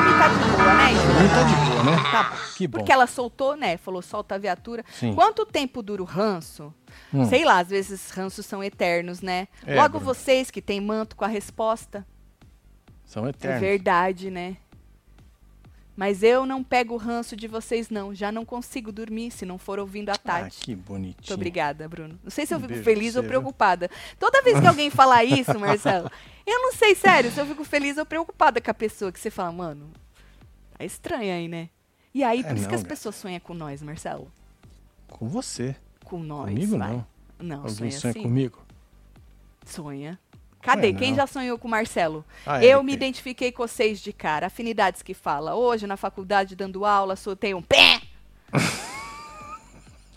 E 0.09 0.19
tá 0.19 0.27
de 0.27 0.39
boa, 0.51 0.73
né, 0.73 1.29
tá 1.33 1.43
de 1.43 1.55
boa, 1.69 1.83
né? 1.83 2.11
Tá 2.11 2.23
bom. 2.23 2.35
Que 2.55 2.67
bom. 2.67 2.77
Porque 2.79 2.91
ela 2.91 3.07
soltou, 3.07 3.55
né? 3.55 3.77
Falou, 3.77 4.01
solta 4.01 4.35
a 4.35 4.37
viatura. 4.37 4.83
Sim. 4.91 5.13
Quanto 5.13 5.45
tempo 5.45 5.81
dura 5.81 6.01
o 6.01 6.05
ranço? 6.05 6.73
Hum. 7.13 7.25
Sei 7.25 7.45
lá, 7.45 7.59
às 7.59 7.69
vezes 7.69 8.09
ranços 8.11 8.45
são 8.45 8.63
eternos, 8.63 9.21
né? 9.21 9.47
É, 9.65 9.75
Logo 9.75 9.99
Bruno. 9.99 10.05
vocês 10.05 10.51
que 10.51 10.61
têm 10.61 10.81
manto 10.81 11.15
com 11.15 11.23
a 11.25 11.27
resposta. 11.27 12.05
São 13.05 13.25
É 13.25 13.29
eternos. 13.29 13.59
verdade, 13.61 14.29
né? 14.29 14.57
Mas 15.99 16.23
eu 16.23 16.45
não 16.45 16.63
pego 16.63 16.93
o 16.93 16.97
ranço 16.97 17.35
de 17.35 17.45
vocês, 17.45 17.89
não. 17.89 18.15
Já 18.15 18.31
não 18.31 18.45
consigo 18.45 18.89
dormir 18.89 19.31
se 19.31 19.45
não 19.45 19.57
for 19.57 19.79
ouvindo 19.79 20.07
a 20.07 20.13
Ah, 20.13 20.17
Tati. 20.17 20.61
que 20.61 20.73
bonitinho. 20.73 21.15
Muito 21.17 21.33
obrigada, 21.33 21.89
Bruno. 21.89 22.17
Não 22.23 22.31
sei 22.31 22.45
se 22.45 22.53
eu 22.53 22.57
fico 22.57 22.69
beijo 22.69 22.83
feliz 22.85 23.17
ou 23.17 23.23
preocupada. 23.23 23.89
Toda 24.17 24.41
vez 24.41 24.57
que 24.61 24.65
alguém 24.65 24.89
fala 24.89 25.21
isso, 25.25 25.59
Marcelo, 25.59 26.09
eu 26.47 26.61
não 26.61 26.71
sei, 26.71 26.95
sério, 26.95 27.29
se 27.29 27.37
eu 27.37 27.45
fico 27.45 27.65
feliz 27.65 27.97
ou 27.97 28.05
preocupada 28.05 28.61
com 28.61 28.71
a 28.71 28.73
pessoa 28.73 29.11
que 29.11 29.19
você 29.19 29.29
fala, 29.29 29.51
mano, 29.51 29.89
tá 30.77 30.85
estranho 30.85 31.33
aí, 31.33 31.49
né? 31.49 31.67
E 32.13 32.23
aí, 32.23 32.43
por 32.43 32.51
É 32.51 32.53
isso 32.53 32.61
que 32.63 32.69
não, 32.69 32.75
as 32.75 32.81
gata. 32.83 32.95
pessoas 32.95 33.15
sonham 33.15 33.39
com 33.41 33.53
nós, 33.53 33.81
Marcelo. 33.81 34.31
Com 35.09 35.27
você. 35.27 35.75
Com 36.05 36.23
nós. 36.23 36.45
Comigo 36.49 36.77
vai. 36.77 36.93
não. 36.93 37.05
Não, 37.39 37.57
Alguém 37.57 37.75
sonha 37.75 37.91
sonha 37.91 38.11
assim. 38.11 38.21
comigo? 38.23 38.65
Sonha. 39.65 40.17
Cadê? 40.61 40.87
Sonha 40.89 40.99
Quem 40.99 41.15
já 41.15 41.25
sonhou 41.25 41.57
com 41.57 41.67
o 41.67 41.71
Marcelo? 41.71 42.25
Ah, 42.45 42.57
eu 42.57 42.63
Érica. 42.79 42.83
me 42.83 42.93
identifiquei 42.93 43.51
com 43.51 43.65
vocês 43.67 44.01
de 44.01 44.11
cara. 44.11 44.47
Afinidades 44.47 45.01
que 45.01 45.13
fala. 45.13 45.55
Hoje, 45.55 45.87
na 45.87 45.95
faculdade, 45.97 46.55
dando 46.55 46.85
aula, 46.85 47.15
soltei 47.15 47.53
um 47.53 47.61
pé. 47.61 48.01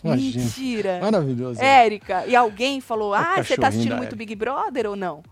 Imagina. 0.03 0.43
Mentira. 0.43 0.99
Maravilhoso. 1.01 1.61
Érica, 1.61 2.25
e 2.27 2.35
alguém 2.35 2.81
falou: 2.81 3.11
O 3.11 3.13
Ah, 3.13 3.41
você 3.41 3.55
tá 3.55 3.67
assistindo 3.69 3.95
muito. 3.95 4.15
Big 4.15 4.35
Brother 4.35 4.89
ou 4.89 4.95
não? 4.95 5.23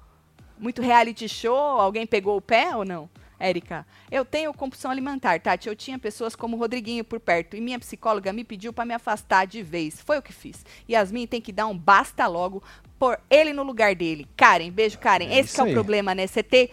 Muito 0.57 0.81
reality 0.81 1.27
show? 1.27 1.55
Alguém 1.81 2.05
pegou 2.05 2.37
o 2.37 2.41
pé 2.41 2.75
ou 2.75 2.85
não? 2.85 3.09
Érica, 3.41 3.85
eu 4.11 4.23
tenho 4.23 4.53
compulsão 4.53 4.91
alimentar, 4.91 5.39
Tati. 5.39 5.67
Eu 5.67 5.75
tinha 5.75 5.97
pessoas 5.97 6.35
como 6.35 6.55
o 6.55 6.59
Rodriguinho 6.59 7.03
por 7.03 7.19
perto 7.19 7.55
e 7.55 7.61
minha 7.61 7.79
psicóloga 7.79 8.31
me 8.31 8.43
pediu 8.43 8.71
pra 8.71 8.85
me 8.85 8.93
afastar 8.93 9.45
de 9.47 9.63
vez. 9.63 10.01
Foi 10.01 10.17
o 10.17 10.21
que 10.21 10.31
fiz. 10.31 10.65
Yasmin 10.89 11.27
tem 11.27 11.41
que 11.41 11.51
dar 11.51 11.67
um 11.67 11.77
basta 11.77 12.27
logo, 12.27 12.63
pôr 12.99 13.19
ele 13.29 13.51
no 13.53 13.63
lugar 13.63 13.95
dele. 13.95 14.27
Karen, 14.37 14.69
beijo, 14.71 14.99
Karen. 14.99 15.25
É 15.25 15.39
Esse 15.39 15.59
é 15.59 15.63
o 15.63 15.67
aí. 15.67 15.73
problema, 15.73 16.13
né? 16.13 16.27
Você 16.27 16.43
ter 16.43 16.71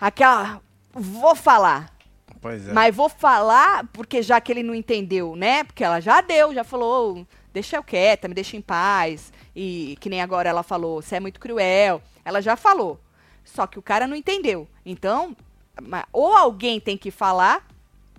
aquela. 0.00 0.60
Vou 0.92 1.34
falar. 1.34 1.92
Pois 2.40 2.66
é. 2.66 2.72
Mas 2.72 2.94
vou 2.94 3.08
falar 3.08 3.86
porque 3.92 4.20
já 4.22 4.40
que 4.40 4.50
ele 4.50 4.62
não 4.62 4.74
entendeu, 4.74 5.36
né? 5.36 5.62
Porque 5.64 5.84
ela 5.84 6.00
já 6.00 6.20
deu, 6.20 6.52
já 6.52 6.64
falou, 6.64 7.20
"Ô, 7.20 7.26
deixa 7.52 7.76
eu 7.76 7.84
quieta, 7.84 8.26
me 8.26 8.34
deixa 8.34 8.56
em 8.56 8.60
paz. 8.60 9.32
E 9.54 9.96
que 10.00 10.08
nem 10.08 10.20
agora 10.20 10.48
ela 10.48 10.62
falou, 10.62 11.00
você 11.02 11.16
é 11.16 11.20
muito 11.20 11.38
cruel. 11.38 12.02
Ela 12.24 12.40
já 12.40 12.56
falou. 12.56 12.98
Só 13.44 13.66
que 13.66 13.78
o 13.78 13.82
cara 13.82 14.06
não 14.06 14.16
entendeu. 14.16 14.68
Então, 14.84 15.36
ou 16.12 16.34
alguém 16.36 16.80
tem 16.80 16.96
que 16.96 17.10
falar, 17.10 17.66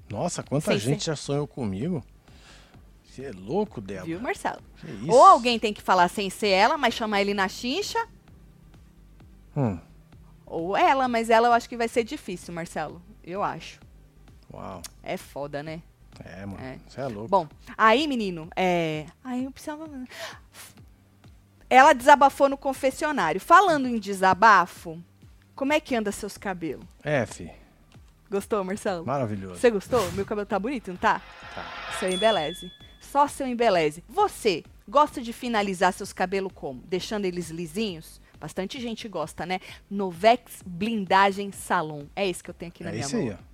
Nossa, 0.10 0.44
quanta 0.44 0.72
Sem 0.72 0.80
gente 0.80 1.06
já 1.06 1.16
sonhou 1.16 1.48
comigo. 1.48 2.04
Você 3.04 3.26
é 3.26 3.32
louco, 3.32 3.80
Débora. 3.80 4.06
viu, 4.06 4.20
Marcelo? 4.20 4.62
Ou 5.08 5.24
alguém 5.24 5.60
tem 5.60 5.72
que 5.74 5.82
falar 5.82 6.08
sem 6.08 6.30
ser 6.30 6.48
ela, 6.50 6.78
mas 6.78 6.94
chamar 6.94 7.22
ele 7.22 7.34
na 7.34 7.48
chincha, 7.48 8.08
Hum, 9.56 9.80
ou 10.48 10.76
ela, 10.76 11.08
mas 11.08 11.30
ela 11.30 11.48
eu 11.48 11.54
acho 11.54 11.70
que 11.70 11.78
vai 11.78 11.88
ser 11.88 12.04
difícil, 12.04 12.52
Marcelo. 12.54 13.00
Eu 13.24 13.44
acho. 13.44 13.80
Uau. 14.52 14.82
É 15.04 15.16
foda, 15.16 15.62
né? 15.62 15.82
É, 16.24 16.46
mano. 16.46 16.60
É. 16.60 16.80
Você 16.88 17.02
é 17.02 17.08
louco. 17.08 17.28
Bom, 17.30 17.48
aí, 17.78 18.08
menino, 18.08 18.50
é. 18.56 19.06
Aí 19.24 19.44
eu 19.46 19.52
precisava. 19.52 19.88
Ela 21.70 21.94
desabafou 21.94 22.50
no 22.50 22.58
confessionário. 22.58 23.40
Falando 23.42 23.88
em 23.88 24.00
desabafo, 24.00 25.00
como 25.56 25.74
é 25.74 25.80
que 25.80 25.96
anda 25.96 26.12
seus 26.12 26.38
cabelos? 26.38 26.86
É, 27.04 27.26
fi. 27.26 27.50
Gostou, 28.30 28.64
Marcelo? 28.64 29.06
Maravilhoso. 29.06 29.60
Você 29.60 29.70
gostou? 29.70 30.12
Meu 30.14 30.26
cabelo 30.26 30.46
tá 30.48 30.58
bonito, 30.58 30.90
não 30.90 30.98
tá? 30.98 31.22
Tá. 31.54 31.66
Seu 32.00 32.10
embeleze. 32.10 32.72
Só 33.00 33.28
seu 33.28 33.46
embeleze. 33.46 34.04
Você 34.10 34.64
gosta 34.90 35.22
de 35.22 35.32
finalizar 35.32 35.94
seus 35.94 36.12
cabelos 36.12 36.52
como? 36.56 36.82
Deixando 36.86 37.26
eles 37.26 37.50
lisinhos? 37.50 38.20
Bastante 38.40 38.82
gente 38.82 39.08
gosta, 39.08 39.46
né? 39.46 39.60
Novex 39.90 40.62
Blindagem 40.66 41.52
Salon. 41.52 42.06
É 42.16 42.28
esse 42.28 42.44
que 42.44 42.50
eu 42.50 42.54
tenho 42.54 42.72
aqui 42.72 42.84
na 42.84 42.90
É 42.90 42.94
minha 42.94 43.06
isso 43.06 43.16
mão. 43.16 43.26
aí, 43.28 43.32
ó. 43.34 43.54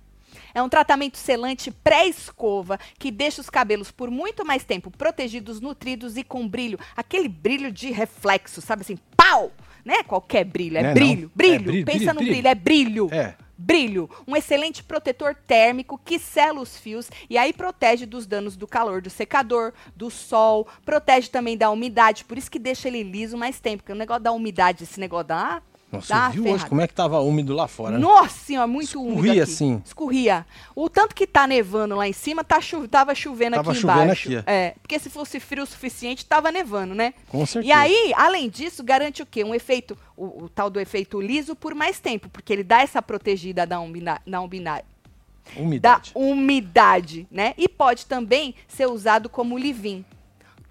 É 0.54 0.62
um 0.62 0.68
tratamento 0.68 1.18
selante 1.18 1.70
pré-escova 1.70 2.78
que 2.98 3.10
deixa 3.10 3.40
os 3.40 3.50
cabelos 3.50 3.90
por 3.90 4.10
muito 4.10 4.44
mais 4.46 4.64
tempo 4.64 4.90
protegidos, 4.90 5.60
nutridos 5.60 6.16
e 6.16 6.24
com 6.24 6.48
brilho. 6.48 6.78
Aquele 6.96 7.28
brilho 7.28 7.70
de 7.70 7.90
reflexo, 7.90 8.60
sabe 8.60 8.82
assim? 8.82 8.96
Pau! 9.16 9.52
Não 9.84 9.94
é 9.94 10.02
qualquer 10.02 10.44
brilho, 10.44 10.78
é 10.78 10.82
Não 10.82 10.90
é 10.90 10.94
brilho, 10.94 11.30
brilho. 11.34 11.64
Brilho, 11.64 11.84
Pensa 11.84 11.98
brilho, 11.98 12.14
no 12.14 12.20
brilho. 12.20 12.32
brilho, 12.32 12.48
é 12.48 12.54
brilho. 12.54 13.08
É. 13.12 13.34
Brilho, 13.62 14.08
um 14.26 14.34
excelente 14.34 14.82
protetor 14.82 15.34
térmico 15.34 16.00
que 16.02 16.18
sela 16.18 16.60
os 16.62 16.78
fios 16.78 17.10
e 17.28 17.36
aí 17.36 17.52
protege 17.52 18.06
dos 18.06 18.26
danos 18.26 18.56
do 18.56 18.66
calor 18.66 19.02
do 19.02 19.10
secador, 19.10 19.74
do 19.94 20.10
sol, 20.10 20.66
protege 20.82 21.28
também 21.28 21.58
da 21.58 21.70
umidade, 21.70 22.24
por 22.24 22.38
isso 22.38 22.50
que 22.50 22.58
deixa 22.58 22.88
ele 22.88 23.02
liso 23.02 23.36
mais 23.36 23.60
tempo, 23.60 23.82
porque 23.82 23.92
o 23.92 23.96
negócio 23.96 24.22
da 24.22 24.32
umidade, 24.32 24.84
esse 24.84 24.98
negócio 24.98 25.26
da 25.28 25.60
Nossa, 25.92 26.14
dá 26.14 26.26
você 26.26 26.32
viu 26.34 26.42
ferrada. 26.44 26.62
hoje 26.62 26.68
como 26.68 26.80
é 26.80 26.86
que 26.86 26.94
tava 26.94 27.20
úmido 27.20 27.52
lá 27.54 27.66
fora, 27.66 27.92
né? 27.92 27.98
nossa 27.98 28.28
senhora, 28.38 28.66
muito 28.66 29.00
úmido 29.00 29.18
Escorria 29.20 29.42
assim. 29.42 29.82
Escorria. 29.84 30.46
O 30.74 30.88
tanto 30.88 31.14
que 31.14 31.26
tá 31.26 31.46
nevando 31.46 31.96
lá 31.96 32.06
em 32.06 32.12
cima, 32.12 32.44
tá 32.44 32.60
chu 32.60 32.86
tava 32.86 33.14
chovendo 33.14 33.56
Tava 33.56 33.72
aqui 33.72 33.80
chovendo 33.80 34.02
embaixo. 34.02 34.28
aqui, 34.28 34.36
ó. 34.38 34.42
É, 34.50 34.74
porque 34.80 34.98
se 34.98 35.10
fosse 35.10 35.40
frio 35.40 35.64
o 35.64 35.66
suficiente, 35.66 36.24
tava 36.24 36.52
nevando, 36.52 36.94
né? 36.94 37.14
Com 37.28 37.44
certeza. 37.44 37.66
E 37.68 37.72
aí, 37.72 38.12
além 38.16 38.48
disso, 38.48 38.84
garante 38.84 39.22
o 39.22 39.26
quê? 39.26 39.42
Um 39.42 39.54
efeito, 39.54 39.96
o, 40.16 40.44
o 40.44 40.48
tal 40.48 40.70
do 40.70 40.78
efeito 40.78 41.20
liso 41.20 41.56
por 41.56 41.74
mais 41.74 41.98
tempo, 41.98 42.28
porque 42.28 42.52
ele 42.52 42.62
dá 42.64 42.80
essa 42.80 43.02
protegida 43.02 43.66
da 43.66 43.80
umidade, 43.80 44.20
da 44.26 44.40
umidade, 44.40 44.84
da 45.54 45.60
Umidade. 45.60 46.12
né? 47.30 47.54
E 47.58 47.68
pode 47.68 48.06
também 48.06 48.54
ser 48.68 48.86
usado 48.86 49.28
como 49.28 49.56
leave-in. 49.56 50.04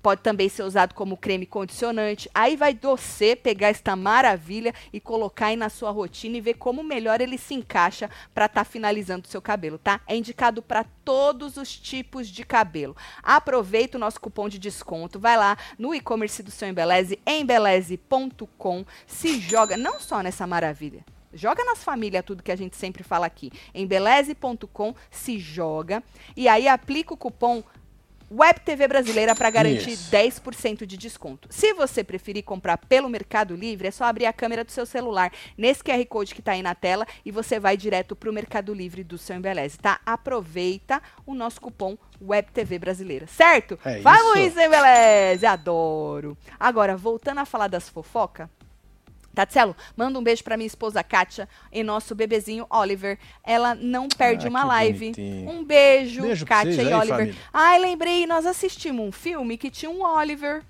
Pode 0.01 0.21
também 0.21 0.47
ser 0.47 0.63
usado 0.63 0.93
como 0.93 1.17
creme 1.17 1.45
condicionante. 1.45 2.29
Aí 2.33 2.55
vai 2.55 2.73
você 2.73 3.35
pegar 3.35 3.67
esta 3.67 3.95
maravilha 3.95 4.73
e 4.93 4.99
colocar 4.99 5.47
aí 5.47 5.55
na 5.55 5.69
sua 5.69 5.91
rotina 5.91 6.37
e 6.37 6.41
ver 6.41 6.55
como 6.55 6.83
melhor 6.83 7.21
ele 7.21 7.37
se 7.37 7.53
encaixa 7.53 8.09
para 8.33 8.45
estar 8.45 8.63
finalizando 8.63 9.25
o 9.27 9.29
seu 9.29 9.41
cabelo, 9.41 9.77
tá? 9.77 10.01
É 10.07 10.15
indicado 10.15 10.61
para 10.61 10.85
todos 11.03 11.57
os 11.57 11.77
tipos 11.77 12.27
de 12.27 12.43
cabelo. 12.45 12.95
Aproveita 13.21 13.97
o 13.97 13.99
nosso 13.99 14.21
cupom 14.21 14.47
de 14.47 14.59
desconto, 14.59 15.19
vai 15.19 15.37
lá 15.37 15.57
no 15.77 15.93
e-commerce 15.93 16.41
do 16.41 16.51
seu 16.51 16.67
Embeleze, 16.69 17.19
embeleze.com, 17.25 18.85
se 19.05 19.39
joga 19.39 19.75
não 19.75 19.99
só 19.99 20.21
nessa 20.21 20.45
maravilha, 20.47 21.03
Joga 21.31 21.63
nas 21.63 21.83
famílias 21.83 22.25
tudo 22.25 22.41
que 22.41 22.51
a 22.51 22.55
gente 22.55 22.75
sempre 22.75 23.03
fala 23.03 23.27
aqui. 23.27 23.51
Embeleze.com, 23.73 24.95
se 25.11 25.37
joga. 25.37 26.03
E 26.35 26.47
aí 26.47 26.67
aplica 26.67 27.13
o 27.13 27.17
cupom 27.17 27.63
WebTV 28.31 28.87
Brasileira 28.87 29.35
para 29.35 29.49
garantir 29.49 29.91
Isso. 29.91 30.11
10% 30.11 30.85
de 30.85 30.97
desconto. 30.97 31.47
Se 31.51 31.73
você 31.73 32.03
preferir 32.03 32.43
comprar 32.43 32.77
pelo 32.77 33.09
Mercado 33.09 33.55
Livre, 33.55 33.87
é 33.87 33.91
só 33.91 34.05
abrir 34.05 34.25
a 34.25 34.33
câmera 34.33 34.63
do 34.63 34.71
seu 34.71 34.85
celular 34.85 35.31
nesse 35.57 35.83
QR 35.83 36.05
Code 36.05 36.33
que 36.33 36.41
está 36.41 36.51
aí 36.51 36.61
na 36.61 36.75
tela 36.75 37.05
e 37.25 37.31
você 37.31 37.59
vai 37.59 37.75
direto 37.75 38.15
para 38.15 38.29
o 38.29 38.33
Mercado 38.33 38.73
Livre 38.73 39.03
do 39.03 39.17
seu 39.17 39.35
Embeleze, 39.35 39.77
tá? 39.77 39.99
Aproveita 40.05 41.01
o 41.25 41.33
nosso 41.33 41.59
cupom 41.59 41.97
WebTV 42.21 42.79
Brasileira, 42.79 43.27
certo? 43.27 43.79
É 43.83 43.99
Vamos 43.99 44.39
isso. 44.39 44.49
isso, 44.49 44.61
Embeleze! 44.61 45.45
Adoro! 45.45 46.37
Agora, 46.59 46.95
voltando 46.95 47.39
a 47.39 47.45
falar 47.45 47.67
das 47.67 47.89
fofocas, 47.89 48.47
Tatselo, 49.45 49.73
manda 49.95 50.19
um 50.19 50.23
beijo 50.23 50.43
pra 50.43 50.57
minha 50.57 50.67
esposa 50.67 51.01
Kátia 51.01 51.47
e 51.71 51.81
nosso 51.81 52.13
bebezinho 52.13 52.65
Oliver. 52.69 53.17
Ela 53.43 53.73
não 53.73 54.09
perde 54.09 54.47
Ah, 54.47 54.49
uma 54.49 54.65
live. 54.65 55.11
bonitinho. 55.11 55.49
Um 55.49 55.63
beijo, 55.63 56.21
Beijo 56.23 56.45
Kátia 56.45 56.73
vocês 56.73 56.87
e 56.87 56.91
aí, 56.91 56.99
Oliver. 56.99 57.17
família. 57.17 57.35
Ai, 57.53 57.79
lembrei, 57.79 58.27
nós 58.27 58.45
assistimos 58.45 59.05
um 59.07 59.11
filme 59.13 59.57
que 59.57 59.69
tinha 59.71 59.89
um 59.89 60.03
Oliver. 60.03 60.63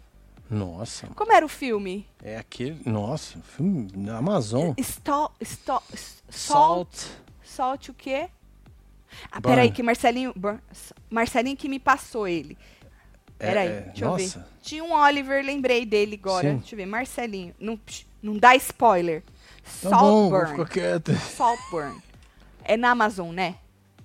Nossa. 0.49 1.08
Como 1.15 1.32
era 1.32 1.45
o 1.45 1.49
filme? 1.49 2.08
É 2.23 2.38
aquele. 2.38 2.79
Nossa, 2.86 3.39
filme 3.39 3.88
da 3.91 4.17
Amazon. 4.17 4.73
Stol, 4.77 5.32
stol, 5.41 5.84
salt, 6.29 6.89
salt 7.43 7.89
o 7.89 7.93
quê? 7.93 8.29
Ah, 9.32 9.39
Burn. 9.39 9.55
peraí, 9.55 9.71
que 9.71 9.82
Marcelinho, 9.82 10.32
Burn- 10.36 10.60
Marcelinho 11.10 11.58
que 11.58 11.67
me 11.67 11.79
passou 11.79 12.27
ele. 12.27 12.55
É, 13.39 13.47
Peraí, 13.47 13.67
é, 13.67 13.79
deixa 13.82 14.05
eu 14.05 14.10
nossa. 14.12 14.39
ver. 14.39 14.45
Tinha 14.62 14.84
um 14.84 14.93
Oliver, 14.93 15.43
lembrei 15.45 15.86
dele 15.86 16.19
agora. 16.21 16.49
Sim. 16.51 16.58
Deixa 16.58 16.75
eu 16.75 16.77
ver, 16.77 16.86
Marcelinho. 16.86 17.55
Não, 17.60 17.77
psh, 17.77 18.05
não 18.21 18.38
dá 18.38 18.55
spoiler. 18.55 19.23
Tá 19.82 19.89
Saltburn. 19.89 20.65
quieto. 20.65 21.13
Saltburn. 21.15 22.01
É 22.63 22.75
na 22.75 22.91
Amazon, 22.91 23.32
né? 23.32 23.55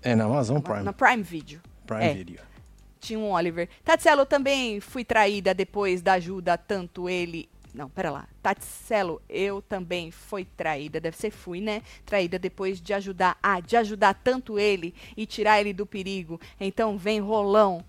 É 0.02 0.14
na 0.14 0.24
Amazon 0.24 0.60
Prime. 0.60 0.82
Na 0.82 0.92
Prime 0.92 1.22
Video. 1.22 1.60
Prime 1.86 2.04
é. 2.04 2.14
Video. 2.14 2.40
Tinha 3.00 3.18
um 3.18 3.32
Oliver. 3.32 3.68
Tatselo, 3.84 4.24
também 4.24 4.80
fui 4.80 5.04
traída 5.04 5.52
depois 5.52 6.00
da 6.00 6.14
ajuda, 6.14 6.56
tanto 6.56 7.08
ele. 7.08 7.48
Não, 7.74 7.88
pera 7.88 8.10
lá. 8.10 8.28
Tatselo, 8.42 9.20
eu 9.28 9.60
também 9.60 10.10
fui 10.10 10.44
traída. 10.44 11.00
Deve 11.00 11.16
ser 11.16 11.30
fui, 11.30 11.60
né? 11.60 11.82
Traída 12.06 12.38
depois 12.38 12.80
de 12.80 12.94
ajudar. 12.94 13.36
Ah, 13.42 13.60
de 13.60 13.76
ajudar 13.76 14.14
tanto 14.14 14.58
ele 14.58 14.94
e 15.16 15.26
tirar 15.26 15.60
ele 15.60 15.72
do 15.72 15.84
perigo. 15.84 16.40
Então 16.58 16.96
vem, 16.96 17.20
rolão. 17.20 17.84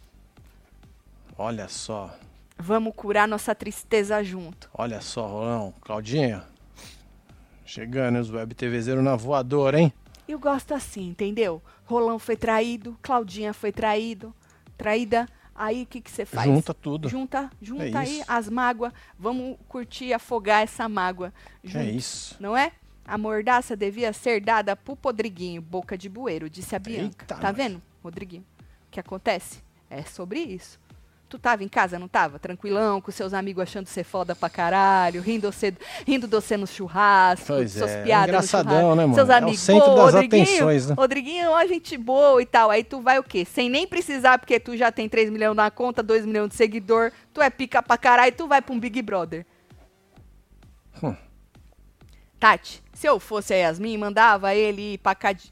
Olha 1.38 1.68
só. 1.68 2.14
Vamos 2.58 2.94
curar 2.96 3.28
nossa 3.28 3.54
tristeza 3.54 4.24
junto. 4.24 4.70
Olha 4.74 5.02
só, 5.02 5.28
Rolão. 5.28 5.74
Claudinha. 5.82 6.44
Chegando 7.65 8.20
os 8.20 8.30
web 8.32 8.54
TVzeiro 8.54 9.02
na 9.02 9.15
voadora, 9.15 9.80
hein? 9.80 9.91
Eu 10.28 10.39
gosto 10.39 10.74
assim, 10.74 11.10
entendeu? 11.10 11.62
Rolão 11.86 12.18
foi 12.18 12.36
traído, 12.36 12.98
Claudinha 13.02 13.54
foi 13.54 13.72
traído, 13.72 14.34
traída. 14.78 15.28
Aí 15.54 15.84
o 15.84 15.86
que 15.86 16.02
que 16.02 16.12
você 16.12 16.26
faz? 16.26 16.46
Junta 16.50 16.74
tudo. 16.74 17.08
Junta, 17.08 17.50
junta 17.62 17.86
É 17.86 17.98
aí 17.98 18.20
isso. 18.20 18.26
as 18.28 18.50
mágoas. 18.50 18.91
Vamos 19.18 19.58
curtir, 19.68 20.13
afogar 20.13 20.63
essa 20.63 20.88
mágoa. 20.89 21.34
É 21.74 21.84
isso. 21.86 22.36
Não 22.39 22.58
é? 22.58 22.72
A 23.08 23.18
mordaça 23.18 23.76
devia 23.76 24.12
ser 24.13 24.41
dada 24.41 24.76
pro 24.76 24.96
Podriguinho, 24.96 25.62
boca 25.62 25.98
de 25.98 26.10
bueiro, 26.10 26.50
disse 26.50 26.76
a 26.76 26.80
Bianca. 26.80 27.24
Eita, 27.24 27.36
tá 27.36 27.48
nós. 27.50 27.56
vendo, 27.56 27.82
Rodriguinho? 28.04 28.44
O 28.88 28.91
que 28.91 29.00
acontece? 29.00 29.63
É 29.89 30.02
sobre 30.04 30.39
isso. 30.39 30.80
Tu 31.28 31.40
tava 31.40 31.64
em 31.64 31.68
casa, 31.68 31.98
não 31.98 32.08
tava? 32.08 32.38
Tranquilão, 32.38 33.02
com 33.02 33.12
seus 33.12 33.34
amigos 33.34 33.64
achando 33.64 33.88
você 33.88 34.04
foda 34.04 34.36
pra 34.36 34.48
caralho, 34.48 35.22
rindo 35.22 35.52
você, 35.52 35.74
rindo 36.06 36.28
você 36.28 36.56
no 36.56 36.68
churrasco, 36.68 37.48
Pois 37.48 37.72
suas 37.72 37.90
é, 37.90 38.04
piadas 38.04 38.28
engraçadão, 38.30 38.72
no 38.74 38.80
churrasco. 38.80 38.96
né, 38.96 39.02
mano? 39.06 39.16
Seus 39.16 39.30
É 39.30 39.34
o 39.34 39.36
amigos, 39.38 39.60
centro 39.60 39.90
"Ô, 39.92 39.96
das 39.96 40.14
Rodriguinho, 40.14 40.44
atenções, 40.44 40.88
né?" 40.88 40.96
Rodriguinho, 40.96 41.50
ó, 41.52 41.66
gente 41.66 41.98
boa 41.98 42.40
e 42.42 42.46
tal. 42.46 42.70
Aí 42.70 42.84
tu 42.84 43.02
vai 43.02 43.18
o 43.18 43.24
quê? 43.24 43.44
Sem 43.44 43.70
nem 43.72 43.88
precisar, 43.88 44.38
porque 44.38 44.60
tu 44.60 44.78
já 44.78 44.92
tem 44.92 45.10
3 45.10 45.32
milhões 45.32 45.56
na 45.56 45.72
conta, 45.72 46.04
2 46.04 46.26
milhões 46.28 46.50
de 46.50 46.56
seguidor, 46.56 47.12
tu 47.34 47.42
é 47.42 47.50
pica 47.50 47.82
pra 47.82 47.98
caralho, 47.98 48.32
tu 48.36 48.48
vai 48.48 48.62
pra 48.62 48.74
um 48.74 48.80
Big 48.80 49.02
Brother. 49.02 49.46
Hum. 51.02 51.16
Tati, 52.40 52.84
se 52.94 53.08
eu 53.08 53.20
fosse 53.20 53.54
a 53.54 53.58
Yasmin, 53.58 53.98
mandava 53.98 54.54
ele 54.54 54.94
ir 54.94 54.98
pra 55.00 55.16
cá 55.16 55.32
de... 55.32 55.52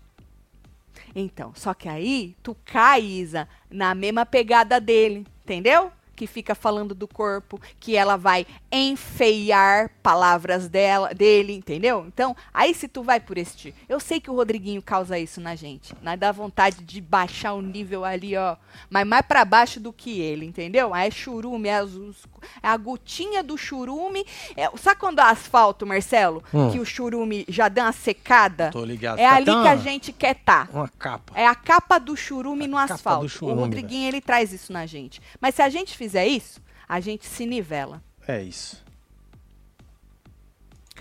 Então, 1.15 1.51
só 1.55 1.73
que 1.73 1.89
aí 1.89 2.35
tu 2.43 2.55
cai, 2.65 3.01
Isa, 3.01 3.47
na 3.69 3.93
mesma 3.95 4.25
pegada 4.25 4.79
dele, 4.79 5.25
entendeu? 5.43 5.91
Que 6.15 6.27
fica 6.27 6.53
falando 6.53 6.93
do 6.93 7.07
corpo, 7.07 7.59
que 7.79 7.95
ela 7.95 8.15
vai 8.17 8.45
enfeiar 8.71 9.89
palavras 10.03 10.69
dela, 10.69 11.11
dele, 11.13 11.53
entendeu? 11.53 12.05
Então, 12.07 12.35
aí 12.53 12.73
se 12.73 12.87
tu 12.87 13.01
vai 13.01 13.19
por 13.19 13.35
este, 13.37 13.73
eu 13.89 13.99
sei 13.99 14.21
que 14.21 14.29
o 14.29 14.35
Rodriguinho 14.35 14.81
causa 14.81 15.17
isso 15.17 15.41
na 15.41 15.55
gente, 15.55 15.93
né? 16.03 16.15
Dá 16.15 16.31
vontade 16.31 16.83
de 16.83 17.01
baixar 17.01 17.53
o 17.53 17.61
nível 17.63 18.05
ali, 18.05 18.37
ó, 18.37 18.55
mas 18.91 19.07
mais 19.07 19.25
pra 19.25 19.43
baixo 19.43 19.79
do 19.79 19.91
que 19.91 20.19
ele, 20.21 20.45
entendeu? 20.45 20.93
Aí 20.93 21.07
é 21.07 21.11
churume, 21.11 21.67
é, 21.67 21.83
os- 21.83 22.25
é 22.61 22.67
a 22.67 22.77
gotinha 22.77 23.41
do 23.43 23.57
churume. 23.57 24.25
É, 24.55 24.69
sabe 24.77 24.99
quando 24.99 25.19
é 25.19 25.23
asfalto, 25.23 25.85
Marcelo, 25.85 26.43
Hum. 26.53 26.71
que 26.71 26.79
o 26.79 26.85
churume 26.85 27.45
já 27.47 27.69
dá 27.69 27.83
uma 27.83 27.91
secada? 27.91 28.69
Tô 28.71 28.83
ligado. 28.83 29.19
É 29.19 29.23
Fica 29.23 29.35
ali 29.35 29.45
que 29.63 29.67
a 29.67 29.75
gente 29.75 30.11
quer 30.11 30.35
tá. 30.35 30.67
Uma 30.71 30.87
capa. 30.87 31.33
É 31.35 31.47
a 31.47 31.55
capa 31.55 31.99
do 31.99 32.15
churume 32.15 32.67
no 32.67 32.77
capa 32.77 32.93
asfalto. 32.93 33.29
churume, 33.29 33.57
o 33.59 33.61
Rodriguinho, 33.61 34.07
ele 34.07 34.21
traz 34.21 34.51
isso 34.53 34.71
na 34.73 34.85
gente. 34.85 35.21
Mas 35.39 35.55
se 35.55 35.61
a 35.61 35.69
gente 35.69 35.95
fizer 35.97 36.25
isso, 36.27 36.61
a 36.87 36.99
gente 36.99 37.25
se 37.25 37.45
nivela. 37.45 38.01
É 38.27 38.41
isso. 38.41 38.82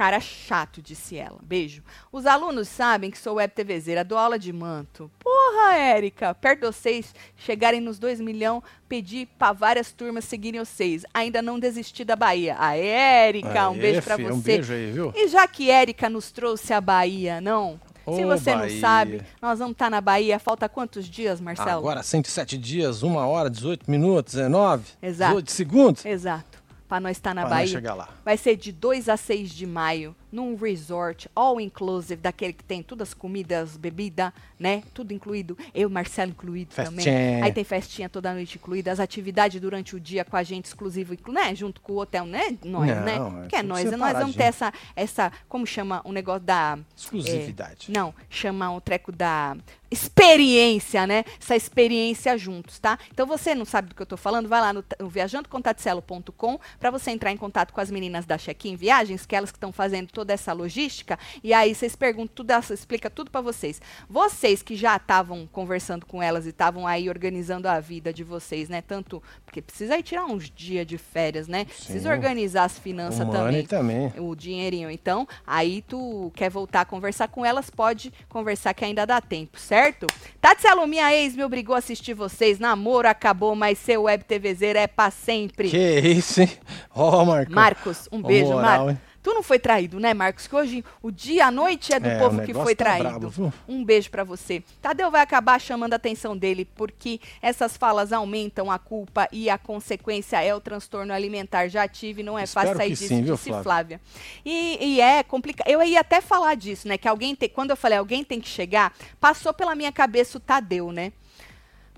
Cara 0.03 0.19
chato, 0.19 0.83
disse 0.83 1.17
ela. 1.17 1.39
Beijo. 1.41 1.81
Os 2.11 2.27
alunos 2.27 2.67
sabem 2.67 3.09
que 3.09 3.17
sou 3.17 3.37
web 3.37 3.55
TVzeira, 3.55 4.03
dou 4.03 4.19
aula 4.19 4.37
de 4.37 4.53
manto. 4.53 5.09
Porra, 5.21 5.77
Érica. 5.77 6.35
Perto 6.35 6.63
de 6.63 6.67
vocês 6.67 7.15
chegarem 7.37 7.81
nos 7.81 8.01
2 8.01 8.21
milhões, 8.21 8.65
pedi 8.89 9.29
pra 9.39 9.53
várias 9.53 9.93
turmas 9.93 10.25
seguirem 10.25 10.59
vocês. 10.59 11.05
Ainda 11.15 11.41
não 11.41 11.57
desisti 11.57 12.05
da 12.05 12.17
Bahia. 12.17 12.57
Aê, 12.59 12.85
Érica, 13.29 13.71
um 13.71 13.79
beijo 13.79 14.03
fi, 14.03 14.25
você. 14.25 14.33
Um 14.33 14.41
beijo 14.41 14.73
aí, 14.73 14.91
viu? 14.91 15.13
E 15.15 15.29
já 15.29 15.47
que 15.47 15.71
Érica 15.71 16.11
nos 16.11 16.33
trouxe 16.33 16.73
a 16.73 16.81
Bahia, 16.81 17.41
não? 17.41 17.79
Se 18.05 18.25
Ô, 18.25 18.27
você 18.27 18.51
não 18.51 18.63
Bahia. 18.63 18.81
sabe, 18.81 19.23
nós 19.41 19.61
vamos 19.61 19.75
estar 19.75 19.89
na 19.89 20.01
Bahia. 20.01 20.41
Falta 20.41 20.69
quantos 20.69 21.07
dias, 21.07 21.41
Marcelo? 21.41 21.79
Agora 21.79 22.03
107 22.03 22.59
dias, 22.59 23.05
1 23.05 23.15
hora, 23.15 23.49
18 23.49 23.89
minutos, 23.89 24.35
19, 24.35 24.83
Exato. 25.01 25.31
18 25.35 25.53
segundos. 25.53 26.05
Exato. 26.05 26.61
Para 26.93 27.01
nós 27.01 27.17
estar 27.17 27.35
na 27.35 27.41
Pra 27.47 27.49
nós 27.49 27.59
Bahia. 27.61 27.69
chegar 27.73 27.95
lá. 27.95 28.07
Vai 28.23 28.37
ser 28.37 28.55
de 28.55 28.71
2 28.71 29.09
a 29.09 29.17
6 29.17 29.49
de 29.51 29.67
maio, 29.67 30.15
num 30.33 30.57
resort 30.57 31.31
all 31.37 31.61
inclusive, 31.61 32.21
daquele 32.21 32.55
que 32.55 32.65
tem 32.65 32.83
todas 32.83 33.09
as 33.09 33.15
comidas, 33.15 33.77
bebida, 33.77 34.33
né? 34.59 34.83
Tudo 34.95 35.13
incluído. 35.13 35.57
Eu, 35.75 35.91
Marcelo, 35.91 36.31
incluído 36.31 36.75
também. 36.75 37.05
Festinha. 37.05 37.45
Aí 37.45 37.53
tem 37.53 37.65
festinha 37.65 38.09
toda 38.09 38.33
noite 38.33 38.57
incluída, 38.57 38.91
as 38.91 38.99
atividades 38.99 39.61
durante 39.61 39.95
o 39.95 40.01
dia 40.01 40.25
com 40.25 40.37
a 40.37 40.43
gente 40.43 40.65
exclusivo, 40.65 41.15
né? 41.29 41.55
Junto 41.55 41.81
com 41.81 41.93
o 41.93 41.99
hotel, 41.99 42.25
né? 42.25 42.57
Nós, 42.65 42.89
Não, 42.89 43.03
né? 43.03 43.45
é 43.45 43.49
Que 43.49 43.57
é 43.57 43.63
nós. 43.63 43.85
Nós 43.93 44.13
vamos 44.19 44.35
ter 44.35 44.45
essa, 44.45 44.73
essa, 44.97 45.31
como 45.49 45.67
chama 45.67 46.01
o 46.05 46.13
negócio 46.13 46.43
da... 46.43 46.79
Exclusividade. 46.97 47.91
É, 47.91 47.93
não, 47.93 48.15
chama 48.31 48.75
o 48.75 48.81
treco 48.81 49.13
da 49.13 49.57
experiência, 49.91 51.07
né? 51.07 51.25
Essa 51.41 51.55
experiência 51.55 52.37
juntos, 52.39 52.79
tá? 52.79 52.99
Então 53.11 53.27
você 53.27 53.55
não 53.55 53.65
sabe 53.65 53.91
do 53.91 53.95
que 53.95 54.01
eu 54.01 54.07
tô 54.07 54.17
falando, 54.17 54.49
vai 54.49 54.61
lá 54.61 54.73
no, 54.73 54.83
no 54.99 55.09
viajandocontaticelo.com 55.09 56.59
para 56.81 56.91
você 56.91 57.11
entrar 57.11 57.31
em 57.31 57.37
contato 57.37 57.73
com 57.73 57.81
as 57.81 57.91
meninas 57.91 58.25
da 58.25 58.39
Check-in 58.39 58.75
Viagens, 58.75 59.27
que 59.27 59.37
elas 59.37 59.51
que 59.51 59.59
estão 59.59 59.71
fazendo 59.71 60.09
toda 60.11 60.22
essa 60.31 60.53
logística, 60.53 61.19
e 61.43 61.53
aí 61.53 61.75
vocês 61.75 61.97
perguntam 61.97 62.35
tudo, 62.35 62.53
explica 62.73 63.11
tudo 63.11 63.31
para 63.31 63.41
vocês. 63.41 63.81
Vocês 64.09 64.63
que 64.63 64.77
já 64.77 64.97
estavam 64.97 65.49
conversando 65.51 66.07
com 66.07 66.23
elas 66.23 66.47
e 66.47 66.51
estavam 66.51 66.87
aí 66.87 67.09
organizando 67.09 67.69
a 67.69 67.81
vida 67.81 68.13
de 68.13 68.23
vocês, 68.23 68.69
né? 68.69 68.83
Tanto 68.83 69.23
porque 69.45 69.61
precisa 69.61 69.95
aí 69.95 70.03
tirar 70.03 70.27
uns 70.27 70.51
dias 70.51 70.87
de 70.87 70.99
férias, 70.99 71.49
né? 71.49 71.65
Precisa 71.65 72.09
Sim. 72.09 72.15
organizar 72.15 72.65
as 72.65 72.79
finanças 72.79 73.27
O 73.27 73.31
também 73.31 73.67
também. 73.67 74.13
o 74.19 74.35
dinheirinho. 74.35 74.91
Então, 74.91 75.27
aí 75.47 75.83
tu 75.83 76.31
quer 76.35 76.51
voltar 76.51 76.83
a 76.83 76.85
conversar 76.85 77.29
com 77.29 77.45
elas, 77.45 77.71
pode 77.71 78.13
conversar 78.29 78.75
que 78.75 78.85
ainda 78.85 79.07
dá 79.07 79.21
tempo, 79.21 79.59
certo? 79.59 80.07
Tatselo, 80.41 80.87
minha 80.87 81.13
ex 81.15 81.35
me 81.35 81.45
obrigou 81.45 81.75
a 81.75 81.79
assistir 81.79 82.15
vocês. 82.15 82.59
Namoro 82.59 83.09
acabou, 83.09 83.55
mas 83.55 83.79
seu 83.79 84.03
web 84.03 84.25
TVzeiro 84.25 84.79
é 84.79 84.87
pra 84.87 85.11
sempre. 85.11 85.71
Que 85.71 85.99
isso, 86.01 86.41
hein? 86.43 86.51
Ó, 86.95 87.25
Marcão. 87.25 87.55
Marcos, 87.55 88.09
um 88.13 88.19
Ó, 88.19 88.27
beijo, 88.27 88.55
Marcos. 88.55 88.97
Tu 89.23 89.33
não 89.33 89.43
foi 89.43 89.59
traído, 89.59 90.01
né, 90.01 90.13
Marcos? 90.13 90.49
Que 90.49 90.57
hoje 90.57 90.85
o 91.01 91.09
dia, 91.11 91.47
a 91.47 91.51
noite 91.53 91.95
é 91.95 92.01
do 92.01 92.09
É, 92.09 92.19
povo 92.19 92.43
que 92.43 92.53
foi 92.53 92.75
tá 92.75 92.85
traído. 92.87 93.09
brabo, 93.09 93.29
viu? 93.29 93.53
um 93.69 93.85
beijo 93.85 94.11
pra 94.11 94.25
você. 94.25 94.65
Tadeu 94.81 95.13
vai 95.13 95.21
acabar 95.23 95.61
chamando 95.61 95.93
a 95.93 95.97
atenção 95.97 96.37
dele 96.37 96.65
porque 96.65 97.21
essas 97.41 97.77
falas 97.77 98.13
aumentam 98.13 98.69
a 98.69 98.81
culpa 98.81 99.29
e 99.31 99.49
a 99.49 99.57
consequência 99.57 100.43
é 100.43 100.53
o 100.53 100.61
transtorno 100.61 101.13
alimentar. 101.13 101.69
Já 101.69 101.87
tive, 101.87 102.25
não 102.25 102.37
é 102.37 102.43
Espero 102.43 102.67
fácil 102.71 102.79
sair 102.79 102.89
disso, 102.91 103.07
sim, 103.07 103.23
viu, 103.23 103.35
disse 103.37 103.49
Flávia? 103.51 103.63
Flávia. 103.63 104.01
E, 104.45 104.79
e 104.97 105.01
é 105.01 105.23
complicado. 105.23 105.69
Eu 105.69 105.81
ia 105.85 106.01
até 106.01 106.21
falar 106.21 106.57
disso, 106.57 106.89
né? 106.89 106.99
Que 106.99 107.07
alguém 107.07 107.37
tem. 107.37 107.49
Quando 107.49 107.71
eu 107.71 107.77
falei 107.77 107.99
alguém 107.99 108.25
tem 108.25 108.41
que 108.41 108.49
chegar, 108.49 108.93
passou 109.21 109.55
pela 109.55 109.77
minha 109.77 109.93
cabeça 109.93 110.37
o 110.37 110.41
Tadeu, 110.41 110.91
né? 110.91 111.13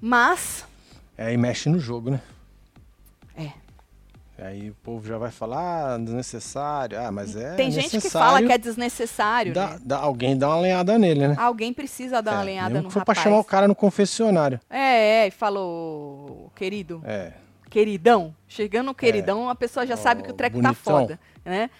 Mas. 0.01 0.67
É, 1.17 1.33
e 1.33 1.37
mexe 1.39 1.69
no 1.71 1.79
jogo, 1.79 2.11
né? 2.11 2.21
É. 4.37 4.47
Aí 4.47 4.71
o 4.71 4.75
povo 4.75 5.07
já 5.07 5.17
vai 5.17 5.31
falar, 5.31 5.95
ah, 5.95 5.99
desnecessário. 5.99 6.99
Ah, 7.01 7.11
mas 7.13 7.37
é 7.37 7.55
tem 7.55 7.71
gente 7.71 8.01
que 8.01 8.11
fala 8.11 8.43
que 8.43 8.51
é 8.53 8.59
desnecessário, 8.59 9.53
Dá, 9.53 9.71
né? 9.71 9.79
dá- 9.85 9.99
alguém 9.99 10.37
dá 10.37 10.49
uma 10.49 10.61
lenhada 10.61 10.99
nele, 10.99 11.29
né? 11.29 11.35
Alguém 11.39 11.73
precisa 11.73 12.21
dar 12.21 12.33
uma 12.33 12.43
É, 12.43 12.45
lenhada 12.45 12.71
mesmo 12.71 12.85
no 12.85 12.91
for 12.91 12.99
rapaz. 13.01 13.17
pra 13.19 13.25
chamar 13.25 13.39
o 13.39 13.45
cara 13.45 13.69
no 13.69 13.75
confessionário. 13.75 14.59
É, 14.69 15.25
é, 15.25 15.27
e 15.29 15.31
falou, 15.31 16.51
querido, 16.55 17.01
É. 17.05 17.33
queridão. 17.71 18.35
Chegando 18.49 18.87
no 18.87 18.95
queridão, 18.95 19.49
a 19.49 19.55
pessoa 19.55 19.87
já 19.87 19.97
sabe 19.97 20.23
que 20.23 20.31
o 20.31 20.35
treco 20.35 20.57
tá 20.61 20.63
bonitão. 20.73 21.01
foda, 21.01 21.21
né? 21.45 21.71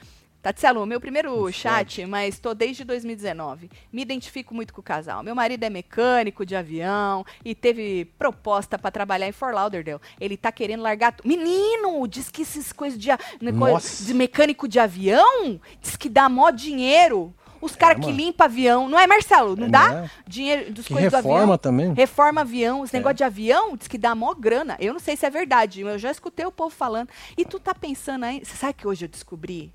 Tatselo, 0.45 0.85
meu 0.85 1.01
primeiro 1.01 1.35
Não 1.41 1.51
chat, 1.51 2.05
mas 2.05 2.39
tô 2.39 2.53
desde 2.53 2.85
2019. 2.85 3.71
Me 3.91 4.03
identifico 4.03 4.55
muito 4.55 4.75
com 4.75 4.81
o 4.83 4.85
casal. 4.85 5.23
Meu 5.23 5.35
marido 5.35 5.65
é 5.65 5.71
mecânico 5.71 6.45
de 6.45 6.55
avião 6.55 7.25
e 7.43 7.55
teve 7.55 8.05
proposta 8.19 8.79
pra 8.79 8.91
trabalhar 8.91 9.27
em 9.27 9.33
Fort 9.33 9.55
Lauderdale. 9.55 10.01
Ele 10.21 10.37
tá 10.37 10.53
querendo 10.53 10.83
largar. 10.83 11.15
Menino, 11.25 12.07
diz 12.07 12.29
que 12.31 12.43
essas 12.43 12.73
coisas 12.75 12.99
de, 12.99 13.09
Nossa. 13.41 14.05
de 14.05 14.13
mecânico 14.13 14.69
de 14.69 14.79
avião 14.79 15.59
diz 15.81 15.97
que 15.97 16.11
dá 16.11 16.29
mó 16.29 16.51
dinheiro. 16.51 17.35
Os 17.59 17.75
caras 17.75 17.99
que 18.01 18.11
mano. 18.11 18.19
limpam 18.19 18.45
avião. 18.45 18.87
Não 18.91 18.99
é, 19.01 19.07
Marcelo? 19.07 19.57
Não 19.57 19.69
É, 19.69 19.71
dá? 19.71 19.89
né? 20.03 20.11
Dinheiro 20.29 20.71
dos 20.75 20.87
Que 20.87 20.93
coisas 20.93 21.11
do 21.11 21.17
avião. 21.17 21.33
reforma 21.33 21.57
também. 21.57 21.95
Reforma 21.95 22.43
avião, 22.43 22.85
esse 22.85 22.95
É. 22.95 22.99
negócio 22.99 23.17
de 23.17 23.25
avião 23.25 23.75
diz 23.79 23.89
que 23.89 23.97
dá 23.97 24.15
mó 24.15 24.35
grana. 24.35 24.77
Eu 24.79 24.93
não 24.93 25.01
sei 25.01 25.17
se 25.17 25.25
é 25.25 25.31
verdade, 25.31 25.81
eu 25.81 25.99
já 25.99 26.11
escutei 26.11 26.45
o 26.45 26.53
povo 26.53 26.69
falando. 26.69 27.09
E 27.35 27.47
tu 27.47 27.59
tá 27.59 27.75
pensando 27.75 28.25
aí, 28.25 28.45
você 28.45 28.55
sabe 28.55 28.75
que 28.75 28.87
hoje 28.87 29.07
eu 29.07 29.09
descobri? 29.09 29.73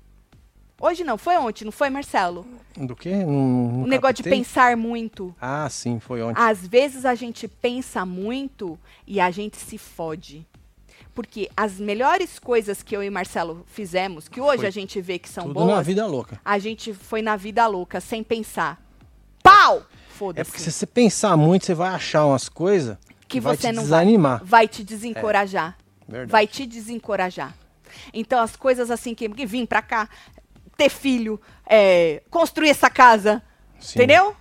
Hoje 0.80 1.04
não, 1.04 1.18
foi 1.18 1.36
ontem, 1.36 1.64
não 1.66 1.70
foi, 1.72 1.90
Marcelo? 1.90 2.46
Do 2.74 2.96
quê? 2.96 3.14
Não, 3.16 3.82
o 3.82 3.86
negócio 3.86 4.14
de 4.16 4.22
pensar 4.22 4.76
muito. 4.78 5.34
Ah, 5.38 5.68
sim, 5.68 6.00
foi 6.00 6.22
ontem. 6.22 6.40
Às 6.40 6.66
vezes 6.66 7.04
a 7.04 7.14
gente 7.14 7.46
pensa 7.46 8.06
muito 8.06 8.78
e 9.06 9.20
a 9.20 9.30
gente 9.30 9.58
se 9.58 9.76
fode. 9.76 10.46
Porque 11.14 11.50
as 11.54 11.78
melhores 11.78 12.38
coisas 12.38 12.82
que 12.82 12.96
eu 12.96 13.02
e 13.02 13.10
Marcelo 13.10 13.62
fizemos, 13.66 14.26
que 14.26 14.40
hoje 14.40 14.58
Foi 14.58 14.66
a 14.68 14.70
gente 14.70 15.00
vê 15.02 15.18
que 15.18 15.28
são 15.28 15.44
Tudo 15.44 15.54
boas, 15.54 15.68
na 15.68 15.82
vida 15.82 16.06
louca. 16.06 16.40
a 16.42 16.58
gente 16.58 16.94
foi 16.94 17.20
na 17.20 17.36
vida 17.36 17.66
louca, 17.66 18.00
sem 18.00 18.22
pensar. 18.22 18.80
Pau! 19.42 19.78
É 19.78 20.12
Foda-se. 20.20 20.50
porque 20.50 20.62
se 20.62 20.72
você 20.72 20.86
pensar 20.86 21.36
muito, 21.36 21.66
você 21.66 21.74
vai 21.74 21.90
achar 21.90 22.24
umas 22.26 22.48
coisas 22.48 22.96
que 23.28 23.40
vai 23.40 23.54
você 23.56 23.68
te 23.68 23.74
não 23.74 23.82
desanimar. 23.82 24.38
vai, 24.38 24.46
vai 24.48 24.68
te 24.68 24.82
desencorajar. 24.84 25.76
Verdade. 26.08 26.30
Vai 26.32 26.46
te 26.46 26.64
desencorajar. 26.64 27.54
Então 28.14 28.38
as 28.40 28.54
coisas 28.56 28.90
assim 28.90 29.14
que, 29.14 29.28
que 29.28 29.44
vim 29.46 29.66
pra 29.66 29.82
cá, 29.82 30.08
ter 30.80 30.88
filho, 30.88 31.38
é, 31.66 32.22
construir 32.30 32.70
essa 32.70 32.88
casa, 32.88 33.42
Sim. 33.78 33.98
entendeu? 33.98 34.34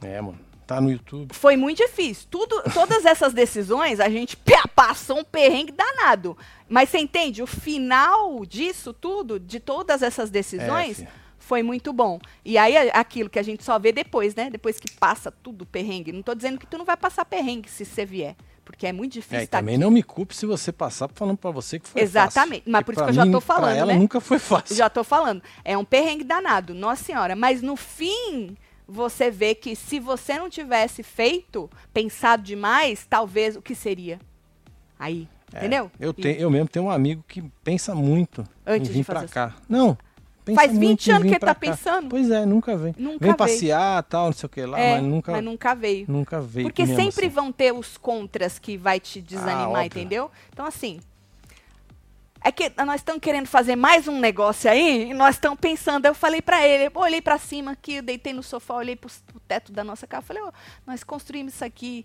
É, 0.00 0.20
mano. 0.20 0.38
Tá 0.64 0.80
no 0.80 0.90
YouTube. 0.90 1.32
Foi 1.32 1.56
muito 1.56 1.78
difícil. 1.78 2.26
Tudo, 2.28 2.60
todas 2.74 3.04
essas 3.04 3.32
decisões 3.32 4.00
a 4.00 4.08
gente 4.08 4.36
passou 4.74 5.20
um 5.20 5.24
perrengue 5.24 5.72
danado. 5.72 6.36
Mas 6.68 6.88
você 6.88 6.98
entende? 6.98 7.40
O 7.40 7.46
final 7.46 8.44
disso 8.44 8.92
tudo, 8.92 9.38
de 9.38 9.60
todas 9.60 10.02
essas 10.02 10.28
decisões, 10.28 10.96
filha. 10.96 11.10
foi 11.38 11.62
muito 11.62 11.92
bom. 11.92 12.18
E 12.44 12.58
aí 12.58 12.74
é 12.74 12.96
aquilo 12.96 13.30
que 13.30 13.38
a 13.38 13.44
gente 13.44 13.62
só 13.62 13.78
vê 13.78 13.92
depois, 13.92 14.34
né? 14.34 14.50
Depois 14.50 14.80
que 14.80 14.90
passa 14.90 15.30
tudo 15.30 15.64
perrengue. 15.64 16.10
Não 16.10 16.22
tô 16.22 16.34
dizendo 16.34 16.58
que 16.58 16.66
tu 16.66 16.76
não 16.76 16.84
vai 16.84 16.96
passar 16.96 17.24
perrengue 17.24 17.70
se 17.70 17.84
você 17.84 18.04
vier. 18.04 18.34
Porque 18.66 18.84
é 18.86 18.92
muito 18.92 19.12
difícil 19.12 19.38
É, 19.38 19.44
estar 19.44 19.58
também 19.60 19.76
aqui. 19.76 19.84
não 19.84 19.90
me 19.92 20.02
culpe 20.02 20.34
se 20.34 20.44
você 20.44 20.72
passar 20.72 21.08
falando 21.14 21.38
pra 21.38 21.50
você 21.52 21.78
que 21.78 21.88
foi 21.88 22.02
Exatamente, 22.02 22.58
fácil. 22.64 22.72
mas 22.72 22.84
Porque 22.84 22.84
por 22.84 22.92
isso 23.00 23.04
que 23.04 23.10
eu 23.20 23.24
já 23.24 23.30
tô 23.32 23.40
falando, 23.40 23.70
Pra 23.70 23.76
ela 23.76 23.92
né? 23.92 23.98
nunca 23.98 24.20
foi 24.20 24.38
fácil. 24.40 24.74
Já 24.76 24.90
tô 24.90 25.04
falando. 25.04 25.40
É 25.64 25.78
um 25.78 25.84
perrengue 25.84 26.24
danado, 26.24 26.74
nossa 26.74 27.02
senhora. 27.04 27.36
Mas 27.36 27.62
no 27.62 27.76
fim, 27.76 28.56
você 28.86 29.30
vê 29.30 29.54
que 29.54 29.76
se 29.76 30.00
você 30.00 30.36
não 30.36 30.50
tivesse 30.50 31.02
feito, 31.04 31.70
pensado 31.94 32.42
demais, 32.42 33.06
talvez 33.08 33.54
o 33.56 33.62
que 33.62 33.74
seria? 33.74 34.18
Aí, 34.98 35.28
É, 35.54 35.58
entendeu? 35.58 35.90
Eu, 36.00 36.12
tenho, 36.12 36.36
eu 36.40 36.50
mesmo 36.50 36.68
tenho 36.68 36.86
um 36.86 36.90
amigo 36.90 37.24
que 37.28 37.42
pensa 37.62 37.94
muito 37.94 38.44
Antes 38.66 38.88
em 38.90 38.92
de 38.92 38.98
vir 38.98 39.04
pra 39.06 39.28
cá. 39.28 39.54
Não. 39.68 39.96
Pensa 40.46 40.60
Faz 40.60 40.72
20 40.72 40.80
muito 40.86 41.08
em 41.08 41.12
anos 41.12 41.22
que 41.24 41.28
ele 41.34 41.38
tá 41.40 41.46
cá. 41.48 41.54
pensando. 41.56 42.08
Pois 42.08 42.30
é, 42.30 42.46
nunca 42.46 42.76
vem. 42.76 42.94
Nunca 42.96 43.18
vem 43.18 43.28
veio. 43.28 43.36
passear 43.36 44.02
tal, 44.04 44.26
não 44.26 44.32
sei 44.32 44.46
o 44.46 44.48
que 44.48 44.64
lá, 44.64 44.78
é, 44.80 44.94
mas 44.94 45.02
nunca, 45.04 45.32
mas 45.32 45.44
nunca 45.44 45.74
veio. 45.74 46.06
nunca 46.08 46.40
veio. 46.40 46.66
Porque 46.68 46.86
sempre 46.86 47.26
assim. 47.26 47.34
vão 47.34 47.52
ter 47.52 47.72
os 47.74 47.98
contras 47.98 48.58
que 48.58 48.78
vai 48.78 48.98
te 48.98 49.20
desanimar, 49.20 49.82
Ah, 49.82 49.86
entendeu? 49.86 50.30
Então, 50.52 50.64
assim. 50.64 51.00
É 52.44 52.52
que 52.52 52.70
nós 52.84 52.96
estamos 53.00 53.20
querendo 53.20 53.46
fazer 53.48 53.74
mais 53.74 54.06
um 54.06 54.20
negócio 54.20 54.70
aí 54.70 55.10
e 55.10 55.14
nós 55.14 55.34
estamos 55.34 55.58
pensando. 55.58 56.06
Eu 56.06 56.14
falei 56.14 56.40
pra 56.40 56.64
ele, 56.64 56.88
olhei 56.94 57.20
pra 57.20 57.38
cima 57.38 57.72
aqui, 57.72 58.00
deitei 58.00 58.32
no 58.32 58.42
sofá, 58.42 58.74
olhei 58.74 58.94
pro, 58.94 59.10
pro 59.26 59.40
teto 59.40 59.72
da 59.72 59.82
nossa 59.82 60.06
casa. 60.06 60.22
Falei, 60.26 60.42
ó, 60.44 60.52
nós 60.86 61.02
construímos 61.02 61.54
isso 61.54 61.64
aqui 61.64 62.04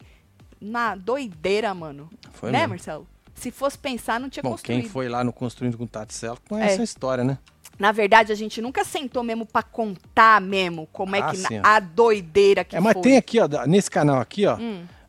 na 0.60 0.96
doideira, 0.96 1.72
mano. 1.76 2.10
Foi 2.34 2.50
né, 2.52 2.60
mesmo. 2.60 2.70
Marcelo? 2.70 3.08
Se 3.36 3.52
fosse 3.52 3.78
pensar, 3.78 4.20
não 4.20 4.30
tinha 4.30 4.42
Bom, 4.42 4.52
construído. 4.52 4.82
quem 4.82 4.90
foi 4.90 5.08
lá 5.10 5.24
no 5.24 5.32
Construindo 5.32 5.78
com 5.78 5.86
Tati 5.86 6.14
Celo 6.14 6.38
conhece 6.50 6.78
É. 6.78 6.82
a 6.82 6.84
história, 6.84 7.24
né? 7.24 7.38
Na 7.82 7.92
verdade, 7.92 8.32
a 8.32 8.36
gente 8.36 8.62
nunca 8.62 8.84
sentou 8.86 9.24
mesmo 9.24 9.44
pra 9.44 9.64
contar 9.64 10.40
mesmo 10.40 10.88
como 10.94 11.16
é 11.16 11.20
Ah, 11.20 11.32
que 11.32 11.38
na- 11.40 11.48
sim, 11.50 11.60
a 11.64 11.80
doideira 11.80 12.64
que 12.64 12.76
É, 12.76 12.80
mas 12.80 12.94
foi. 12.94 13.02
tem 13.02 13.18
aqui, 13.18 13.40
ó, 13.40 13.48
nesse 13.66 13.90
canal 13.90 14.20
aqui, 14.22 14.46
ó, 14.46 14.56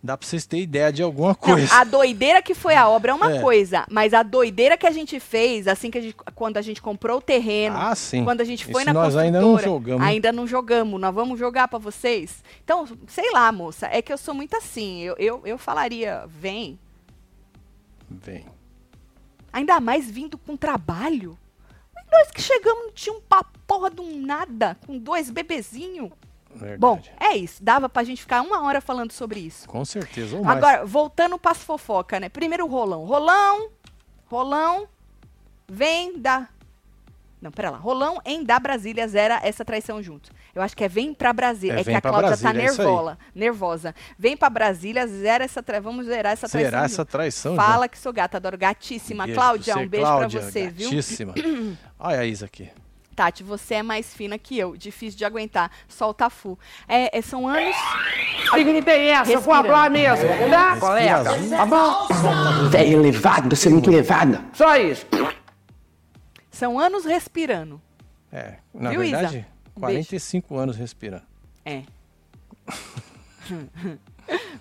dá 0.02 0.16
pra 0.16 0.26
vocês 0.26 0.46
terem 0.46 0.64
ideia 0.64 0.90
de 0.90 1.02
alguma 1.02 1.28
Não, 1.28 1.34
coisa. 1.34 1.74
a 1.74 1.84
doideira 1.84 2.40
que 2.40 2.54
foi 2.54 2.74
a 2.74 2.88
obra 2.88 3.10
é 3.12 3.14
uma 3.14 3.34
É. 3.36 3.40
coisa, 3.42 3.84
mas 3.90 4.14
a 4.14 4.22
doideira 4.22 4.78
que 4.78 4.86
a 4.86 4.90
gente 4.90 5.20
fez, 5.20 5.68
assim 5.68 5.90
que 5.90 5.98
a 5.98 6.00
gente, 6.00 6.16
quando 6.34 6.56
a 6.56 6.62
gente 6.62 6.80
comprou 6.80 7.18
o 7.18 7.20
terreno, 7.20 7.76
Ah, 7.78 7.94
sim. 7.94 8.24
quando 8.24 8.40
a 8.40 8.44
gente 8.44 8.64
foi 8.64 8.82
Esse 8.82 8.86
na 8.86 8.94
nós 8.94 9.16
ainda 9.18 9.38
não 9.38 9.58
jogamos. 9.58 10.02
ainda 10.06 10.32
não 10.32 10.46
jogamos, 10.46 10.98
nós 10.98 11.14
vamos 11.14 11.38
jogar 11.38 11.68
pra 11.68 11.78
vocês. 11.78 12.42
Então, 12.64 12.88
sei 13.06 13.30
lá, 13.32 13.52
moça, 13.52 13.86
é 13.92 14.00
que 14.00 14.10
eu 14.10 14.16
sou 14.16 14.32
muito 14.32 14.56
assim, 14.56 15.02
eu, 15.02 15.14
eu, 15.18 15.42
eu 15.44 15.58
falaria, 15.58 16.24
vem, 16.26 16.78
Vem. 18.10 18.46
ainda 19.52 19.78
mais 19.78 20.10
vindo 20.10 20.38
com 20.38 20.56
trabalho. 20.56 21.36
Nós 22.12 22.30
que 22.30 22.42
chegamos 22.42 22.84
não 22.84 22.92
tinha 22.92 23.16
um 23.16 23.20
pra 23.22 23.42
porra 23.66 23.90
de 23.90 24.00
um 24.02 24.20
nada, 24.20 24.76
com 24.86 24.98
dois 24.98 25.30
bebezinhos. 25.30 26.10
Verdade. 26.54 26.78
Bom, 26.78 27.00
é 27.18 27.34
isso, 27.34 27.64
dava 27.64 27.88
pra 27.88 28.04
gente 28.04 28.20
ficar 28.20 28.42
uma 28.42 28.62
hora 28.62 28.82
falando 28.82 29.10
sobre 29.10 29.40
isso. 29.40 29.66
Com 29.66 29.82
certeza. 29.86 30.36
Ou 30.36 30.44
mais. 30.44 30.58
Agora, 30.58 30.84
voltando 30.84 31.38
para 31.38 31.52
as 31.52 31.64
fofoca, 31.64 32.20
né? 32.20 32.28
Primeiro 32.28 32.66
o 32.66 32.68
rolão. 32.68 33.04
Rolão, 33.06 33.70
rolão, 34.26 34.86
vem 35.66 36.18
da 36.18 36.46
Não, 37.40 37.50
pera 37.50 37.70
lá. 37.70 37.78
Rolão 37.78 38.20
em 38.24 38.44
da 38.44 38.60
Brasília 38.60 39.08
zera 39.08 39.40
essa 39.42 39.64
traição 39.64 40.02
junto. 40.02 40.30
Eu 40.54 40.60
acho 40.62 40.76
que 40.76 40.84
é 40.84 40.88
vem 40.88 41.14
pra 41.14 41.32
Brasília. 41.32 41.76
É, 41.76 41.80
É, 41.80 41.84
que 41.84 41.90
a 41.94 42.00
Cláudia 42.00 42.28
Brasília, 42.28 42.50
é 42.50 42.52
tá 42.52 42.64
isso 42.72 42.80
aí. 42.82 42.86
nervosa, 42.86 43.18
nervosa. 43.34 43.94
Vem 44.18 44.36
pra 44.36 44.50
Brasília, 44.50 45.06
zera 45.06 45.44
essa 45.44 45.62
tra... 45.62 45.80
Vamos 45.80 46.06
zerar 46.06 46.32
essa 46.32 46.48
traição. 46.48 46.70
Junto. 46.72 46.84
essa 46.84 47.04
traição? 47.04 47.56
Fala 47.56 47.88
que 47.88 47.98
sou 47.98 48.12
gata, 48.12 48.36
adoro. 48.36 48.58
Gatíssima. 48.58 49.24
Beijo 49.24 49.40
Cláudia, 49.40 49.76
um 49.78 49.88
beijo 49.88 50.06
pra 50.06 50.28
você, 50.28 50.68
viu? 50.68 50.90
gatíssima. 50.90 51.34
Olha 51.98 52.20
a 52.20 52.26
Isa 52.26 52.46
aqui. 52.46 52.68
Tati, 53.14 53.42
você 53.42 53.74
é 53.74 53.82
mais 53.82 54.14
fina 54.14 54.38
que 54.38 54.58
eu. 54.58 54.74
Difícil 54.76 55.18
de 55.18 55.24
aguentar. 55.24 55.70
Solta 55.86 56.30
fu. 56.30 56.58
É, 56.88 57.16
é, 57.18 57.20
são 57.22 57.46
anos. 57.46 57.76
O 58.50 58.54
que, 58.54 58.64
que 58.64 58.82
tem 58.82 59.08
essa? 59.08 59.30
Eu 59.32 59.40
vou 59.40 59.54
falar 59.54 59.90
mesmo. 59.90 60.26
Tá, 60.50 60.76
colega? 60.78 61.24
Tá 61.50 61.66
bom? 61.66 62.68
Velho 62.70 63.00
elevado, 63.00 63.54
você 63.54 63.68
é 63.68 63.70
muito 63.70 63.90
elevado. 63.90 64.42
Só 64.54 64.76
isso. 64.76 65.06
São 66.50 66.78
anos 66.78 67.04
respirando. 67.04 67.80
É, 68.32 68.54
na 68.72 68.90
Viu, 68.90 69.02
Isa? 69.02 69.16
verdade, 69.18 69.46
Um 69.61 69.61
45 69.74 70.56
anos 70.56 70.76
respirando. 70.76 71.24
É. 71.64 71.82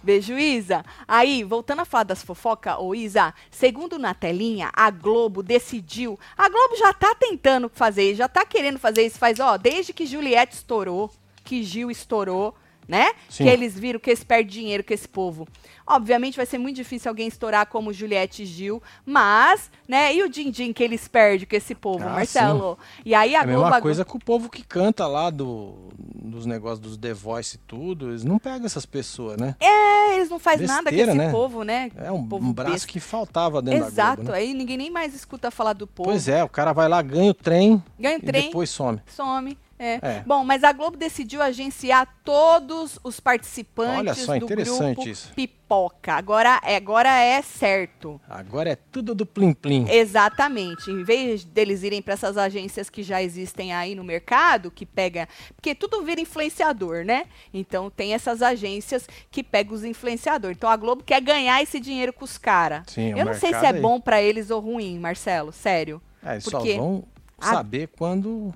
Beijo, 0.03 0.37
Isa. 0.37 0.83
Aí, 1.07 1.43
voltando 1.43 1.81
a 1.81 1.85
falar 1.85 2.03
das 2.03 2.23
fofocas, 2.23 2.75
ô 2.79 2.95
Isa, 2.95 3.33
segundo 3.51 3.99
na 3.99 4.13
telinha, 4.13 4.71
a 4.73 4.89
Globo 4.89 5.43
decidiu. 5.43 6.19
A 6.35 6.49
Globo 6.49 6.75
já 6.75 6.91
tá 6.93 7.13
tentando 7.13 7.69
fazer, 7.69 8.15
já 8.15 8.27
tá 8.27 8.45
querendo 8.45 8.79
fazer 8.79 9.05
isso, 9.05 9.19
faz, 9.19 9.39
ó, 9.39 9.57
desde 9.57 9.93
que 9.93 10.05
Juliette 10.05 10.55
estourou, 10.55 11.11
que 11.43 11.63
Gil 11.63 11.91
estourou, 11.91 12.55
né? 12.87 13.11
Sim. 13.29 13.43
Que 13.45 13.49
eles 13.49 13.77
viram 13.77 13.99
que 13.99 14.09
eles 14.09 14.23
perdem 14.23 14.47
dinheiro 14.47 14.83
com 14.83 14.93
esse 14.93 15.07
povo. 15.07 15.47
Obviamente 15.87 16.37
vai 16.37 16.45
ser 16.45 16.57
muito 16.57 16.75
difícil 16.77 17.09
alguém 17.09 17.27
estourar 17.27 17.65
como 17.65 17.91
Juliette 17.91 18.45
Gil, 18.45 18.81
mas, 19.05 19.69
né? 19.87 20.13
E 20.15 20.23
o 20.23 20.29
din-din 20.29 20.71
que 20.71 20.83
eles 20.83 21.07
perdem 21.07 21.45
com 21.47 21.55
esse 21.55 21.75
povo, 21.75 22.03
Ah, 22.07 22.11
Marcelo? 22.11 22.77
E 23.05 23.13
aí 23.13 23.35
a 23.35 23.39
É 23.39 23.41
a 23.41 23.45
Globo. 23.45 23.61
mesma 23.63 23.81
coisa 23.81 24.05
que 24.05 24.15
o 24.15 24.19
povo 24.19 24.49
que 24.49 24.63
canta 24.63 25.05
lá 25.07 25.29
do, 25.29 25.89
dos 25.97 26.45
negócios 26.45 26.79
dos 26.79 26.97
The 26.97 27.13
Voice 27.13 27.55
e 27.55 27.59
tudo. 27.59 28.09
Eles 28.09 28.23
não 28.23 28.39
pegam 28.39 28.65
essas 28.65 28.85
pessoas, 28.85 29.37
né? 29.37 29.55
É, 29.59 30.15
eles 30.15 30.29
não 30.29 30.39
fazem 30.39 30.65
nada 30.67 30.89
com 30.89 30.95
esse 30.95 31.13
né? 31.13 31.31
povo, 31.31 31.63
né? 31.63 31.91
É 31.97 32.11
um, 32.11 32.25
povo 32.25 32.45
um 32.45 32.53
braço 32.53 32.71
besta. 32.73 32.87
que 32.87 32.99
faltava 32.99 33.61
dentro 33.61 33.87
Exato, 33.87 34.17
da 34.17 34.23
Globo, 34.23 34.31
né? 34.31 34.37
aí 34.37 34.53
ninguém 34.53 34.77
nem 34.77 34.89
mais 34.91 35.13
escuta 35.13 35.51
falar 35.51 35.73
do 35.73 35.87
povo. 35.87 36.09
Pois 36.09 36.27
é, 36.29 36.43
o 36.43 36.49
cara 36.49 36.71
vai 36.73 36.87
lá, 36.87 37.01
ganha 37.01 37.31
o 37.31 37.33
trem 37.33 37.83
Ganha 37.99 38.17
o 38.17 38.19
e 38.19 38.25
trem, 38.25 38.43
depois 38.45 38.69
some. 38.69 39.01
some. 39.07 39.57
É. 39.83 39.99
É. 40.01 40.23
Bom, 40.27 40.43
mas 40.45 40.63
a 40.63 40.71
Globo 40.71 40.95
decidiu 40.95 41.41
agenciar 41.41 42.07
todos 42.23 42.99
os 43.03 43.19
participantes 43.19 43.97
Olha 43.99 44.13
só, 44.13 44.37
do 44.37 44.45
interessante 44.45 44.95
grupo 44.95 45.09
isso. 45.09 45.33
Pipoca. 45.33 46.13
Agora, 46.13 46.61
é- 46.63 46.75
agora 46.75 47.09
é 47.09 47.41
certo. 47.41 48.21
Agora 48.29 48.69
é 48.69 48.75
tudo 48.75 49.15
do 49.15 49.25
Plim 49.25 49.53
Plim. 49.53 49.87
Exatamente. 49.89 50.91
Em 50.91 51.03
vez 51.03 51.43
deles 51.43 51.81
irem 51.81 51.99
para 52.01 52.13
essas 52.13 52.37
agências 52.37 52.89
que 52.91 53.01
já 53.01 53.23
existem 53.23 53.73
aí 53.73 53.95
no 53.95 54.03
mercado, 54.03 54.69
que 54.69 54.85
pega. 54.85 55.27
Porque 55.55 55.73
tudo 55.73 56.03
vira 56.03 56.21
influenciador, 56.21 57.03
né? 57.03 57.25
Então 57.51 57.89
tem 57.89 58.13
essas 58.13 58.43
agências 58.43 59.07
que 59.31 59.41
pegam 59.43 59.73
os 59.73 59.83
influenciadores. 59.83 60.55
Então 60.57 60.69
a 60.69 60.77
Globo 60.77 61.03
quer 61.03 61.21
ganhar 61.21 61.59
esse 61.63 61.79
dinheiro 61.79 62.13
com 62.13 62.23
os 62.23 62.37
caras. 62.37 62.83
Eu 62.95 63.25
não 63.25 63.33
sei 63.33 63.49
se 63.49 63.65
é 63.65 63.69
aí. 63.69 63.81
bom 63.81 63.99
para 63.99 64.21
eles 64.21 64.51
ou 64.51 64.59
ruim, 64.59 64.99
Marcelo. 64.99 65.51
Sério. 65.51 65.99
É, 66.23 66.33
eles 66.33 66.43
porque 66.43 66.75
só 66.75 66.77
vão 66.79 67.03
a- 67.39 67.45
saber 67.53 67.87
quando 67.97 68.53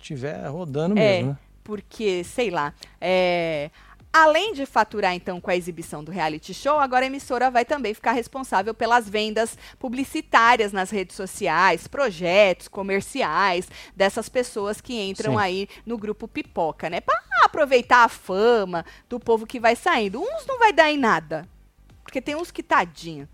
tiver 0.00 0.46
rodando 0.46 0.98
É, 0.98 1.16
mesmo, 1.18 1.30
né? 1.30 1.38
porque, 1.62 2.24
sei 2.24 2.50
lá, 2.50 2.74
é, 3.00 3.70
além 4.12 4.52
de 4.52 4.66
faturar 4.66 5.14
então 5.14 5.40
com 5.40 5.50
a 5.50 5.56
exibição 5.56 6.02
do 6.02 6.10
reality 6.10 6.52
show, 6.52 6.78
agora 6.78 7.04
a 7.04 7.06
emissora 7.06 7.50
vai 7.50 7.64
também 7.64 7.94
ficar 7.94 8.12
responsável 8.12 8.74
pelas 8.74 9.08
vendas 9.08 9.56
publicitárias 9.78 10.72
nas 10.72 10.90
redes 10.90 11.14
sociais, 11.14 11.86
projetos 11.86 12.66
comerciais 12.66 13.68
dessas 13.94 14.28
pessoas 14.28 14.80
que 14.80 15.00
entram 15.00 15.34
Sim. 15.34 15.38
aí 15.38 15.68
no 15.86 15.96
grupo 15.96 16.26
Pipoca, 16.26 16.90
né? 16.90 17.00
Para 17.00 17.20
aproveitar 17.44 18.04
a 18.04 18.08
fama 18.08 18.84
do 19.08 19.20
povo 19.20 19.46
que 19.46 19.60
vai 19.60 19.76
saindo. 19.76 20.20
Uns 20.20 20.46
não 20.46 20.58
vai 20.58 20.72
dar 20.72 20.90
em 20.90 20.98
nada, 20.98 21.48
porque 22.02 22.20
tem 22.20 22.34
uns 22.34 22.50
que 22.50 22.62
tadinho. 22.62 23.28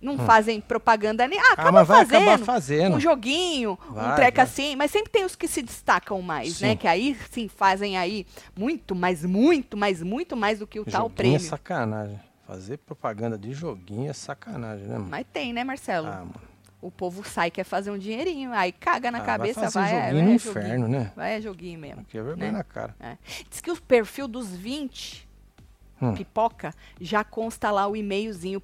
Não 0.00 0.16
fazem 0.18 0.60
propaganda 0.60 1.26
nem. 1.26 1.38
Ah, 1.40 1.52
acaba 1.54 1.68
Hum. 1.70 1.72
mas 1.72 1.88
vai 1.88 2.04
fazendo 2.06 2.28
acabar 2.28 2.44
fazendo. 2.44 2.96
um 2.96 3.00
joguinho, 3.00 3.78
um 3.90 3.94
Vai, 3.94 4.14
treco 4.16 4.36
vai. 4.36 4.44
assim, 4.44 4.76
mas 4.76 4.90
sempre 4.92 5.10
tem 5.10 5.24
os 5.24 5.34
que 5.34 5.48
se 5.48 5.60
destacam 5.62 6.22
mais, 6.22 6.60
né? 6.60 6.70
Sim. 6.70 6.76
Que 6.76 6.86
aí 6.86 7.16
sim 7.30 7.48
fazem 7.48 7.96
aí 7.98 8.24
muito, 8.56 8.94
mas 8.94 9.24
muito, 9.24 9.76
mas 9.76 10.02
muito 10.02 10.36
mais 10.36 10.60
do 10.60 10.66
que 10.66 10.78
o 10.78 10.84
tal 10.84 11.02
Joguinho 11.02 11.14
prêmio. 11.16 11.36
é 11.36 11.40
sacanagem. 11.40 12.20
Fazer 12.46 12.78
propaganda 12.78 13.36
de 13.36 13.52
joguinho 13.52 14.08
é 14.08 14.12
sacanagem, 14.12 14.86
né, 14.86 14.94
mano? 14.98 15.08
Mas 15.10 15.26
tem, 15.32 15.52
né, 15.52 15.64
Marcelo? 15.64 16.06
Ah, 16.06 16.18
mano. 16.20 16.34
O 16.80 16.90
povo 16.92 17.28
sai 17.28 17.50
quer 17.50 17.64
fazer 17.64 17.90
um 17.90 17.98
dinheirinho, 17.98 18.52
aí 18.52 18.70
caga 18.70 19.10
na 19.10 19.18
Ah, 19.18 19.22
cabeça, 19.22 19.68
vai 19.68 19.70
vai, 19.70 19.82
é, 19.84 19.88
joguinho 19.90 20.14
vai 20.14 20.22
no 20.22 20.30
é 20.30 20.34
inferno, 20.34 20.70
joguinho. 20.86 20.88
né? 21.00 21.12
Vai 21.16 21.36
é 21.36 21.40
joguinho 21.40 21.78
mesmo. 21.80 22.00
Aqui 22.02 22.16
é 22.16 22.22
vergonha 22.22 22.52
né? 22.52 22.58
na 22.58 22.64
cara. 22.64 22.94
É. 23.00 23.16
Diz 23.50 23.60
que 23.60 23.70
o 23.70 23.82
perfil 23.82 24.28
dos 24.28 24.48
20 24.56 25.27
Hum. 26.00 26.14
pipoca 26.14 26.72
já 27.00 27.24
consta 27.24 27.72
lá 27.72 27.86
o 27.88 27.96
e-mailzinho 27.96 28.60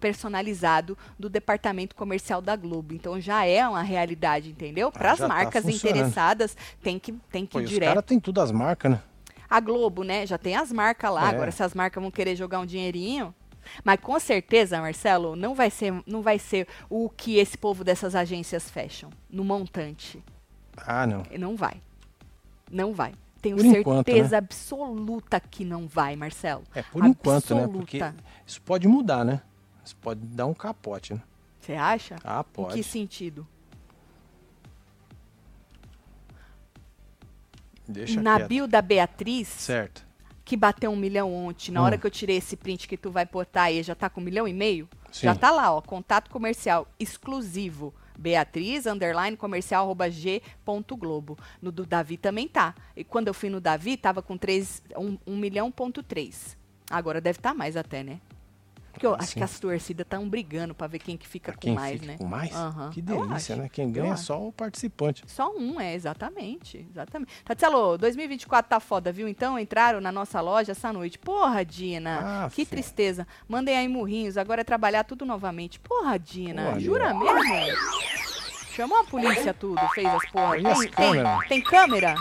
personalizado 0.00 0.96
do 1.18 1.28
departamento 1.28 1.96
comercial 1.96 2.40
da 2.40 2.54
Globo. 2.54 2.94
Então 2.94 3.20
já 3.20 3.44
é 3.44 3.66
uma 3.66 3.82
realidade, 3.82 4.50
entendeu? 4.50 4.92
Para 4.92 5.12
as 5.12 5.18
tá 5.18 5.26
marcas 5.28 5.64
funcionando. 5.64 5.96
interessadas, 5.96 6.56
tem 6.82 6.98
que, 6.98 7.12
tem 7.30 7.44
que 7.44 7.52
Pô, 7.52 7.60
ir 7.60 7.62
e 7.62 7.64
os 7.64 7.70
direto. 7.70 7.88
caras 7.88 8.04
têm 8.04 8.20
tudo 8.20 8.40
as 8.40 8.52
marcas, 8.52 8.92
né? 8.92 9.02
A 9.50 9.60
Globo, 9.60 10.04
né, 10.04 10.26
já 10.26 10.36
tem 10.36 10.54
as 10.54 10.70
marcas 10.70 11.10
lá. 11.12 11.26
É. 11.26 11.34
Agora, 11.34 11.50
se 11.50 11.62
as 11.62 11.74
marcas 11.74 12.00
vão 12.00 12.10
querer 12.10 12.36
jogar 12.36 12.60
um 12.60 12.66
dinheirinho. 12.66 13.34
Mas 13.84 14.00
com 14.00 14.18
certeza, 14.18 14.80
Marcelo, 14.80 15.36
não 15.36 15.54
vai 15.54 15.70
ser, 15.70 15.92
não 16.06 16.22
vai 16.22 16.38
ser 16.38 16.66
o 16.88 17.08
que 17.10 17.36
esse 17.36 17.56
povo 17.56 17.84
dessas 17.84 18.14
agências 18.14 18.70
fecham 18.70 19.10
no 19.28 19.44
montante. 19.44 20.22
Ah, 20.76 21.06
não. 21.06 21.22
Não 21.38 21.56
vai. 21.56 21.80
Não 22.70 22.92
vai. 22.94 23.12
Tenho 23.40 23.56
Por 23.56 23.64
enquanto, 23.64 24.06
certeza 24.06 24.30
né? 24.32 24.36
absoluta 24.38 25.38
que 25.40 25.64
não 25.64 25.86
vai, 25.86 26.16
Marcelo. 26.16 26.64
É 26.74 26.82
por 26.82 27.04
enquanto, 27.06 27.54
né? 27.54 27.68
Porque 27.68 28.02
Absoluta. 28.02 28.24
isso 28.46 28.60
pode 28.62 28.88
mudar, 28.88 29.24
né? 29.24 29.40
Isso 29.84 29.96
pode 29.96 30.20
dar 30.20 30.46
um 30.46 30.54
capote, 30.54 31.14
né? 31.14 31.22
Você 31.60 31.74
acha? 31.74 32.16
Ah, 32.24 32.44
Em 32.48 32.52
pode. 32.52 32.74
que 32.74 32.82
sentido? 32.82 33.46
Deixa 37.86 38.20
Na 38.20 38.36
quieto. 38.36 38.48
bio 38.48 38.66
da 38.68 38.82
Beatriz, 38.82 39.48
Certo. 39.48 40.04
que 40.44 40.56
bateu 40.56 40.90
um 40.90 40.96
milhão 40.96 41.32
ontem, 41.32 41.70
na 41.72 41.80
Hum. 41.80 41.84
hora 41.84 41.98
que 41.98 42.06
eu 42.06 42.10
tirei 42.10 42.36
esse 42.36 42.56
print 42.56 42.86
que 42.86 42.96
tu 42.96 43.10
vai 43.10 43.24
botar 43.24 43.62
aí, 43.64 43.82
já 43.82 43.94
tá 43.94 44.10
com 44.10 44.20
um 44.20 44.24
milhão 44.24 44.46
e 44.46 44.52
meio? 44.52 44.88
Sim. 45.10 45.26
Já 45.26 45.34
tá 45.34 45.50
lá, 45.50 45.72
ó, 45.72 45.80
contato 45.80 46.28
comercial 46.30 46.86
exclusivo. 46.98 47.94
Beatriz, 48.18 48.86
underline, 48.86 49.36
comercial, 49.36 49.84
arroba 49.84 50.10
g 50.10 50.42
globo. 50.96 51.38
No 51.62 51.70
do 51.70 51.86
Davi 51.86 52.16
também 52.16 52.48
tá. 52.48 52.74
E 52.96 53.04
quando 53.04 53.28
eu 53.28 53.34
fui 53.34 53.48
no 53.48 53.60
Davi, 53.60 53.96
tava 53.96 54.20
com 54.20 54.36
3, 54.36 54.82
1, 54.96 55.18
um 55.26 55.36
milhão 55.36 55.70
ponto 55.70 56.02
3. 56.02 56.58
Agora 56.90 57.20
deve 57.20 57.38
estar 57.38 57.54
mais 57.54 57.76
até, 57.76 58.02
né? 58.02 58.20
Porque 58.98 59.06
eu 59.06 59.14
Ah, 59.14 59.18
acho 59.20 59.34
que 59.34 59.42
as 59.42 59.58
torcidas 59.60 60.04
estão 60.04 60.28
brigando 60.28 60.74
pra 60.74 60.86
ver 60.86 60.98
quem 60.98 61.16
que 61.16 61.26
fica 61.26 61.52
Pra 61.52 61.54
com 61.54 61.60
quem 61.60 61.74
mais, 61.74 62.00
fica 62.00 62.06
né? 62.12 62.18
com 62.18 62.24
mais? 62.24 62.54
Aham, 62.54 62.90
Que 62.90 63.00
delícia, 63.00 63.54
né? 63.56 63.68
Quem 63.72 63.90
ganha 63.92 64.12
é 64.12 64.16
só 64.16 64.44
o 64.46 64.50
participante. 64.52 65.22
Só 65.26 65.50
um, 65.56 65.80
é, 65.80 65.94
exatamente. 65.94 66.86
Exatamente. 66.90 67.32
Tatielo, 67.44 67.96
2024 67.96 68.68
tá 68.68 68.80
foda, 68.80 69.12
viu? 69.12 69.28
Então 69.28 69.58
entraram 69.58 70.00
na 70.00 70.10
nossa 70.10 70.40
loja 70.40 70.72
essa 70.72 70.92
noite. 70.92 71.18
Porra, 71.18 71.64
Dina. 71.64 72.44
Ah, 72.46 72.50
que 72.50 72.64
fé. 72.64 72.70
tristeza. 72.76 73.26
Mandem 73.48 73.76
aí 73.76 73.86
murrinhos, 73.88 74.36
agora 74.36 74.60
é 74.62 74.64
trabalhar 74.64 75.04
tudo 75.04 75.24
novamente. 75.24 75.78
Porra, 75.78 76.18
Dina. 76.18 76.64
Porra, 76.66 76.80
Jura 76.80 77.14
mesmo? 77.14 77.76
Chamou 78.74 78.98
a 78.98 79.04
polícia 79.04 79.52
tudo, 79.54 79.80
fez 79.94 80.06
as 80.06 80.30
porra. 80.30 80.58
E 80.58 80.66
as 80.66 80.78
Tem, 80.78 80.88
tem, 80.88 80.90
câmeras? 81.12 81.48
tem 81.48 81.62
câmera? 81.62 82.14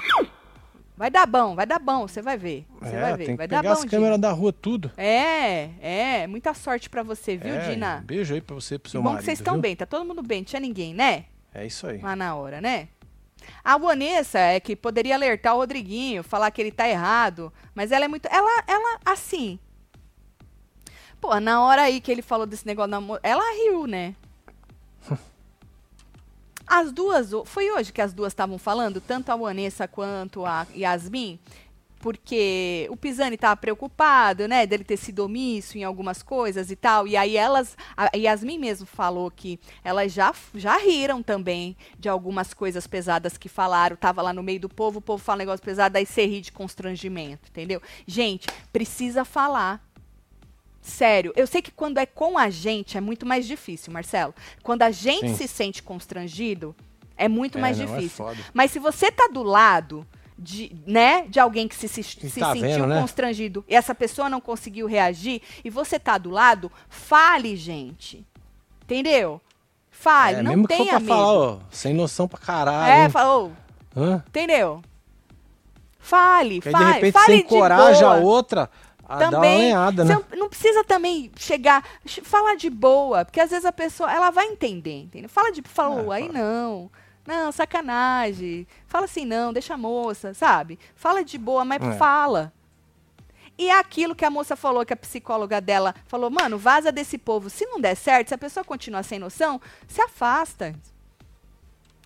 Vai 0.98 1.12
dar 1.12 1.28
bom, 1.28 1.54
vai 1.54 1.68
dar 1.68 1.78
bom, 1.78 2.08
você 2.08 2.24
vai 2.24 2.36
ver. 2.36 2.66
Você 2.82 2.96
é, 2.96 3.00
vai 3.00 3.12
ver. 3.16 3.26
tem 3.26 3.34
que 3.36 3.38
vai 3.38 3.48
dar 3.48 3.62
pegar 3.62 3.76
bom, 3.76 3.82
as 3.82 3.86
câmeras 3.86 4.20
da 4.20 4.32
rua 4.32 4.52
tudo. 4.52 4.92
É, 4.98 5.70
é. 5.80 6.28
Muita 6.28 6.56
sorte 6.56 6.90
pra 6.90 7.04
você, 7.04 7.38
viu, 7.38 7.54
é, 7.54 7.70
Dina? 7.70 8.04
Beijo 8.04 8.34
aí 8.34 8.42
pra 8.42 8.56
você 8.56 8.76
e 8.76 8.80
pro 8.80 8.90
seu 8.90 9.02
bom 9.04 9.10
marido, 9.10 9.20
que 9.20 9.26
vocês 9.26 9.38
estão 9.38 9.60
bem, 9.60 9.76
tá 9.76 9.86
todo 9.86 10.04
mundo 10.04 10.24
bem, 10.24 10.40
não 10.40 10.46
tinha 10.46 10.60
ninguém, 10.60 10.96
né? 10.96 11.26
É 11.54 11.68
isso 11.68 11.86
aí. 11.86 12.00
lá 12.00 12.16
na 12.16 12.36
hora, 12.36 12.60
né? 12.60 12.88
A 13.64 13.78
Vanessa 13.78 14.40
é 14.40 14.60
que 14.60 14.76
poderia 14.76 15.14
alertar 15.14 15.54
o 15.54 15.60
Rodriguinho, 15.60 16.24
falar 16.24 16.50
que 16.50 16.60
ele 16.60 16.72
tá 16.72 16.90
errado, 16.90 17.54
mas 17.76 17.92
ela 17.92 18.06
é 18.06 18.08
muito. 18.08 18.26
Ela, 18.26 18.64
ela, 18.68 19.00
assim. 19.06 19.60
Pô, 21.22 21.40
na 21.40 21.64
hora 21.64 21.84
aí 21.84 22.02
que 22.02 22.12
ele 22.12 22.24
falou 22.24 22.48
desse 22.48 22.66
negócio 22.66 22.92
ela 23.22 23.44
riu, 23.64 23.86
né? 23.86 24.16
As 26.68 26.92
duas, 26.92 27.30
foi 27.46 27.72
hoje 27.72 27.94
que 27.94 28.02
as 28.02 28.14
duas 28.14 28.34
estavam 28.34 28.58
falando, 28.58 29.00
tanto 29.00 29.32
a 29.32 29.38
Vanessa 29.38 29.88
quanto 29.88 30.46
a 30.46 30.68
Yasmin, 30.76 31.40
porque 32.00 32.88
o 32.92 32.98
Pisani 32.98 33.36
estava 33.36 33.56
preocupado, 33.56 34.48
né, 34.48 34.68
dele 34.68 34.84
ter 34.84 34.98
sido 34.98 35.24
omisso 35.24 35.78
em 35.78 35.86
algumas 35.86 36.22
coisas 36.22 36.70
e 36.70 36.76
tal, 36.76 37.08
e 37.08 37.16
aí 37.16 37.38
elas, 37.38 37.78
a 37.96 38.16
Yasmin 38.16 38.60
mesmo 38.60 38.86
falou 38.86 39.32
que 39.32 39.60
elas 39.84 40.12
já, 40.12 40.34
já 40.54 40.78
riram 40.78 41.24
também 41.24 41.76
de 41.98 42.10
algumas 42.10 42.54
coisas 42.54 42.86
pesadas 42.86 43.38
que 43.38 43.48
falaram, 43.48 43.96
tava 43.96 44.22
lá 44.22 44.34
no 44.34 44.44
meio 44.44 44.60
do 44.60 44.70
povo, 44.70 45.00
o 45.00 45.02
povo 45.02 45.24
fala 45.24 45.38
um 45.38 45.40
negócio 45.40 45.66
pesado, 45.66 45.98
aí 45.98 46.06
você 46.06 46.26
ri 46.26 46.42
de 46.42 46.52
constrangimento, 46.52 47.50
entendeu? 47.50 47.82
Gente, 48.06 48.48
precisa 48.74 49.24
falar. 49.24 49.87
Sério, 50.88 51.34
eu 51.36 51.46
sei 51.46 51.62
que 51.62 51.70
quando 51.72 51.98
é 51.98 52.06
com 52.06 52.38
a 52.38 52.50
gente 52.50 52.98
é 52.98 53.02
muito 53.02 53.26
mais 53.26 53.46
difícil, 53.46 53.92
Marcelo. 53.92 54.34
Quando 54.64 54.84
a 54.84 54.92
gente 54.92 55.28
Sim. 55.30 55.36
se 55.36 55.48
sente 55.48 55.84
constrangido, 55.84 56.76
É 57.20 57.28
muito 57.28 57.58
É, 57.58 57.62
mais 57.62 57.78
não, 57.80 57.86
é 57.86 57.88
difícil. 57.98 58.26
foda. 58.26 58.38
Mas 58.54 58.70
se 58.72 58.78
você 58.80 59.12
tá 59.12 59.28
do 59.28 59.42
lado 59.42 60.06
de, 60.38 60.72
né, 60.86 61.26
de 61.28 61.40
alguém 61.40 61.68
que 61.68 61.76
se, 61.76 61.88
se, 61.88 62.04
se 62.04 62.40
tá 62.40 62.54
sentiu 62.54 62.62
vendo, 62.62 62.86
né? 62.88 63.02
constrangido 63.02 63.66
e 63.68 63.74
essa 63.76 63.96
pessoa 63.96 64.30
não 64.30 64.40
conseguiu 64.40 64.86
reagir 64.86 65.42
e 65.66 65.70
você 65.70 65.98
tá 66.00 66.18
do 66.20 66.30
lado, 66.30 66.72
fale, 66.88 67.56
gente. 67.56 68.24
Entendeu? 68.84 69.42
Fale, 69.90 70.38
é, 70.38 70.42
não 70.44 70.52
mesmo 70.52 70.68
que 70.68 70.76
for 70.76 70.84
tenha 70.84 70.92
pra 70.92 71.00
medo. 71.00 71.10
falar, 71.10 71.34
ó, 71.34 71.60
sem 71.72 71.94
noção 71.94 72.28
pra 72.28 72.38
caralho. 72.40 72.92
é, 72.94 73.10
falou, 73.10 73.52
entendeu? 74.28 74.82
Fale, 76.00 76.62
Que 76.62 76.70
aí, 76.70 76.74
de 76.76 76.80
fale, 76.80 76.94
repente 76.94 77.14
fale 77.14 77.26
você 77.26 77.32
de 77.38 77.40
encoraja 77.44 78.08
a 78.08 78.14
outra 78.16 78.70
a 79.08 79.16
dar 79.18 79.26
uma 79.30 79.32
também. 79.32 79.74
Você 79.74 80.04
né? 80.04 80.22
não- 80.38 80.50
precisa 80.50 80.84
também 80.84 81.32
chegar, 81.36 81.84
ch- 82.06 82.22
falar 82.24 82.56
de 82.56 82.70
boa, 82.70 83.24
porque 83.26 83.40
às 83.40 83.50
vezes 83.50 83.66
a 83.66 83.72
pessoa, 83.72 84.12
ela 84.12 84.30
vai 84.32 84.46
entender, 84.48 85.04
entendeu? 85.04 85.30
Fala 85.30 85.52
de, 85.52 85.62
falou, 85.64 86.12
É, 86.14 86.18
aí 86.18 86.28
fala. 86.28 86.40
não. 86.40 86.92
Não, 87.26 87.52
sacanagem. 87.52 88.66
Fala 88.88 89.06
assim, 89.06 89.26
não, 89.26 89.52
deixa 89.52 89.74
a 89.74 89.78
moça, 89.78 90.34
sabe? 90.34 90.80
Fala 90.96 91.24
de 91.24 91.38
boa, 91.38 91.66
mas 91.66 91.82
É. 91.82 91.92
fala. 91.94 92.54
E 93.58 93.70
é 93.70 93.78
aquilo 93.80 94.16
que 94.16 94.24
a 94.24 94.30
moça 94.30 94.56
falou, 94.56 94.86
que 94.86 94.94
a 94.94 94.98
psicóloga 94.98 95.60
dela 95.60 95.94
falou, 96.06 96.30
mano, 96.30 96.58
vaza 96.58 96.92
desse 96.92 97.18
povo. 97.18 97.50
Se 97.50 97.66
não 97.66 97.82
der 97.82 97.96
certo, 97.96 98.28
se 98.30 98.34
a 98.34 98.38
pessoa 98.38 98.64
continuar 98.64 99.04
sem 99.04 99.18
noção, 99.20 99.60
se 99.88 100.00
afasta. 100.02 100.76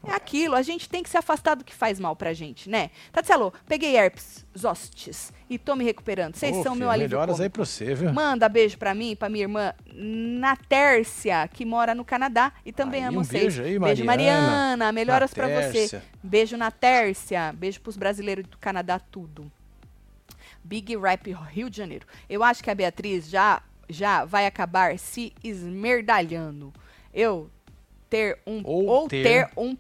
É 0.04 0.14
aquilo, 0.14 0.56
a 0.56 0.64
gente 0.64 0.90
tem 0.90 1.04
que 1.04 1.10
se 1.10 1.18
afastar 1.18 1.56
do 1.56 1.64
que 1.64 1.74
faz 1.74 2.00
mal 2.00 2.16
pra 2.16 2.34
gente, 2.34 2.68
né? 2.68 2.90
Tatielo, 3.12 3.54
peguei 3.68 3.96
herpes 3.96 4.44
zostes 4.58 5.32
e 5.48 5.60
tô 5.60 5.76
me 5.76 5.84
recuperando. 5.84 6.36
Vocês 6.36 6.54
são 6.56 6.64
filho, 6.64 6.76
meu 6.76 6.90
alívio 6.90 7.10
Melhoras 7.10 7.36
cômico. 7.38 7.44
aí 7.44 7.50
pra 7.50 7.66
você, 7.66 7.94
viu? 7.94 8.12
Manda 8.12 8.50
beijo 8.50 8.78
pra 8.80 8.96
mim, 8.96 9.16
pra 9.16 9.30
minha 9.30 9.44
irmã 9.44 9.74
Natércia, 9.94 11.48
que 11.48 11.64
mora 11.66 11.94
no 11.94 12.04
Canadá 12.04 12.52
e 12.66 12.72
também 12.72 13.02
Aí, 13.02 13.08
amo 13.10 13.20
um 13.20 13.24
vocês. 13.24 13.44
beijo 13.44 13.62
aí, 13.64 13.78
beijo 13.78 14.04
Mariana. 14.04 14.48
Mariana, 14.48 14.92
melhoras 14.92 15.34
pra 15.34 15.48
você. 15.48 16.02
Beijo 16.24 16.58
Natércia, 16.58 17.54
beijo 17.54 17.80
pros 17.80 17.96
brasileiros 17.96 18.46
do 18.48 18.58
Canadá 18.58 19.00
tudo. 19.00 19.52
Big 20.64 20.96
Rap 20.98 21.32
Rio 21.52 21.70
de 21.70 21.78
Janeiro. 21.78 22.08
Eu 22.30 22.44
acho 22.44 22.64
que 22.64 22.70
a 22.70 22.76
Beatriz 22.76 23.30
já 23.30 23.62
já 23.90 24.24
vai 24.24 24.46
acabar 24.46 24.98
se 24.98 25.34
esmerdalhando. 25.44 26.74
Eu 27.14 27.50
ter 28.12 28.38
um 28.46 28.62
Ou 28.66 28.86
ou, 28.86 29.08
ter. 29.08 29.24
ter. 29.24 29.50
um 29.56 29.74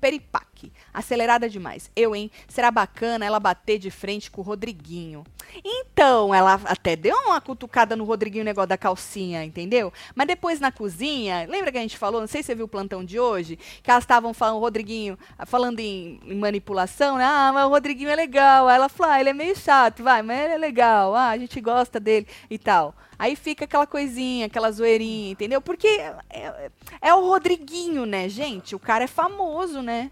peripaque. 0.62 0.72
Acelerada 0.94 1.50
demais. 1.50 1.90
Eu, 1.96 2.16
hein? 2.16 2.30
Será 2.48 2.70
bacana 2.70 3.26
ela 3.26 3.40
bater 3.40 3.80
de 3.80 3.90
frente 3.90 4.30
com 4.30 4.42
o 4.42 4.44
Rodriguinho. 4.44 5.24
Então, 5.64 6.34
ela 6.34 6.60
até 6.66 6.96
deu 6.96 7.16
uma 7.26 7.42
cutucada 7.42 7.96
no 7.96 8.04
Rodriguinho, 8.04 8.44
o 8.44 8.46
negócio 8.46 8.68
da 8.70 8.78
calcinha, 8.78 9.44
entendeu? 9.44 9.92
Mas 10.16 10.28
depois 10.28 10.60
na 10.60 10.72
cozinha, 10.72 11.46
lembra 11.50 11.72
que 11.72 11.78
a 11.78 11.82
gente 11.82 11.98
falou, 11.98 12.22
não 12.22 12.28
sei 12.28 12.42
se 12.44 12.48
você 12.48 12.56
viu 12.56 12.66
o 12.66 12.70
plantão 12.70 13.04
de 13.04 13.20
hoje, 13.20 13.58
que 13.82 13.90
elas 13.90 14.04
estavam 14.04 14.34
falando, 14.34 14.58
o 14.58 14.60
Rodriguinho, 14.60 15.18
falando 15.46 15.80
em, 15.80 16.20
em 16.26 16.36
manipulação, 16.36 17.18
né? 17.18 17.26
Ah, 17.26 17.52
mas 17.54 17.66
o 17.66 17.70
Rodriguinho 17.70 18.10
é 18.10 18.16
legal. 18.16 18.68
Aí 18.68 18.76
ela 18.76 18.90
falou, 18.90 19.14
ah, 19.14 19.20
ele 19.20 19.30
é 19.30 19.34
meio 19.34 19.56
chato, 19.56 20.04
vai, 20.04 20.22
mas 20.22 20.40
ele 20.40 20.54
é 20.54 20.58
legal, 20.58 21.16
ah, 21.16 21.30
a 21.30 21.38
gente 21.38 21.60
gosta 21.60 22.00
dele 22.00 22.28
e 22.50 22.58
tal. 22.58 22.96
Aí 23.18 23.36
fica 23.36 23.66
aquela 23.66 23.86
coisinha, 23.86 24.48
aquela 24.48 24.72
zoeirinha, 24.72 25.32
entendeu? 25.32 25.62
Porque 25.62 25.88
é, 25.88 26.16
é- 26.32 26.72
é 27.02 27.14
o 27.14 27.22
Rodriguinho, 27.28 28.04
né, 28.06 28.28
gente? 28.28 28.76
O 28.76 28.80
cara 28.80 29.04
é 29.04 29.08
famoso, 29.08 29.82
né? 29.82 30.10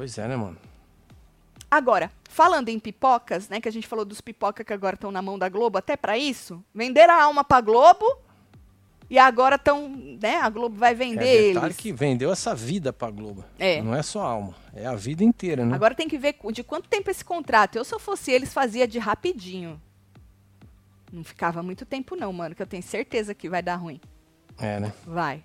Pois 0.00 0.16
é, 0.16 0.26
né, 0.26 0.34
mano? 0.34 0.56
Agora, 1.70 2.10
falando 2.30 2.70
em 2.70 2.78
pipocas, 2.78 3.50
né, 3.50 3.60
que 3.60 3.68
a 3.68 3.70
gente 3.70 3.86
falou 3.86 4.02
dos 4.02 4.22
pipoca 4.22 4.64
que 4.64 4.72
agora 4.72 4.94
estão 4.94 5.12
na 5.12 5.20
mão 5.20 5.38
da 5.38 5.46
Globo, 5.46 5.76
até 5.76 5.94
pra 5.94 6.16
isso, 6.16 6.64
venderam 6.74 7.12
a 7.12 7.22
alma 7.22 7.44
pra 7.44 7.60
Globo 7.60 8.06
e 9.10 9.18
agora 9.18 9.56
estão, 9.56 9.90
né, 9.90 10.36
a 10.36 10.48
Globo 10.48 10.74
vai 10.74 10.94
vender 10.94 11.26
é 11.26 11.48
detalhe 11.48 11.66
eles. 11.66 11.76
que 11.76 11.92
vendeu 11.92 12.32
essa 12.32 12.54
vida 12.54 12.94
pra 12.94 13.10
Globo. 13.10 13.44
É. 13.58 13.82
Não 13.82 13.94
é 13.94 14.02
só 14.02 14.22
a 14.22 14.30
alma, 14.30 14.54
é 14.72 14.86
a 14.86 14.94
vida 14.94 15.22
inteira, 15.22 15.66
né? 15.66 15.74
Agora 15.74 15.94
tem 15.94 16.08
que 16.08 16.16
ver 16.16 16.34
de 16.50 16.64
quanto 16.64 16.88
tempo 16.88 17.10
esse 17.10 17.22
contrato. 17.22 17.76
Eu, 17.76 17.84
se 17.84 17.94
eu 17.94 17.98
fosse 17.98 18.32
eles, 18.32 18.54
fazia 18.54 18.88
de 18.88 18.98
rapidinho. 18.98 19.78
Não 21.12 21.22
ficava 21.22 21.62
muito 21.62 21.84
tempo 21.84 22.16
não, 22.16 22.32
mano, 22.32 22.54
que 22.54 22.62
eu 22.62 22.66
tenho 22.66 22.82
certeza 22.82 23.34
que 23.34 23.50
vai 23.50 23.62
dar 23.62 23.76
ruim. 23.76 24.00
É, 24.58 24.80
né? 24.80 24.94
Vai. 25.06 25.44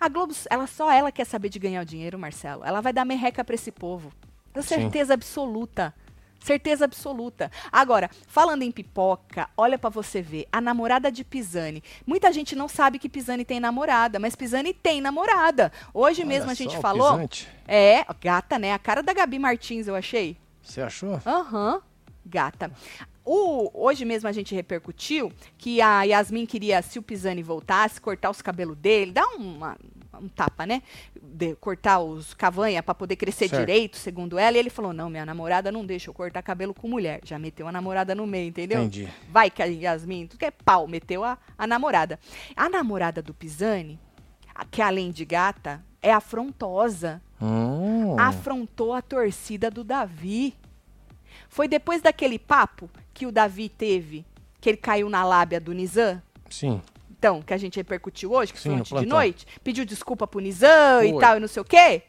A 0.00 0.08
Globo, 0.08 0.34
ela 0.50 0.66
só 0.66 0.90
ela 0.90 1.12
quer 1.12 1.24
saber 1.24 1.48
de 1.48 1.58
ganhar 1.58 1.82
o 1.82 1.86
dinheiro, 1.86 2.18
Marcelo. 2.18 2.64
Ela 2.64 2.80
vai 2.80 2.92
dar 2.92 3.04
merreca 3.04 3.44
pra 3.44 3.54
esse 3.54 3.70
povo. 3.70 4.12
Tenho 4.52 4.64
Sim. 4.64 4.74
certeza 4.76 5.14
absoluta. 5.14 5.94
Certeza 6.40 6.84
absoluta. 6.84 7.50
Agora, 7.70 8.10
falando 8.26 8.62
em 8.62 8.72
pipoca, 8.72 9.48
olha 9.56 9.78
pra 9.78 9.88
você 9.88 10.20
ver. 10.20 10.46
A 10.50 10.60
namorada 10.60 11.10
de 11.10 11.22
Pisani. 11.22 11.82
Muita 12.04 12.32
gente 12.32 12.56
não 12.56 12.66
sabe 12.66 12.98
que 12.98 13.08
Pisani 13.08 13.44
tem 13.44 13.60
namorada, 13.60 14.18
mas 14.18 14.34
Pisani 14.34 14.74
tem 14.74 15.00
namorada. 15.00 15.70
Hoje 15.94 16.22
Olha 16.22 16.28
mesmo 16.28 16.50
a 16.50 16.54
gente 16.54 16.76
falou. 16.78 17.12
pisante. 17.12 17.48
É, 17.66 18.04
gata, 18.20 18.58
né? 18.58 18.72
A 18.72 18.78
cara 18.78 19.02
da 19.04 19.12
Gabi 19.14 19.38
Martins, 19.38 19.86
eu 19.86 19.94
achei. 19.94 20.36
Você 20.60 20.80
achou? 20.82 21.20
Aham, 21.24 21.80
gata. 22.26 22.72
O, 23.24 23.70
hoje 23.72 24.04
mesmo 24.04 24.28
a 24.28 24.32
gente 24.32 24.54
repercutiu 24.54 25.32
que 25.56 25.80
a 25.80 26.02
Yasmin 26.02 26.44
queria, 26.46 26.82
se 26.82 26.98
o 26.98 27.02
Pisani 27.02 27.42
voltasse, 27.42 28.00
cortar 28.00 28.30
os 28.30 28.42
cabelos 28.42 28.76
dele, 28.76 29.12
dar 29.12 29.26
uma- 29.36 29.76
um 30.20 30.28
tapa, 30.28 30.66
né? 30.66 30.82
De- 31.20 31.54
cortar 31.56 32.00
os 32.00 32.34
cavanha 32.34 32.82
pra 32.82 32.94
poder 32.94 33.16
crescer 33.16 33.48
Certo. 33.48 33.60
direito, 33.60 33.96
segundo 33.96 34.38
ela. 34.38 34.56
E 34.56 34.60
ele 34.60 34.70
falou: 34.70 34.92
não, 34.92 35.08
minha 35.08 35.24
namorada 35.24 35.70
não 35.72 35.86
deixa 35.86 36.10
eu 36.10 36.14
cortar 36.14 36.42
cabelo 36.42 36.74
com 36.74 36.88
mulher. 36.88 37.20
Já 37.24 37.38
meteu 37.38 37.66
a 37.68 37.72
namorada 37.72 38.14
no 38.14 38.26
meio, 38.26 38.48
entendeu? 38.48 38.80
Entendi. 38.80 39.08
Vai 39.30 39.50
que 39.50 39.62
a 39.62 39.66
Yasmin, 39.66 40.26
tudo 40.26 40.38
que 40.40 40.44
é 40.44 40.50
pau, 40.50 40.86
meteu 40.88 41.24
a, 41.24 41.38
a 41.56 41.66
namorada. 41.66 42.18
A 42.56 42.68
namorada 42.68 43.22
do 43.22 43.32
Pisani, 43.32 43.98
que 44.70 44.82
além 44.82 45.10
de 45.10 45.24
gata, 45.24 45.82
é 46.02 46.12
afrontosa 46.12 47.22
Hum, 47.40 48.16
afrontou 48.20 48.92
a 48.92 49.02
torcida 49.02 49.68
do 49.70 49.82
Davi. 49.82 50.54
Foi 51.52 51.68
depois 51.68 52.00
daquele 52.00 52.38
papo 52.38 52.88
que 53.12 53.26
o 53.26 53.30
Davi 53.30 53.68
teve, 53.68 54.24
que 54.58 54.70
ele 54.70 54.78
caiu 54.78 55.10
na 55.10 55.22
lábia 55.22 55.60
do 55.60 55.72
Nizam? 55.72 56.20
sim. 56.48 56.80
Então, 57.10 57.40
que 57.40 57.54
a 57.54 57.56
gente 57.56 57.76
repercutiu 57.76 58.32
hoje, 58.32 58.52
que 58.52 58.58
Sim, 58.58 58.70
foi 58.70 58.80
ontem 58.80 58.98
de 59.00 59.06
noite, 59.06 59.46
pediu 59.62 59.84
desculpa 59.84 60.26
pro 60.26 60.40
Nizam 60.40 61.04
e 61.04 61.20
tal, 61.20 61.36
e 61.36 61.40
não 61.40 61.46
sei 61.46 61.62
o 61.62 61.64
quê. 61.64 62.02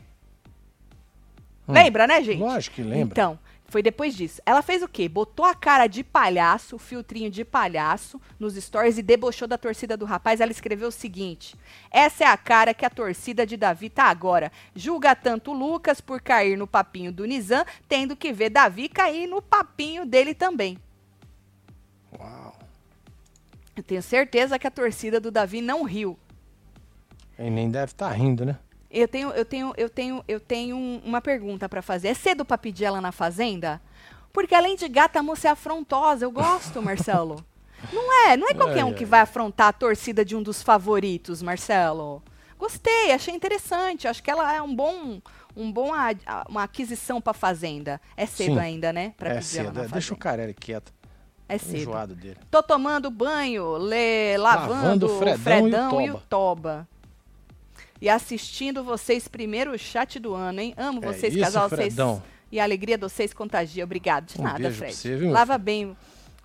Hum. 1.68 1.74
Lembra, 1.74 2.08
né, 2.08 2.24
gente? 2.24 2.40
Lógico 2.40 2.78
que 2.78 2.82
lembra. 2.82 3.12
Então, 3.12 3.38
foi 3.74 3.82
depois 3.82 4.16
disso. 4.16 4.40
Ela 4.46 4.62
fez 4.62 4.84
o 4.84 4.88
quê? 4.88 5.10
Botou 5.10 5.44
a 5.44 5.56
cara 5.56 5.88
de 5.88 6.04
palhaço, 6.04 6.76
o 6.76 6.80
filtrinho 6.80 7.32
de 7.32 7.44
palhaço, 7.44 8.22
nos 8.40 8.54
stories 8.54 9.00
e 9.00 9.02
debochou 9.02 9.48
da 9.48 9.58
torcida 9.58 9.98
do 9.98 10.06
rapaz. 10.06 10.40
Ela 10.40 10.52
escreveu 10.52 10.90
o 10.90 10.92
seguinte: 10.92 11.56
Essa 11.90 12.26
é 12.26 12.28
a 12.28 12.38
cara 12.38 12.72
que 12.72 12.86
a 12.86 12.90
torcida 12.90 13.48
de 13.48 13.58
Davi 13.58 13.90
tá 13.90 14.04
agora. 14.04 14.52
Julga 14.76 15.16
tanto 15.16 15.50
o 15.50 15.56
Lucas 15.56 16.00
por 16.00 16.22
cair 16.22 16.56
no 16.56 16.68
papinho 16.68 17.12
do 17.12 17.26
Nizam, 17.26 17.66
tendo 17.90 18.16
que 18.16 18.32
ver 18.32 18.52
Davi 18.52 18.88
cair 18.88 19.26
no 19.26 19.42
papinho 19.42 20.06
dele 20.06 20.36
também. 20.36 20.78
Uau. 22.20 22.56
Eu 23.76 23.82
tenho 23.82 24.04
certeza 24.04 24.60
que 24.60 24.68
a 24.68 24.72
torcida 24.72 25.20
do 25.20 25.32
Davi 25.32 25.62
não 25.62 25.82
riu. 25.82 26.16
Ele 27.40 27.50
nem 27.50 27.72
deve 27.72 27.86
estar 27.86 28.12
rindo, 28.12 28.46
né? 28.46 28.60
Eu 28.94 29.08
tenho, 29.08 29.30
eu 29.32 29.44
tenho, 29.44 29.74
eu 29.76 29.90
tenho, 29.90 30.24
eu 30.28 30.40
tenho 30.40 30.76
um- 30.78 31.02
uma 31.04 31.20
pergunta 31.20 31.68
pra 31.68 31.82
fazer. 31.82 32.10
É 32.10 32.14
cedo 32.14 32.46
pra 32.46 32.58
pedir 32.60 32.86
ela 32.86 33.02
na 33.02 33.12
fazenda? 33.12 33.82
Porque 34.32 34.54
além 34.54 34.76
de 34.76 34.88
gata, 34.88 35.20
a 35.20 35.24
moça 35.24 35.48
é 35.48 35.52
afrontosa. 35.52 36.26
Eu 36.26 36.32
gosto, 36.32 36.80
Marcelo. 36.82 37.44
Não 37.92 38.28
é, 38.30 38.38
não 38.38 38.48
é 38.48 38.54
qualquer 38.54 38.86
um 38.86 38.94
que 38.94 39.04
vai 39.04 39.20
afrontar 39.20 39.68
a 39.68 39.74
torcida 39.74 40.24
de 40.24 40.38
um 40.38 40.42
dos 40.42 40.64
favoritos, 40.64 41.42
Marcelo. 41.42 42.24
Gostei, 42.58 43.12
achei 43.12 43.34
interessante. 43.36 44.08
Acho 44.08 44.24
que 44.24 44.32
ela 44.32 44.54
é 44.56 44.62
um 44.62 44.74
bom, 44.74 45.20
um 45.54 45.70
bom 45.70 45.92
uma 46.48 46.64
aquisição 46.64 47.20
pra 47.20 47.34
fazenda. 47.34 48.00
É 48.16 48.26
cedo 48.26 48.54
Sim. 48.54 48.60
ainda, 48.60 48.94
né? 48.94 49.14
Pra 49.18 49.32
é 49.32 49.34
pedir 49.40 49.58
ela 49.60 49.66
cedo. 49.68 49.76
na 49.80 49.84
é, 49.84 49.88
Deixa 49.90 50.14
o 50.14 50.16
fazenda. 50.18 50.24
Carelli 50.24 50.54
quieto. 50.54 50.94
É 51.50 51.58
cedo. 51.58 51.76
enjoado 51.80 52.16
dele. 52.16 52.38
Tô 52.50 52.64
tomando 52.64 53.12
banho, 53.12 53.76
lê, 53.76 54.38
lavando, 54.38 54.72
Lavando 54.74 55.08
o 55.08 55.16
o 55.16 55.20
Fredão 55.20 55.38
Fredão, 55.40 56.02
e 56.02 56.06
e, 56.06 56.12
o 56.12 56.16
o 56.16 56.20
Toba. 56.22 56.88
E 58.04 58.10
assistindo 58.10 58.84
vocês 58.84 59.30
primeiro 59.30 59.72
o 59.72 59.80
chat 59.80 60.20
do 60.20 60.34
ano, 60.34 60.60
hein? 60.60 60.74
Amo 60.76 61.00
É 61.02 61.08
vocês, 61.08 61.34
isso, 61.34 61.42
casal. 61.42 61.70
Vocês, 61.70 61.96
e 62.52 62.60
a 62.60 62.64
alegria 62.66 62.98
de 62.98 63.02
vocês 63.04 63.34
contagia. 63.34 63.82
Obrigado. 63.82 64.26
De 64.34 64.42
Um 64.42 64.44
nada, 64.44 64.70
Fred. 64.70 64.94
você, 64.94 65.12
viu, 65.16 65.28
meu 65.28 65.32
Lava 65.32 65.58
bem 65.58 65.96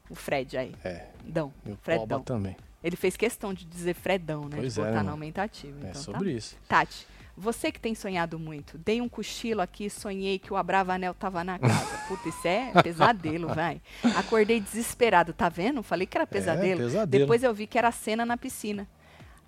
o- 0.09 0.15
Fred 0.15 0.57
aí. 0.57 0.73
É. 0.85 1.07
Dão. 1.25 1.49
O 1.67 1.71
Toba 1.71 1.79
Fredão. 1.83 2.23
também. 2.23 2.57
Ele 2.81 2.95
fez 2.95 3.17
questão 3.17 3.53
de 3.53 3.65
dizer 3.65 3.95
Fredão, 3.95 4.45
né? 4.45 4.57
Pois 4.59 4.75
de 4.75 4.81
é, 4.81 4.85
botar 4.85 4.91
né, 4.93 4.99
no 4.99 5.05
mano? 5.07 5.17
aumentativo. 5.17 5.85
É 5.85 5.91
então, 5.91 6.01
sobre 6.01 6.31
tá? 6.31 6.37
isso. 6.39 6.57
Tati, 6.69 7.07
você 7.37 7.73
que 7.73 7.81
tem 7.81 7.93
sonhado 7.93 8.39
muito, 8.39 8.79
dei 8.79 9.01
um 9.01 9.09
cochilo 9.09 9.61
aqui 9.61 9.87
e 9.87 9.91
sonhei 9.91 10.39
que 10.39 10.53
o 10.53 10.57
Abravanel 10.57 11.13
tava 11.13 11.43
na 11.43 11.59
casa. 11.59 11.99
Puta, 12.07 12.29
isso 12.29 12.47
é 12.47 12.71
pesadelo, 12.85 13.49
vai. 13.53 13.83
Acordei 14.17 14.61
desesperado, 14.61 15.33
tá 15.33 15.49
vendo? 15.49 15.83
Falei 15.83 16.07
que 16.07 16.17
era 16.17 16.25
pesadelo. 16.25 16.83
É, 16.83 16.85
pesadelo. 16.85 17.07
Depois 17.25 17.43
eu 17.43 17.53
vi 17.53 17.67
que 17.67 17.77
era 17.77 17.91
cena 17.91 18.25
na 18.25 18.37
piscina. 18.37 18.87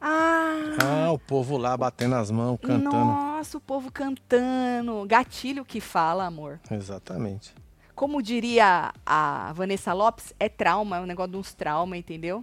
Ah! 0.01 0.77
Ah, 0.83 1.13
o 1.13 1.19
povo 1.19 1.57
lá 1.59 1.77
batendo 1.77 2.15
as 2.15 2.31
mãos, 2.31 2.59
cantando. 2.61 2.89
Nossa, 2.91 3.59
o 3.59 3.61
povo 3.61 3.93
cantando. 3.93 5.05
Gatilho 5.07 5.65
que 5.65 5.81
fala, 5.81 6.25
amor. 6.25 6.59
Exatamente. 6.71 7.55
Como 7.95 8.23
diria 8.23 8.95
a 9.05 9.53
Vanessa 9.53 9.93
Lopes, 9.93 10.33
é 10.41 10.49
trauma, 10.49 10.97
é 10.97 11.01
um 11.01 11.07
negócio 11.07 11.33
de 11.33 11.37
uns 11.37 11.53
traumas, 11.53 11.99
entendeu? 11.99 12.43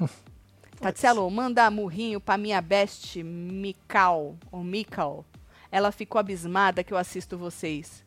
Tatielo, 0.80 1.30
manda 1.30 1.70
murrinho 1.70 2.20
pra 2.20 2.36
minha 2.36 2.60
best 2.60 3.22
Mikal, 3.22 4.34
ou 4.50 4.64
Mikal. 4.64 5.24
ela 5.70 5.92
ficou 5.92 6.18
abismada 6.18 6.82
que 6.82 6.92
eu 6.92 6.98
assisto 6.98 7.38
vocês. 7.38 8.04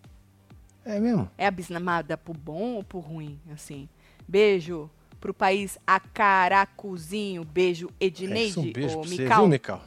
É 0.84 1.00
mesmo? 1.00 1.30
É 1.38 1.48
abismada 1.48 2.18
por 2.18 2.36
bom 2.36 2.76
ou 2.76 2.84
por 2.84 3.00
ruim, 3.00 3.40
assim? 3.54 3.88
Beijo 4.28 4.90
pro 5.20 5.34
país 5.34 5.78
Acaracuzinho. 5.86 7.44
Beijo, 7.44 7.90
É 8.00 8.06
Edneide 8.06 8.50
isso, 8.52 8.60
um 8.62 8.72
beijo 8.72 8.96
ou 8.98 9.02
pra 9.02 9.10
você, 9.10 9.22
Mical. 9.24 9.40
viu, 9.42 9.48
Mical? 9.48 9.84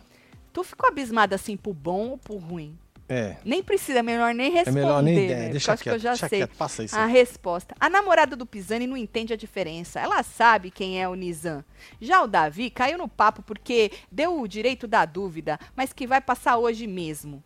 Tu 0.53 0.65
ficou 0.65 0.89
abismada 0.89 1.35
assim 1.37 1.57
por 1.57 1.73
bom 1.75 2.09
ou 2.11 2.19
por 2.19 2.39
ruim? 2.39 2.77
É. 3.09 3.39
Nem 3.45 3.61
precisa, 3.61 3.99
é 3.99 4.03
melhor 4.03 4.33
nem 4.33 4.47
É 4.53 4.55
responder. 4.59 4.81
melhor 4.83 5.03
nem 5.03 5.15
né? 5.17 5.25
ideia. 5.25 5.39
Porque 5.41 5.51
Deixa 5.53 5.73
acho 5.73 5.83
que 5.83 5.89
eu 5.89 5.93
quieto, 5.99 6.03
já 6.03 6.29
sei. 6.29 6.39
quieto. 6.41 6.57
Passa 6.57 6.85
isso. 6.85 6.97
A 6.97 7.07
resposta. 7.07 7.75
A 7.81 7.91
namorada 7.91 8.37
do 8.37 8.47
Pisani 8.47 8.87
não 8.87 8.97
entende 8.97 9.33
a 9.33 9.37
diferença. 9.37 9.99
Ela 9.99 10.23
sabe 10.23 10.71
quem 10.71 11.03
é 11.03 11.09
o 11.09 11.15
Nizam. 11.15 11.65
Já 12.01 12.23
o 12.23 12.29
Davi 12.29 12.71
caiu 12.71 12.97
no 12.99 13.09
papo 13.09 13.43
porque 13.43 13.91
deu 14.13 14.41
o 14.41 14.47
direito 14.47 14.87
da 14.87 15.05
dúvida, 15.05 15.59
mas 15.75 15.93
que 15.93 16.07
vai 16.07 16.21
passar 16.21 16.57
hoje 16.59 16.87
mesmo. 16.87 17.43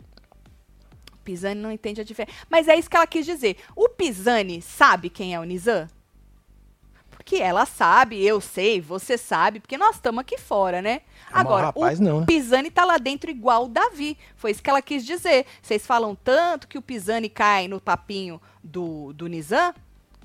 O 1.15 1.17
Pisani 1.25 1.59
não 1.59 1.73
entende 1.73 2.03
a 2.03 2.05
diferença. 2.05 2.37
Mas 2.51 2.69
é 2.69 2.77
isso 2.77 2.91
que 2.91 2.97
ela 2.97 3.07
quis 3.07 3.25
dizer. 3.25 3.57
O 3.75 3.89
Pisani 3.89 4.61
sabe 4.61 5.09
quem 5.09 5.35
é 5.35 5.41
o 5.41 5.45
Nizam? 5.45 5.89
Porque 7.25 7.37
ela 7.37 7.65
sabe, 7.65 8.23
eu 8.23 8.39
sei, 8.39 8.83
você 8.83 9.17
sabe, 9.17 9.59
porque 9.59 9.79
nós 9.79 9.95
estamos 9.97 10.21
aqui 10.21 10.37
fora, 10.37 10.83
né? 10.83 11.01
Mas 11.33 11.37
o 11.37 11.41
Agora, 11.41 11.67
rapaz 11.69 11.99
o 11.99 12.03
não, 12.03 12.21
né? 12.21 12.27
Pisani 12.27 12.71
tá 12.71 12.85
lá 12.85 12.99
dentro 12.99 13.31
igual 13.31 13.65
o 13.65 13.69
Davi. 13.69 14.19
Foi 14.37 14.51
isso 14.51 14.63
que 14.63 14.69
ela 14.69 14.83
quis 14.83 15.07
dizer. 15.07 15.47
Vocês 15.63 15.87
falam 15.87 16.15
tanto 16.15 16.69
que 16.69 16.77
o 16.77 16.83
Pisani 16.83 17.31
cai 17.31 17.67
no 17.67 17.81
papinho 17.81 18.39
do, 18.63 19.15
do 19.15 19.27
Nizam, 19.27 19.73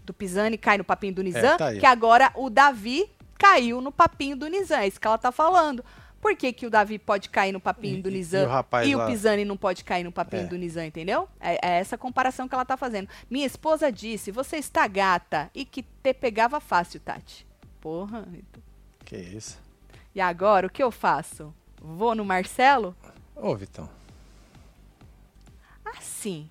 do 0.03 0.13
Pisani 0.13 0.57
cai 0.57 0.77
no 0.77 0.83
papinho 0.83 1.13
do 1.13 1.23
Nizam, 1.23 1.57
tá 1.57 1.67
aí. 1.67 1.79
que 1.79 1.85
agora 1.85 2.33
o 2.35 2.49
Davi 2.49 3.09
caiu 3.37 3.79
no 3.79 3.93
papinho 3.93 4.35
do 4.35 4.47
Nizam. 4.47 4.79
É 4.79 4.87
isso 4.87 4.99
que 4.99 5.07
ela 5.07 5.17
tá 5.17 5.31
falando. 5.31 5.85
Por 6.21 6.35
que, 6.35 6.51
que 6.51 6.65
o 6.65 6.69
Davi 6.69 6.99
pode 6.99 7.29
cair 7.29 7.51
no 7.53 7.59
papinho 7.61 7.97
E- 7.99 8.01
do 8.01 8.11
Nizam 8.11 8.41
e 8.83 8.89
e 8.89 8.95
o 8.95 8.97
lá? 8.97 9.05
Pisani 9.07 9.45
não 9.45 9.55
pode 9.55 9.83
cair 9.85 10.03
no 10.03 10.11
papinho 10.11 10.43
É. 10.43 10.47
do 10.47 10.57
Nizam, 10.57 10.83
entendeu? 10.83 11.29
É, 11.39 11.53
é 11.65 11.79
essa 11.79 11.97
comparação 11.97 12.47
que 12.47 12.53
ela 12.53 12.65
tá 12.65 12.75
fazendo. 12.75 13.07
Minha 13.29 13.45
esposa 13.45 13.89
disse, 13.91 14.29
você 14.31 14.57
está 14.57 14.85
gata 14.87 15.49
e 15.55 15.63
que 15.63 15.81
te 15.81 16.13
pegava 16.13 16.59
fácil, 16.59 16.99
Tati. 16.99 17.47
Porra. 17.79 18.27
então. 18.33 18.61
Que 19.05 19.15
isso? 19.15 19.57
E 20.13 20.19
agora, 20.19 20.67
o 20.67 20.69
que 20.69 20.83
eu 20.83 20.91
faço? 20.91 21.53
Vou 21.81 22.13
no 22.13 22.25
Marcelo? 22.25 22.93
Ô, 23.35 23.55
Vitão. 23.55 23.89
Assim. 25.97 26.49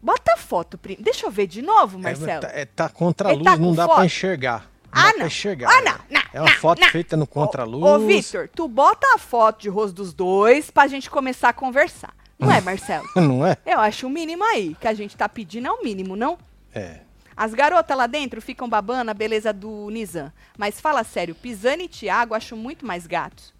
Bota 0.00 0.34
a 0.34 0.36
foto. 0.36 0.78
Deixa 0.98 1.26
eu 1.26 1.30
ver 1.30 1.46
de 1.46 1.60
novo, 1.62 1.98
É, 1.98 2.02
Marcelo. 2.02 2.40
tá, 2.42 2.48
é, 2.52 2.64
tá 2.64 2.88
contra 2.88 3.30
a 3.30 3.32
luz, 3.32 3.44
tá 3.44 3.56
não 3.56 3.74
dá 3.74 3.88
pra 3.88 4.04
enxergar. 4.04 4.68
Ah, 4.90 5.12
dá 5.12 5.18
não. 5.18 5.26
enxergar. 5.26 5.70
Ah, 5.70 5.80
não, 5.82 5.98
não, 6.10 6.22
É 6.32 6.40
uma 6.40 6.50
não, 6.50 6.56
foto 6.58 6.80
não. 6.80 6.88
feita 6.88 7.16
no 7.16 7.26
contra-luz. 7.26 7.84
Ô, 7.84 7.98
Victor, 8.06 8.48
tu 8.54 8.66
bota 8.68 9.14
a 9.14 9.18
foto 9.18 9.62
de 9.62 9.68
rosto 9.68 9.94
dos 9.94 10.12
dois 10.14 10.70
pra 10.70 10.86
gente 10.86 11.10
começar 11.10 11.50
a 11.50 11.52
conversar. 11.52 12.14
Não 12.38 12.50
é, 12.50 12.60
Marcelo? 12.62 13.06
Não 13.16 13.44
é? 13.46 13.56
Eu 13.66 13.80
acho 13.80 14.06
o 14.06 14.10
mínimo 14.10 14.44
aí. 14.44 14.76
Que 14.80 14.88
a 14.88 14.94
gente 14.94 15.16
tá 15.16 15.28
pedindo 15.28 15.66
é 15.68 15.70
o 15.70 15.82
mínimo, 15.82 16.16
não? 16.16 16.38
É. 16.74 17.00
As 17.36 17.54
garotas 17.54 17.96
lá 17.96 18.06
dentro 18.06 18.42
ficam 18.42 18.68
babando 18.68 19.10
a 19.10 19.14
beleza 19.14 19.52
do 19.52 19.88
Nizam. 19.90 20.32
Mas 20.56 20.80
fala 20.80 21.04
sério, 21.04 21.34
Pisani 21.34 21.84
e 21.84 21.88
Tiago 21.88 22.34
acho 22.34 22.56
muito 22.56 22.84
mais 22.84 23.06
gatos. 23.06 23.54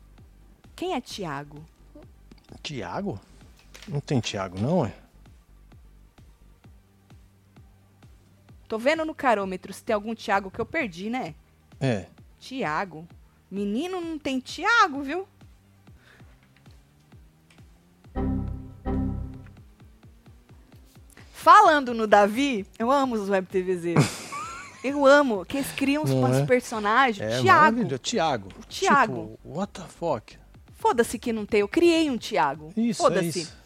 Quem 0.74 0.94
é 0.94 1.00
Tiago? 1.00 1.64
Tiago? 2.62 3.20
Não 3.86 4.00
tem 4.00 4.20
Tiago, 4.20 4.60
não, 4.60 4.84
é? 4.84 4.92
Tô 8.68 8.76
vendo 8.76 9.02
no 9.02 9.14
carômetro 9.14 9.72
se 9.72 9.82
tem 9.82 9.94
algum 9.94 10.14
Tiago 10.14 10.50
que 10.50 10.60
eu 10.60 10.66
perdi, 10.66 11.08
né? 11.08 11.34
É. 11.80 12.04
Tiago. 12.38 13.08
Menino 13.50 13.98
não 13.98 14.18
tem 14.18 14.38
Tiago, 14.38 15.00
viu? 15.00 15.26
Falando 21.32 21.94
no 21.94 22.06
Davi, 22.06 22.66
eu 22.78 22.90
amo 22.90 23.14
os 23.14 23.30
web 23.30 23.46
TVZ. 23.46 23.94
eu 24.84 25.06
amo 25.06 25.46
que 25.46 25.56
eles 25.56 25.72
criam 25.72 26.02
uns 26.04 26.36
é? 26.36 26.44
personagens. 26.44 27.26
É, 27.26 27.40
Tiago. 27.40 27.98
Tiago. 27.98 28.48
O 28.60 28.66
Tiago. 28.66 29.38
Tipo, 29.38 29.58
what 29.58 29.72
the 29.72 29.88
fuck? 29.88 30.36
Foda-se 30.74 31.18
que 31.18 31.32
não 31.32 31.46
tem. 31.46 31.60
Eu 31.60 31.68
criei 31.68 32.10
um 32.10 32.18
Tiago. 32.18 32.70
Isso, 32.76 33.00
é 33.00 33.04
Foda-se. 33.08 33.40
isso. 33.40 33.57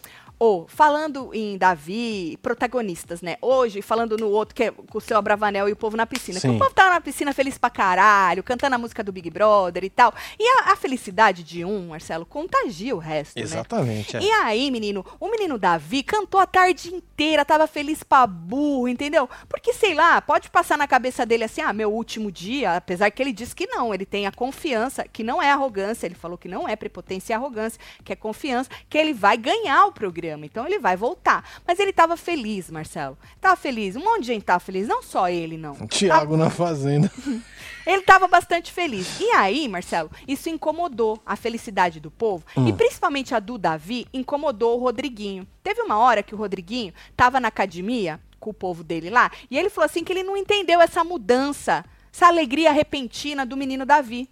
Ou, 0.42 0.66
falando 0.66 1.30
em 1.32 1.56
Davi, 1.56 2.36
protagonistas, 2.42 3.22
né? 3.22 3.36
Hoje, 3.40 3.80
falando 3.80 4.16
no 4.16 4.28
outro, 4.28 4.56
que 4.56 4.64
é 4.64 4.70
com 4.72 4.98
o 4.98 5.00
seu 5.00 5.16
Abravanel 5.16 5.68
e 5.68 5.72
o 5.72 5.76
povo 5.76 5.96
na 5.96 6.04
piscina. 6.04 6.40
Que 6.40 6.48
o 6.48 6.58
povo 6.58 6.74
tava 6.74 6.94
na 6.94 7.00
piscina 7.00 7.32
feliz 7.32 7.56
pra 7.56 7.70
caralho, 7.70 8.42
cantando 8.42 8.74
a 8.74 8.78
música 8.78 9.04
do 9.04 9.12
Big 9.12 9.30
Brother 9.30 9.84
e 9.84 9.88
tal. 9.88 10.12
E 10.36 10.44
a, 10.44 10.72
a 10.72 10.76
felicidade 10.76 11.44
de 11.44 11.64
um, 11.64 11.90
Marcelo, 11.90 12.26
contagia 12.26 12.92
o 12.92 12.98
resto, 12.98 13.36
né? 13.36 13.44
Exatamente. 13.44 14.16
É. 14.16 14.20
E 14.20 14.30
aí, 14.32 14.68
menino, 14.72 15.06
o 15.20 15.30
menino 15.30 15.56
Davi 15.56 16.02
cantou 16.02 16.40
a 16.40 16.46
tarde 16.46 16.92
inteira, 16.92 17.44
tava 17.44 17.68
feliz 17.68 18.02
pra 18.02 18.26
burro, 18.26 18.88
entendeu? 18.88 19.30
Porque, 19.48 19.72
sei 19.72 19.94
lá, 19.94 20.20
pode 20.20 20.50
passar 20.50 20.76
na 20.76 20.88
cabeça 20.88 21.24
dele 21.24 21.44
assim, 21.44 21.60
ah, 21.60 21.72
meu 21.72 21.92
último 21.92 22.32
dia, 22.32 22.78
apesar 22.78 23.12
que 23.12 23.22
ele 23.22 23.32
disse 23.32 23.54
que 23.54 23.68
não, 23.68 23.94
ele 23.94 24.04
tem 24.04 24.26
a 24.26 24.32
confiança, 24.32 25.04
que 25.04 25.22
não 25.22 25.40
é 25.40 25.52
arrogância, 25.52 26.04
ele 26.04 26.16
falou 26.16 26.36
que 26.36 26.48
não 26.48 26.68
é 26.68 26.74
prepotência 26.74 27.32
e 27.32 27.36
arrogância, 27.36 27.80
que 28.04 28.12
é 28.12 28.16
confiança, 28.16 28.68
que 28.88 28.98
ele 28.98 29.12
vai 29.12 29.36
ganhar 29.36 29.86
o 29.86 29.92
programa, 29.92 30.31
então 30.44 30.66
ele 30.66 30.78
vai 30.78 30.96
voltar. 30.96 31.44
Mas 31.66 31.78
ele 31.78 31.92
tava 31.92 32.16
feliz, 32.16 32.70
Marcelo, 32.70 33.16
tava 33.40 33.56
feliz, 33.56 33.96
um 33.96 34.04
monte 34.04 34.22
de 34.22 34.26
gente 34.28 34.44
tava 34.44 34.60
feliz, 34.60 34.86
não 34.88 35.02
só 35.02 35.28
ele, 35.28 35.56
não. 35.56 35.74
Tiago 35.88 36.36
na 36.36 36.50
fazenda. 36.50 37.10
Ele 37.84 37.98
estava 37.98 38.28
bastante 38.28 38.70
feliz. 38.70 39.18
E 39.18 39.24
aí, 39.32 39.66
Marcelo, 39.66 40.08
isso 40.28 40.48
incomodou 40.48 41.20
a 41.26 41.34
felicidade 41.34 41.98
do 41.98 42.12
povo. 42.12 42.44
E 42.64 42.72
principalmente 42.72 43.34
a 43.34 43.40
do 43.40 43.58
Davi 43.58 44.06
incomodou 44.12 44.78
o 44.78 44.80
Rodriguinho. 44.80 45.44
Teve 45.64 45.80
uma 45.80 45.98
hora 45.98 46.22
que 46.22 46.32
o 46.32 46.38
Rodriguinho 46.38 46.94
estava 47.10 47.40
na 47.40 47.48
academia 47.48 48.20
com 48.42 48.50
o 48.50 48.54
povo 48.54 48.82
dele 48.82 49.08
lá, 49.08 49.30
e 49.48 49.56
ele 49.56 49.70
falou 49.70 49.86
assim 49.86 50.02
que 50.02 50.12
ele 50.12 50.24
não 50.24 50.36
entendeu 50.36 50.80
essa 50.80 51.04
mudança, 51.04 51.84
essa 52.12 52.26
alegria 52.26 52.72
repentina 52.72 53.46
do 53.46 53.56
menino 53.56 53.86
Davi. 53.86 54.28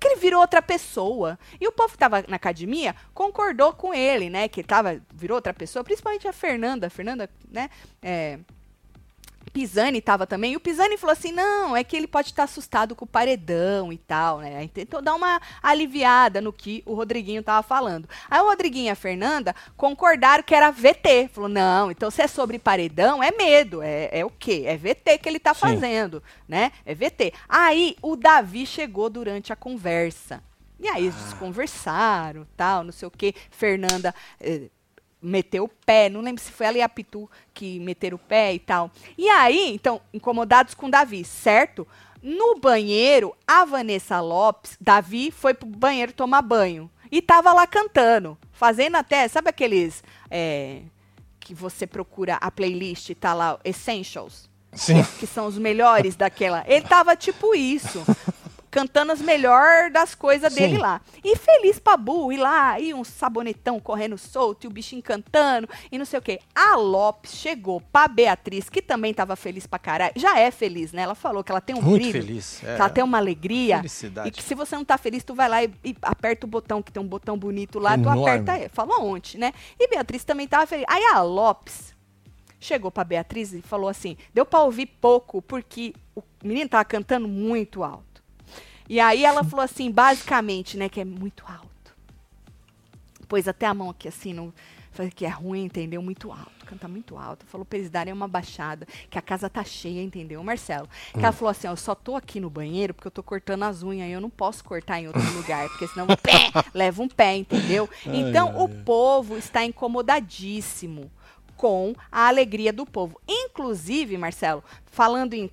Porque 0.00 0.14
ele 0.14 0.20
virou 0.20 0.40
outra 0.40 0.62
pessoa. 0.62 1.38
E 1.60 1.68
o 1.68 1.72
povo 1.72 1.90
que 1.90 1.96
estava 1.96 2.24
na 2.26 2.36
academia 2.36 2.96
concordou 3.12 3.74
com 3.74 3.92
ele, 3.92 4.30
né? 4.30 4.48
Que 4.48 4.60
ele 4.60 4.66
tava, 4.66 4.98
virou 5.12 5.36
outra 5.36 5.52
pessoa, 5.52 5.84
principalmente 5.84 6.26
a 6.26 6.32
Fernanda. 6.32 6.86
A 6.86 6.90
Fernanda, 6.90 7.28
né? 7.52 7.68
É, 8.00 8.38
Pisani 9.52 9.98
estava 9.98 10.26
também, 10.26 10.52
e 10.52 10.56
o 10.56 10.60
Pisani 10.60 10.96
falou 10.96 11.12
assim: 11.12 11.32
não, 11.32 11.76
é 11.76 11.82
que 11.82 11.96
ele 11.96 12.06
pode 12.06 12.28
estar 12.28 12.44
assustado 12.44 12.94
com 12.94 13.04
o 13.04 13.08
paredão 13.08 13.92
e 13.92 13.98
tal, 13.98 14.38
né? 14.38 14.68
Tentou 14.68 15.02
dar 15.02 15.14
uma 15.14 15.40
aliviada 15.62 16.40
no 16.40 16.52
que 16.52 16.82
o 16.86 16.94
Rodriguinho 16.94 17.42
tava 17.42 17.62
falando. 17.62 18.08
Aí 18.30 18.40
o 18.40 18.48
Rodriguinho 18.48 18.86
e 18.86 18.90
a 18.90 18.94
Fernanda 18.94 19.54
concordaram 19.76 20.42
que 20.42 20.54
era 20.54 20.70
VT. 20.70 21.28
Falou: 21.32 21.48
não, 21.48 21.90
então 21.90 22.10
se 22.10 22.22
é 22.22 22.26
sobre 22.26 22.58
paredão, 22.58 23.22
é 23.22 23.30
medo. 23.30 23.82
É, 23.82 24.08
é 24.20 24.24
o 24.24 24.30
quê? 24.30 24.64
É 24.66 24.76
VT 24.76 25.18
que 25.18 25.28
ele 25.28 25.38
tá 25.38 25.52
Sim. 25.54 25.60
fazendo, 25.60 26.22
né? 26.48 26.72
É 26.86 26.94
VT. 26.94 27.32
Aí 27.48 27.96
o 28.00 28.16
Davi 28.16 28.64
chegou 28.66 29.10
durante 29.10 29.52
a 29.52 29.56
conversa. 29.56 30.42
E 30.78 30.88
aí 30.88 31.06
eles 31.06 31.34
conversaram, 31.34 32.46
tal, 32.56 32.82
não 32.82 32.92
sei 32.92 33.06
o 33.06 33.10
quê. 33.10 33.34
Fernanda. 33.50 34.14
eh, 34.40 34.70
meteu 35.22 35.64
o 35.64 35.68
pé, 35.68 36.08
não 36.08 36.20
lembro 36.20 36.42
se 36.42 36.50
foi 36.50 36.66
ela 36.66 36.78
e 36.78 36.82
a 36.82 36.88
Pitu 36.88 37.30
que 37.52 37.78
meteram 37.80 38.16
o 38.16 38.18
pé 38.18 38.54
e 38.54 38.58
tal. 38.58 38.90
E 39.16 39.28
aí, 39.28 39.72
então, 39.74 40.00
incomodados 40.12 40.74
com 40.74 40.88
Davi, 40.88 41.24
certo? 41.24 41.86
No 42.22 42.58
banheiro, 42.58 43.34
a 43.46 43.64
Vanessa 43.64 44.20
Lopes, 44.20 44.76
Davi 44.80 45.30
foi 45.30 45.54
pro 45.54 45.66
banheiro 45.66 46.12
tomar 46.12 46.42
banho 46.42 46.90
e 47.10 47.20
tava 47.20 47.52
lá 47.52 47.66
cantando, 47.66 48.36
fazendo 48.52 48.96
até, 48.96 49.26
sabe 49.26 49.48
aqueles 49.48 50.04
é, 50.30 50.82
que 51.38 51.54
você 51.54 51.86
procura 51.86 52.36
a 52.36 52.50
playlist 52.50 53.10
e 53.10 53.14
tá 53.14 53.32
lá, 53.34 53.58
Essentials, 53.64 54.48
Sim. 54.72 55.02
que 55.18 55.26
são 55.26 55.46
os 55.46 55.58
melhores 55.58 56.14
daquela. 56.14 56.62
Ele 56.66 56.86
tava 56.86 57.16
tipo 57.16 57.54
isso. 57.54 58.04
Cantando 58.70 59.10
as 59.10 59.20
melhores 59.20 59.92
das 59.92 60.14
coisas 60.14 60.54
dele 60.54 60.78
lá. 60.78 61.00
E 61.24 61.34
feliz 61.36 61.78
pra 61.80 61.96
burro, 61.96 62.32
e 62.32 62.36
lá, 62.36 62.78
e 62.78 62.94
um 62.94 63.02
sabonetão 63.02 63.80
correndo 63.80 64.16
solto, 64.16 64.64
e 64.64 64.66
o 64.68 64.70
bichinho 64.70 65.02
cantando, 65.02 65.68
e 65.90 65.98
não 65.98 66.04
sei 66.04 66.18
o 66.18 66.22
quê. 66.22 66.38
A 66.54 66.76
Lopes 66.76 67.32
chegou 67.34 67.80
pra 67.92 68.06
Beatriz, 68.06 68.68
que 68.68 68.80
também 68.80 69.12
tava 69.12 69.34
feliz 69.34 69.66
pra 69.66 69.78
caralho. 69.78 70.12
Já 70.14 70.38
é 70.38 70.50
feliz, 70.52 70.92
né? 70.92 71.02
Ela 71.02 71.14
falou 71.16 71.42
que 71.42 71.50
ela 71.50 71.60
tem 71.60 71.74
um 71.74 71.82
Muito 71.82 72.02
brilho. 72.02 72.12
feliz. 72.24 72.58
Que 72.60 72.66
É. 72.66 72.74
ela 72.76 72.88
tem 72.88 73.02
uma 73.02 73.18
alegria. 73.18 73.78
Felicidade. 73.78 74.28
E 74.28 74.30
que 74.30 74.42
se 74.42 74.54
você 74.54 74.76
não 74.76 74.84
tá 74.84 74.96
feliz, 74.96 75.24
tu 75.24 75.34
vai 75.34 75.48
lá 75.48 75.64
e, 75.64 75.70
e 75.84 75.96
aperta 76.02 76.46
o 76.46 76.48
botão, 76.48 76.80
que 76.80 76.92
tem 76.92 77.02
um 77.02 77.06
botão 77.08 77.36
bonito 77.36 77.78
lá, 77.80 77.94
tu 77.96 78.02
Enorme. 78.02 78.22
aperta 78.22 78.56
ele. 78.58 78.68
Falou 78.68 79.02
ontem, 79.04 79.36
né? 79.38 79.52
E 79.78 79.88
Beatriz 79.88 80.22
também 80.22 80.46
tava 80.46 80.66
feliz. 80.66 80.84
Aí 80.88 81.02
a 81.06 81.20
Lopes 81.22 81.92
chegou 82.60 82.90
pra 82.90 83.02
Beatriz 83.02 83.52
e 83.52 83.62
falou 83.62 83.88
assim: 83.88 84.16
deu 84.32 84.46
pra 84.46 84.60
ouvir 84.60 84.86
pouco, 84.86 85.42
porque 85.42 85.92
o 86.14 86.22
menino 86.44 86.68
tava 86.68 86.84
cantando 86.84 87.26
muito 87.26 87.82
alto. 87.82 88.09
E 88.90 88.98
aí 88.98 89.24
ela 89.24 89.44
falou 89.44 89.62
assim, 89.64 89.88
basicamente, 89.88 90.76
né, 90.76 90.88
que 90.88 91.00
é 91.00 91.04
muito 91.04 91.44
alto. 91.46 91.94
Pôs 93.28 93.46
até 93.46 93.64
a 93.64 93.72
mão 93.72 93.88
aqui 93.88 94.08
assim, 94.08 94.52
Falei 94.90 95.12
que 95.12 95.24
é 95.24 95.28
ruim, 95.28 95.66
entendeu? 95.66 96.02
Muito 96.02 96.32
alto, 96.32 96.66
canta 96.66 96.88
muito 96.88 97.16
alto. 97.16 97.46
Falou 97.46 97.64
pra 97.64 97.78
eles 97.78 97.88
darem 97.88 98.12
uma 98.12 98.26
baixada, 98.26 98.88
que 99.08 99.16
a 99.16 99.22
casa 99.22 99.48
tá 99.48 99.62
cheia, 99.62 100.02
entendeu, 100.02 100.42
Marcelo? 100.42 100.88
Que 101.12 101.20
Hum. 101.20 101.22
ela 101.22 101.30
falou 101.32 101.52
assim, 101.52 101.68
ó, 101.68 101.70
eu 101.70 101.76
só 101.76 101.94
tô 101.94 102.16
aqui 102.16 102.40
no 102.40 102.50
banheiro 102.50 102.92
porque 102.92 103.06
eu 103.06 103.12
tô 103.12 103.22
cortando 103.22 103.62
as 103.62 103.84
unhas 103.84 104.08
e 104.08 104.12
eu 104.12 104.20
não 104.20 104.28
posso 104.28 104.64
cortar 104.64 105.00
em 105.00 105.06
outro 105.06 105.22
lugar, 105.34 105.68
porque 105.68 105.86
senão 105.86 106.06
o 106.06 106.16
pé 106.16 106.50
leva 106.74 107.00
um 107.00 107.08
pé, 107.08 107.36
entendeu? 107.36 107.88
Então, 108.12 108.60
o 108.60 108.68
povo 108.68 109.38
está 109.38 109.64
incomodadíssimo 109.64 111.08
com 111.60 111.92
a 112.10 112.26
alegria 112.26 112.72
do 112.72 112.86
povo. 112.86 113.20
Inclusive, 113.28 114.16
Marcelo, 114.16 114.64
falando 114.86 115.34
em 115.34 115.46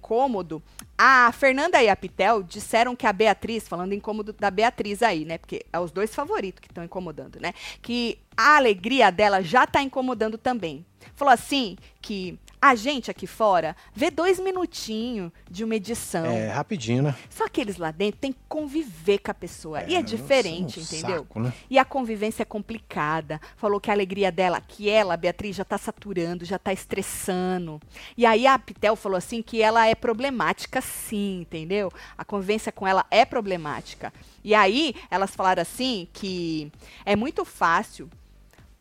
a 0.97 1.29
Fernanda 1.33 1.83
e 1.83 1.89
a 1.89 1.97
Pitel 1.97 2.41
disseram 2.43 2.95
que 2.95 3.05
a 3.05 3.11
Beatriz, 3.11 3.67
falando 3.67 3.91
em 3.91 3.99
da 4.39 4.49
Beatriz 4.49 5.03
aí, 5.03 5.25
né? 5.25 5.37
Porque 5.37 5.65
é 5.71 5.77
os 5.77 5.91
dois 5.91 6.15
favoritos 6.15 6.61
que 6.61 6.67
estão 6.67 6.81
incomodando, 6.81 7.41
né? 7.41 7.53
Que 7.81 8.19
a 8.37 8.55
alegria 8.55 9.11
dela 9.11 9.41
já 9.41 9.67
tá 9.67 9.81
incomodando 9.81 10.37
também. 10.37 10.85
Falou 11.13 11.33
assim 11.33 11.75
que 12.01 12.39
a 12.61 12.75
gente 12.75 13.11
aqui 13.11 13.27
fora 13.27 13.75
vê 13.93 14.09
dois 14.09 14.39
minutinhos 14.39 15.31
de 15.49 15.63
uma 15.63 15.75
edição. 15.75 16.25
É, 16.25 16.49
rapidinho, 16.49 17.03
né? 17.03 17.15
Só 17.29 17.47
que 17.47 17.61
eles 17.61 17.77
lá 17.77 17.91
dentro 17.91 18.19
têm 18.19 18.31
que 18.31 18.39
conviver 18.49 19.19
com 19.19 19.31
a 19.31 19.33
pessoa. 19.33 19.83
e 19.83 19.93
é 19.93 20.01
nossa, 20.01 20.15
diferente, 20.15 20.79
um 20.79 20.83
entendeu? 20.83 21.19
saco, 21.19 21.39
né? 21.39 21.53
E 21.69 21.77
a 21.77 21.85
convivência 21.85 22.41
é 22.41 22.45
complicada. 22.45 23.39
Falou 23.55 23.79
que 23.79 23.89
a 23.89 23.93
alegria 23.93 24.31
dela, 24.31 24.59
que 24.59 24.89
ela, 24.89 25.15
Beatriz, 25.15 25.55
já 25.55 25.63
tá 25.63 25.77
saturando, 25.77 26.45
já 26.45 26.57
tá 26.57 26.73
estressando. 26.73 27.79
E 28.17 28.25
aí 28.25 28.47
a 28.47 28.57
Pitel 28.57 28.95
falou 28.95 29.17
assim 29.17 29.41
que 29.41 29.61
ela 29.61 29.87
é 29.87 29.93
problemática 29.93 30.81
sim, 30.81 31.41
entendeu? 31.41 31.91
A 32.17 32.25
convivência 32.25 32.71
com 32.71 32.87
ela 32.87 33.05
é 33.11 33.23
problemática. 33.23 34.11
E 34.43 34.55
aí 34.55 34.95
elas 35.11 35.35
falaram 35.35 35.61
assim 35.61 36.07
que 36.11 36.71
é 37.05 37.15
muito 37.15 37.45
fácil 37.45 38.09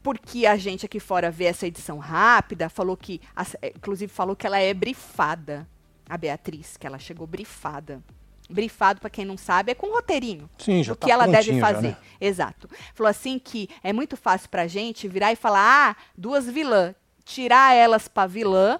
porque 0.06 0.46
a 0.46 0.56
gente 0.56 0.86
aqui 0.86 1.00
fora 1.00 1.32
vê 1.32 1.46
essa 1.46 1.66
edição 1.66 1.98
rápida, 1.98 2.68
falou 2.68 2.96
que, 2.96 3.20
eh, 3.60 3.72
inclusive 3.74 4.12
falou 4.12 4.36
que 4.36 4.46
ela 4.46 4.56
é 4.56 4.72
brifada, 4.72 5.68
a 6.08 6.16
Beatriz, 6.16 6.76
que 6.76 6.86
ela 6.86 6.96
chegou 6.96 7.26
brifada. 7.26 8.00
Brifado, 8.48 9.00
pra 9.00 9.10
quem 9.10 9.24
não 9.24 9.36
sabe, 9.36 9.72
é 9.72 9.74
com 9.74 9.88
roteirinho. 9.88 10.48
Sim, 10.58 10.84
já 10.84 10.92
do 10.92 10.96
tá 10.96 11.06
que 11.06 11.12
ela 11.12 11.26
deve 11.26 11.46
prontinho 11.46 11.58
já, 11.58 11.66
fazer. 11.66 11.88
né? 11.88 11.96
Exato. 12.20 12.70
Falou 12.94 13.10
assim 13.10 13.36
que 13.36 13.68
é 13.82 13.92
muito 13.92 14.16
fácil 14.16 14.48
pra 14.48 14.68
gente 14.68 15.08
virar 15.08 15.32
e 15.32 15.36
falar: 15.36 15.90
ah, 15.90 15.96
duas 16.16 16.46
vilãs, 16.46 16.94
tirar 17.24 17.74
elas 17.74 18.06
pra 18.06 18.28
vilã, 18.28 18.78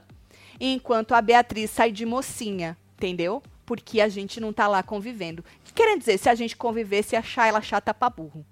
enquanto 0.61 1.13
a 1.13 1.21
Beatriz 1.21 1.73
sai 1.73 1.91
de 1.91 2.07
mocinha, 2.07 2.79
entendeu? 2.97 3.43
Porque 3.65 4.01
a 4.01 4.09
gente 4.09 4.39
não 4.39 4.53
tá 4.53 4.69
lá 4.69 4.81
convivendo. 4.81 5.45
Querendo 5.75 5.99
dizer, 5.99 6.19
se 6.19 6.29
a 6.29 6.37
gente 6.37 6.57
convivesse, 6.57 7.17
achar 7.17 7.49
ela 7.49 7.61
chata 7.61 7.93
pra 7.93 8.09
burro. 8.09 8.47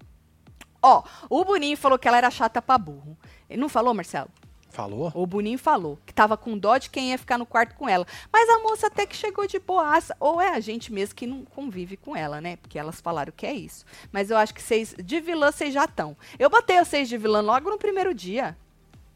Ó, 0.87 1.03
o 1.31 1.43
Boninho 1.45 1.77
falou 1.79 1.99
que 1.99 2.07
ela 2.07 2.19
era 2.19 2.31
chata 2.31 2.61
pra 2.61 2.77
burro. 2.77 3.17
Ele 3.49 3.59
não 3.61 3.71
falou, 3.71 3.95
Marcelo? 3.95 4.29
Falou? 4.69 5.11
O 5.15 5.25
Boninho 5.27 5.57
falou 5.59 5.99
que 6.05 6.13
tava 6.13 6.37
com 6.37 6.59
dó 6.59 6.77
de 6.77 6.91
quem 6.91 7.11
ia 7.11 7.17
ficar 7.19 7.39
no 7.39 7.47
quarto 7.47 7.75
com 7.77 7.89
ela. 7.89 8.05
Mas 8.33 8.49
a 8.51 8.59
moça 8.59 8.89
até 8.89 9.07
que 9.07 9.17
chegou 9.17 9.47
de 9.47 9.59
boaça. 9.61 10.15
Ou 10.21 10.41
é 10.41 10.49
a 10.51 10.61
gente 10.61 10.93
mesmo 10.93 11.15
que 11.15 11.27
não 11.27 11.45
convive 11.45 11.97
com 11.97 12.15
ela, 12.17 12.41
né? 12.41 12.57
Porque 12.57 12.79
elas 12.79 13.01
falaram 13.01 13.33
que 13.35 13.47
é 13.47 13.53
isso. 13.55 13.85
Mas 14.13 14.31
eu 14.31 14.37
acho 14.37 14.53
que 14.53 14.61
vocês, 14.61 14.95
de 15.03 15.21
vilã, 15.21 15.51
vocês 15.53 15.73
já 15.73 15.85
estão. 15.85 16.17
Eu 16.39 16.51
botei 16.51 16.79
vocês 16.85 17.09
de 17.09 17.17
vilã 17.17 17.41
logo 17.41 17.71
no 17.71 17.79
primeiro 17.79 18.13
dia. 18.13 18.57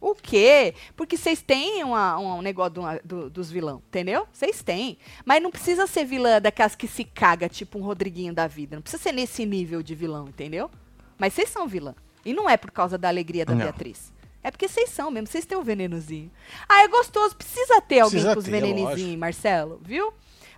O 0.00 0.14
quê? 0.14 0.74
Porque 0.96 1.16
vocês 1.16 1.42
têm 1.42 1.82
uma- 1.82 2.16
um 2.18 2.40
negócio 2.40 2.74
do- 2.74 3.00
do- 3.04 3.30
dos 3.30 3.50
vilão, 3.50 3.82
entendeu? 3.88 4.28
Vocês 4.32 4.62
têm. 4.62 4.96
Mas 5.24 5.42
não 5.42 5.50
precisa 5.50 5.88
ser 5.88 6.04
vilã 6.04 6.40
daquelas 6.40 6.76
que 6.76 6.86
se 6.86 7.02
caga, 7.02 7.48
tipo 7.48 7.78
um 7.78 7.82
Rodriguinho 7.82 8.32
da 8.32 8.46
vida. 8.46 8.76
Não 8.76 8.82
precisa 8.82 9.02
ser 9.02 9.10
nesse 9.12 9.44
nível 9.44 9.82
de 9.82 9.96
vilão, 9.96 10.28
entendeu? 10.28 10.70
Mas 11.18 11.34
vocês 11.34 11.50
são 11.50 11.66
vilã. 11.66 11.94
E 12.24 12.32
não 12.32 12.48
é 12.48 12.56
por 12.56 12.70
causa 12.70 12.96
da 12.96 13.08
alegria 13.08 13.44
da 13.44 13.54
Não. 13.54 13.62
Beatriz. 13.62 14.12
É 14.42 14.50
porque 14.50 14.68
vocês 14.68 14.90
são 14.90 15.10
mesmo, 15.10 15.26
vocês 15.26 15.44
têm 15.44 15.58
um 15.58 15.62
venenozinho. 15.62 16.30
Ah, 16.68 16.82
é 16.82 16.88
gostoso, 16.88 17.36
precisa 17.36 17.80
ter 17.80 18.00
alguém 18.00 18.20
Precisa 18.22 18.34
com 18.34 18.40
os 18.40 18.46
venenozinhos. 18.46 19.18
Marcelo, 19.18 19.80
viu? 19.82 20.12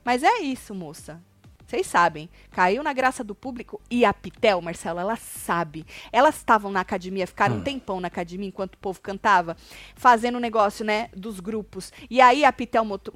Mas 0.05 0.23
é 0.23 0.41
isso, 0.41 0.75
moça. 0.75 1.21
Vocês 1.71 1.87
sabem, 1.87 2.29
caiu 2.51 2.83
na 2.83 2.93
graça 2.93 3.23
do 3.23 3.33
público 3.33 3.81
e 3.89 4.05
a 4.05 4.13
Pitel, 4.13 4.61
Marcelo, 4.61 4.99
ela 4.99 5.15
sabe. 5.15 5.87
Elas 6.11 6.35
estavam 6.35 6.69
na 6.73 6.81
academia, 6.81 7.29
ficaram 7.29 7.55
Hum. 7.55 7.59
um 7.59 7.63
tempão 7.63 8.01
na 8.01 8.09
academia 8.09 8.49
enquanto 8.49 8.75
o 8.75 8.79
povo 8.79 9.01
cantava, 9.01 9.57
fazendo 9.95 10.35
o 10.35 10.41
negócio, 10.41 10.85
né, 10.85 11.11
dos 11.17 11.39
grupos. 11.39 11.93
E 12.11 12.21
aí 12.21 12.45
a 12.45 12.53
Pitel 12.53 12.85
mot- 12.85 13.13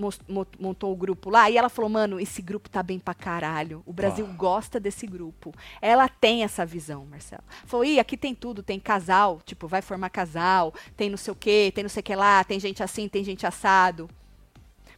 montou 0.56 0.92
o 0.92 0.96
grupo 0.96 1.30
lá 1.30 1.50
e 1.50 1.56
ela 1.56 1.68
falou: 1.68 1.90
mano, 1.90 2.20
esse 2.20 2.40
grupo 2.40 2.70
tá 2.70 2.80
bem 2.80 3.00
pra 3.00 3.12
caralho. 3.12 3.82
O 3.84 3.92
Brasil 3.92 4.24
Ah. 4.30 4.32
gosta 4.36 4.78
desse 4.78 5.04
grupo. 5.04 5.52
Ela 5.82 6.08
tem 6.08 6.44
essa 6.44 6.64
visão, 6.64 7.04
Marcelo. 7.06 7.42
Falou: 7.66 7.84
ih, 7.84 7.98
aqui 7.98 8.16
tem 8.16 8.36
tudo, 8.36 8.62
tem 8.62 8.78
casal, 8.78 9.40
tipo, 9.44 9.66
vai 9.66 9.82
formar 9.82 10.10
casal, 10.10 10.72
tem 10.96 11.10
não 11.10 11.16
sei 11.16 11.32
o 11.32 11.36
quê, 11.36 11.72
tem 11.74 11.82
não 11.82 11.88
sei 11.90 12.02
o 12.02 12.04
que 12.04 12.14
lá, 12.14 12.44
tem 12.44 12.60
gente 12.60 12.84
assim, 12.84 13.08
tem 13.08 13.24
gente 13.24 13.44
assado. 13.44 14.08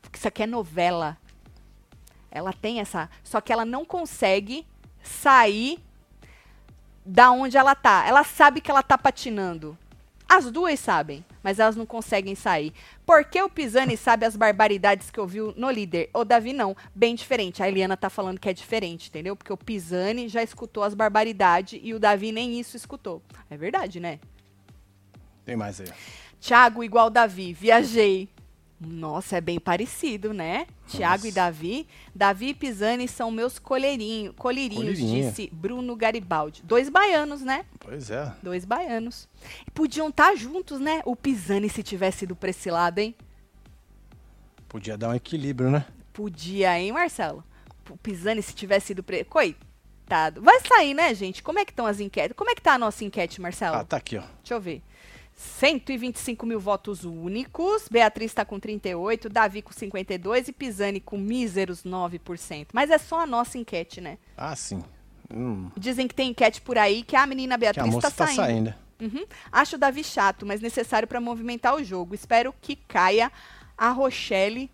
Porque 0.03 0.19
isso 0.19 0.29
aqui 0.29 0.43
é 0.43 0.47
novela. 0.47 1.17
Ela 2.37 2.53
tem 2.53 2.81
essa. 2.81 3.09
Só 3.23 3.41
que 3.41 3.53
ela 3.53 3.65
não 3.65 3.85
consegue 3.85 4.67
sair 5.03 5.79
da 7.05 7.31
onde 7.31 7.57
ela 7.57 7.75
tá. 7.75 8.05
Ela 8.07 8.25
sabe 8.25 8.61
que 8.61 8.71
ela 8.71 8.83
tá 8.83 8.99
patinando. 8.99 9.77
As 10.29 10.51
duas 10.51 10.81
sabem, 10.81 11.25
mas 11.41 11.61
elas 11.61 11.77
não 11.77 11.87
conseguem 11.87 12.35
sair. 12.35 12.73
Porque 13.05 13.41
o 13.41 13.49
Pisani 13.49 13.97
sabe 13.97 14.27
as 14.27 14.35
barbaridades 14.35 15.09
que 15.09 15.21
ouviu 15.21 15.55
no 15.57 15.71
líder. 15.71 16.11
O 16.13 16.25
Davi 16.25 16.53
não. 16.53 16.77
Bem 16.93 17.15
diferente. 17.15 17.63
A 17.63 17.69
Eliana 17.69 17.97
tá 17.97 18.11
falando 18.11 18.41
que 18.41 18.49
é 18.49 18.53
diferente, 18.53 19.09
entendeu? 19.09 19.37
Porque 19.37 19.53
o 19.53 19.57
Pisani 19.57 20.29
já 20.29 20.43
escutou 20.43 20.83
as 20.83 20.95
barbaridades 20.95 21.79
e 21.81 21.95
o 21.95 22.01
Davi 22.01 22.33
nem 22.33 22.59
isso 22.59 22.77
escutou. 22.77 23.23
É 23.49 23.57
verdade, 23.57 24.01
né? 24.01 24.19
Tem 25.45 25.55
mais 25.55 25.81
aí. 25.81 25.87
Tiago 26.41 26.83
igual 26.83 27.09
Davi, 27.09 27.53
viajei. 27.53 28.29
Nossa, 28.79 29.39
é 29.39 29.41
bem 29.41 29.59
parecido, 29.59 30.35
né? 30.35 30.67
Tiago 30.87 31.27
e. 31.27 31.33
Davi. 31.33 31.89
Davi 32.15 32.49
e 32.49 32.55
Pisani 32.55 33.09
são 33.09 33.31
meus 33.31 33.59
colherinho, 33.59 34.35
colherinhos, 34.35 34.99
Colherinho. 34.99 35.31
disse 35.31 35.49
Bruno 35.51 35.97
Garibaldi. 35.97 36.63
Dois 36.63 36.91
baianos, 36.91 37.41
né? 37.41 37.65
Pois 37.81 38.11
é. 38.11 38.35
Dois 38.43 38.67
baianos. 38.67 39.27
E 39.67 39.71
podiam 39.71 40.09
estar 40.11 40.37
juntos, 40.37 40.79
né? 40.79 41.01
O 41.07 41.17
Pisani 41.17 41.71
se 41.71 41.83
tivesse 41.83 42.25
ido 42.25 42.37
pra 42.37 42.51
esse 42.51 42.71
lado, 42.71 42.99
hein? 42.99 43.15
Podia 44.69 44.97
dar 44.99 45.09
um 45.11 45.15
equilíbrio, 45.15 45.71
né? 45.71 45.87
Podia, 46.13 46.79
hein, 46.79 46.93
Marcelo? 46.93 47.43
O 47.89 47.97
Pisani 47.97 48.43
se 48.43 48.53
tivesse 48.55 48.93
ido 48.93 49.03
pra... 49.03 49.25
Coitado. 49.25 50.43
Vai 50.43 50.61
sair, 50.61 50.93
né, 50.93 51.15
gente? 51.15 51.43
Como 51.43 51.59
é 51.59 51.65
que 51.65 51.73
estão 51.73 51.87
as 51.87 51.99
enquetes? 52.01 52.37
Como 52.37 52.51
é 52.51 52.55
que 52.55 52.61
tá 52.61 52.75
a 52.75 52.79
nossa 52.79 53.05
enquete, 53.05 53.41
Marcelo? 53.41 53.77
Ah, 53.77 53.85
tá 53.85 53.97
aqui, 53.97 54.19
ó. 54.19 54.23
Deixa 54.43 54.55
eu 54.55 54.61
ver. 54.61 54.83
125 55.37 56.47
mil 56.47 56.59
votos 56.59 57.05
únicos. 57.05 57.89
Beatriz 57.91 58.31
está 58.31 58.45
com 58.45 58.59
38, 58.59 59.29
Davi 59.29 59.61
com 59.63 59.73
52 59.73 60.49
e 60.49 60.53
Pisani 60.53 60.99
com 61.01 61.19
míseros 61.19 61.85
9%. 61.85 62.69
Mas 62.73 62.91
é 62.91 62.99
só 62.99 63.21
a 63.21 63.27
nossa 63.27 63.59
enquete, 63.59 64.01
né? 64.01 64.19
Ah, 64.37 64.57
sim. 64.57 64.83
Hum, 65.33 65.71
Dizem 65.77 66.09
que 66.09 66.15
tem 66.15 66.31
enquete 66.31 66.61
por 66.61 66.79
aí 66.79 67.03
que 67.03 67.15
a 67.17 67.27
menina 67.27 67.57
Beatriz 67.59 67.95
está 67.95 68.11
tá 68.11 68.27
saindo. 68.27 68.37
saindo. 68.37 68.75
Uhum. 68.99 69.27
Acho 69.53 69.77
o 69.77 69.79
Davi 69.79 70.03
chato, 70.03 70.47
mas 70.47 70.61
necessário 70.63 71.07
para 71.07 71.21
movimentar 71.21 71.75
o 71.75 71.85
jogo. 71.85 72.15
Espero 72.15 72.55
que 72.63 72.75
caia 72.77 73.31
a 73.77 73.91
Rochelle. 73.91 74.71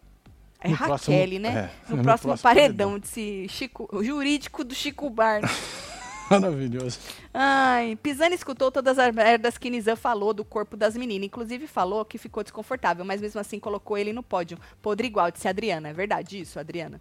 É 0.61 0.69
No 0.69 0.75
Raquel, 0.77 0.87
próximo- 0.97 1.41
né? 1.41 1.49
é, 1.49 1.91
no, 1.91 1.97
no 1.97 2.03
próximo, 2.05 2.29
próximo 2.29 2.43
paredão, 2.43 2.99
desse 3.01 3.47
Chico, 3.49 3.89
o 3.93 4.05
jurídico 4.05 4.63
do 4.63 4.75
Chico 4.77 5.11
Bar. 5.11 5.41
Maravilhoso. 6.41 6.99
Ai, 7.33 7.97
Pisani 8.03 8.35
escutou 8.35 8.71
todas 8.71 8.99
as 8.99 9.15
merdas 9.15 9.59
que 9.59 9.71
Nizam 9.71 9.97
falou 9.97 10.33
do 10.33 10.45
corpo 10.45 10.77
das 10.77 10.97
meninas. 10.97 11.27
Inclusive 11.27 11.67
falou 11.67 12.05
que 12.05 12.19
ficou 12.19 12.43
desconfortável, 12.43 13.05
mas 13.05 13.21
mesmo 13.21 13.41
assim 13.41 13.59
colocou 13.59 13.97
ele 13.99 14.13
no 14.13 14.23
pódio. 14.23 14.59
Podre 14.81 15.07
igual, 15.07 15.31
disse 15.31 15.47
a 15.47 15.51
Adriana. 15.51 15.89
É 15.89 15.93
verdade 15.93 16.41
isso, 16.41 16.59
Adriana? 16.59 17.01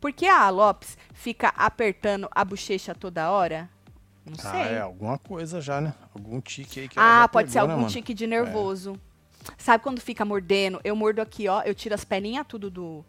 Por 0.00 0.12
que 0.12 0.26
a 0.26 0.48
Lopes 0.50 0.96
fica 1.14 1.48
apertando 1.56 2.28
a 2.30 2.44
bochecha 2.44 2.94
toda 2.94 3.30
hora? 3.30 3.68
Não 4.26 4.34
sei. 4.36 4.50
Ah, 4.50 4.66
é 4.66 4.80
alguma 4.80 5.18
coisa 5.18 5.60
já, 5.60 5.80
né? 5.80 5.94
Algum 6.14 6.40
tique 6.40 6.80
aí 6.80 6.88
que 6.88 6.98
ela 6.98 7.22
Ah, 7.24 7.28
pode 7.28 7.50
ser 7.50 7.54
pegou, 7.54 7.68
né, 7.68 7.72
algum 7.72 7.82
mano? 7.84 7.92
tique 7.92 8.12
de 8.12 8.26
nervoso. 8.26 9.00
Sabe 9.56 9.82
quando 9.82 10.00
fica 10.00 10.24
mordendo? 10.24 10.80
Eu 10.84 10.94
mordo 10.94 11.22
aqui, 11.22 11.48
ó. 11.48 11.62
Eu 11.62 11.74
tiro 11.74 11.94
as 11.94 12.04
perninhas 12.04 12.44
tudo 12.46 12.70
do 12.70 13.04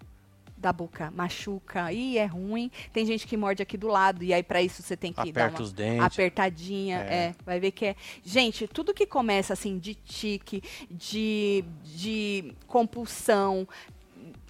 da 0.62 0.72
boca. 0.72 1.12
Machuca. 1.12 1.92
Ih, 1.92 2.18
é 2.18 2.26
ruim. 2.26 2.72
Tem 2.94 3.06
gente 3.06 3.28
que 3.28 3.36
morde 3.36 3.62
aqui 3.62 3.76
do 3.78 3.88
lado. 3.88 4.24
E 4.24 4.34
aí, 4.34 4.44
pra 4.44 4.62
isso, 4.62 4.82
você 4.82 4.96
tem 4.96 5.12
que 5.12 5.18
dar 5.32 5.46
Aperta 5.46 5.58
uma 5.58 5.64
os 5.64 5.74
dentes. 5.74 6.04
apertadinha. 6.04 7.00
É. 7.00 7.14
É. 7.14 7.36
Vai 7.46 7.60
ver 7.60 7.72
que 7.72 7.86
é. 7.88 7.96
Gente, 8.24 8.68
tudo 8.68 8.94
que 8.94 9.06
começa 9.06 9.54
assim 9.54 9.78
de 9.78 9.96
tique, 9.96 10.64
de, 10.90 11.66
de 11.84 12.54
compulsão. 12.68 13.68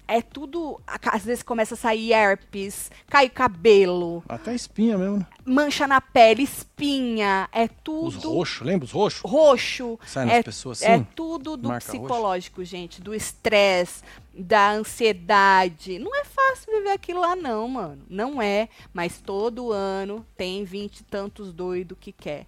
É 0.06 0.20
tudo. 0.20 0.80
Às 0.86 1.24
vezes 1.24 1.42
começa 1.42 1.74
a 1.74 1.76
sair 1.76 2.12
herpes, 2.12 2.90
cai 3.08 3.28
cabelo, 3.30 4.22
Até 4.28 4.54
espinha 4.54 4.98
mesmo, 4.98 5.18
né? 5.18 5.26
mancha 5.44 5.86
na 5.86 6.00
pele, 6.00 6.42
espinha. 6.42 7.48
É 7.52 7.66
tudo 7.68 8.08
Os 8.08 8.24
roxos, 8.24 8.66
lembra 8.66 8.84
os 8.84 8.90
roxos? 8.92 9.22
roxo. 9.24 9.98
Sai 10.04 10.26
nas 10.26 10.34
é, 10.34 10.42
pessoas 10.42 10.82
é 10.82 10.94
assim? 10.94 11.06
tudo 11.16 11.56
do 11.56 11.72
psicológico, 11.78 12.62
gente. 12.64 13.00
Do 13.00 13.14
estresse, 13.14 14.02
da 14.34 14.72
ansiedade. 14.72 15.98
Não 15.98 16.14
é 16.14 16.24
fácil 16.24 16.72
viver 16.72 16.90
aquilo 16.90 17.20
lá, 17.20 17.34
não, 17.34 17.66
mano. 17.68 18.02
Não 18.10 18.42
é. 18.42 18.68
Mas 18.92 19.20
todo 19.20 19.72
ano 19.72 20.26
tem 20.36 20.64
vinte 20.64 20.98
e 20.98 21.04
tantos 21.04 21.52
doido 21.52 21.96
que 21.96 22.12
quer. 22.12 22.46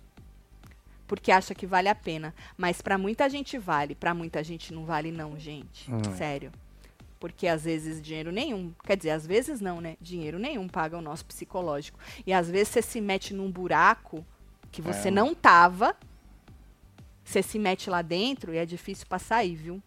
porque 1.07 1.30
acha 1.30 1.55
que 1.55 1.66
vale 1.66 1.88
a 1.88 1.94
pena. 1.94 2.34
Mas 2.59 2.82
pra 2.82 2.98
muita 2.98 3.28
gente 3.30 3.57
vale, 3.59 3.94
pra 3.94 4.12
muita 4.12 4.42
gente 4.42 4.72
não 4.74 4.84
vale 4.84 5.11
não, 5.12 5.38
gente. 5.38 5.90
Hum. 5.90 6.02
Sério. 6.16 6.50
Porque 7.21 7.47
às 7.47 7.65
vezes 7.65 8.03
dinheiro 8.03 8.31
nenhum, 8.31 8.73
quer 8.85 8.97
dizer, 8.97 9.11
às 9.11 9.27
vezes 9.27 9.61
não, 9.61 9.81
né? 9.81 9.97
Dinheiro 10.01 10.39
nenhum 10.39 10.69
paga 10.69 10.99
o 10.99 11.01
nosso 11.01 11.25
psicológico. 11.25 11.99
E 12.27 12.33
às 12.33 12.51
vezes 12.51 12.69
você 12.69 12.83
se 12.83 13.01
mete 13.01 13.33
num 13.33 13.51
buraco 13.51 14.25
que 14.71 14.83
você 14.83 15.09
É. 15.09 15.11
não 15.11 15.35
tava, 15.35 15.97
você 17.25 17.43
se 17.43 17.59
mete 17.59 17.89
lá 17.89 18.03
dentro 18.03 18.53
e 18.53 18.59
é 18.59 18.67
difícil 18.67 19.07
pra 19.09 19.19
sair, 19.19 19.55
viu? 19.55 19.83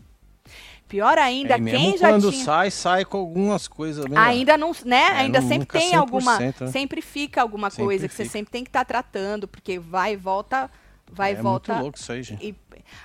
Pior 0.87 1.17
ainda, 1.17 1.55
É, 1.55 1.57
mesmo 1.57 1.77
quem 1.79 1.97
já 1.97 2.09
quando 2.09 2.31
tinha... 2.31 2.45
sai, 2.45 2.71
sai 2.71 3.05
com 3.05 3.17
algumas 3.17 3.67
coisas. 3.67 4.05
bem- 4.05 4.17
Ainda 4.17 4.57
não, 4.57 4.71
né? 4.85 4.95
É, 5.01 5.07
ainda 5.17 5.41
não- 5.41 5.47
sempre 5.47 5.67
tem 5.67 5.93
alguma, 5.93 6.37
100%, 6.37 6.61
né? 6.65 6.71
sempre 6.71 7.01
fica 7.01 7.41
alguma 7.41 7.69
Sempre 7.69 7.83
coisa 7.85 8.07
que 8.07 8.13
você 8.15 8.23
fica. 8.23 8.31
sempre 8.33 8.51
tem 8.51 8.63
que 8.63 8.69
estar 8.69 8.85
tratando, 8.85 9.47
porque 9.47 9.77
vai 9.77 10.13
e 10.13 10.15
volta, 10.15 10.71
vai 11.11 11.33
e 11.33 11.35
é 11.35 11.41
volta. 11.41 11.73
muito 11.73 11.83
louco 11.83 11.97
isso 11.97 12.11
aí, 12.11 12.23
gente. 12.23 12.45
E- 12.47 12.55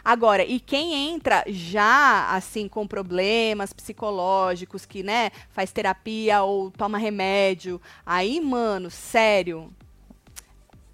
agora, 0.04 0.44
e 0.44 0.60
quem 0.60 1.12
entra 1.12 1.44
já 1.46 2.28
assim 2.30 2.68
com 2.68 2.86
problemas 2.86 3.72
psicológicos, 3.72 4.86
que 4.86 5.02
né, 5.02 5.30
faz 5.50 5.72
terapia 5.72 6.42
ou 6.42 6.70
toma 6.70 6.98
remédio, 6.98 7.80
aí, 8.04 8.40
mano, 8.40 8.90
sério, 8.90 9.72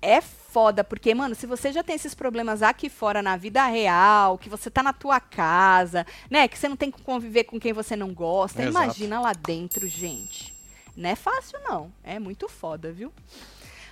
é 0.01 0.21
foda, 0.21 0.83
porque, 0.83 1.15
mano, 1.15 1.35
se 1.35 1.47
você 1.47 1.73
já 1.73 1.83
tem 1.83 1.97
esses 1.97 2.15
problemas 2.15 2.63
aqui 2.63 2.89
fora 2.89 3.21
na 3.21 3.37
vida 3.37 3.67
real, 3.67 4.39
que 4.39 4.49
você 4.49 4.71
tá 4.71 4.83
na 4.83 4.93
tua 4.93 5.21
casa, 5.21 6.07
né, 6.31 6.49
que 6.49 6.59
você 6.59 6.69
não 6.69 6.77
tem 6.77 6.91
que 6.91 7.03
conviver 7.03 7.45
com 7.45 7.59
quem 7.61 7.73
você 7.73 7.95
não 7.95 8.13
gosta, 8.13 8.63
Exato. 8.63 8.85
imagina 8.85 9.21
lá 9.21 9.33
dentro, 9.33 9.87
gente. 9.87 10.55
Não 10.97 11.11
é 11.11 11.15
fácil, 11.15 11.59
não. 11.63 11.93
É 12.03 12.19
muito 12.19 12.49
foda, 12.49 12.91
viu? 12.91 13.13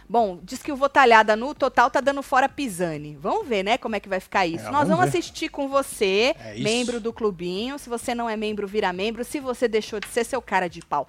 Bom, 0.09 0.39
diz 0.43 0.63
que 0.63 0.71
o 0.73 0.77
Votalhada 0.77 1.35
no 1.37 1.55
total 1.55 1.91
tá 1.91 2.01
dando 2.01 2.23
fora 2.23 2.49
Pisani. 2.49 3.17
Vamos 3.21 3.47
ver, 3.47 3.63
né, 3.63 3.77
como 3.79 3.97
é 3.97 4.01
que 4.01 4.09
vai 4.09 4.21
ficar 4.21 4.47
isso. 4.47 4.67
É, 4.67 4.71
Nós 4.71 4.89
vamos 4.89 4.97
vamos 4.97 5.09
assistir 5.09 5.49
com 5.49 5.69
você, 5.69 6.35
É 6.39 6.55
membro 6.59 7.01
do 7.01 7.13
clubinho. 7.13 7.79
Se 7.79 7.89
você 7.89 8.15
não 8.15 8.29
é 8.29 8.37
membro, 8.37 8.67
vira 8.67 8.93
membro. 8.93 9.25
Se 9.25 9.41
você 9.41 9.67
deixou 9.69 10.01
de 10.01 10.09
ser 10.09 10.25
seu 10.25 10.41
cara 10.41 10.69
de 10.69 10.81
pau, 10.81 11.09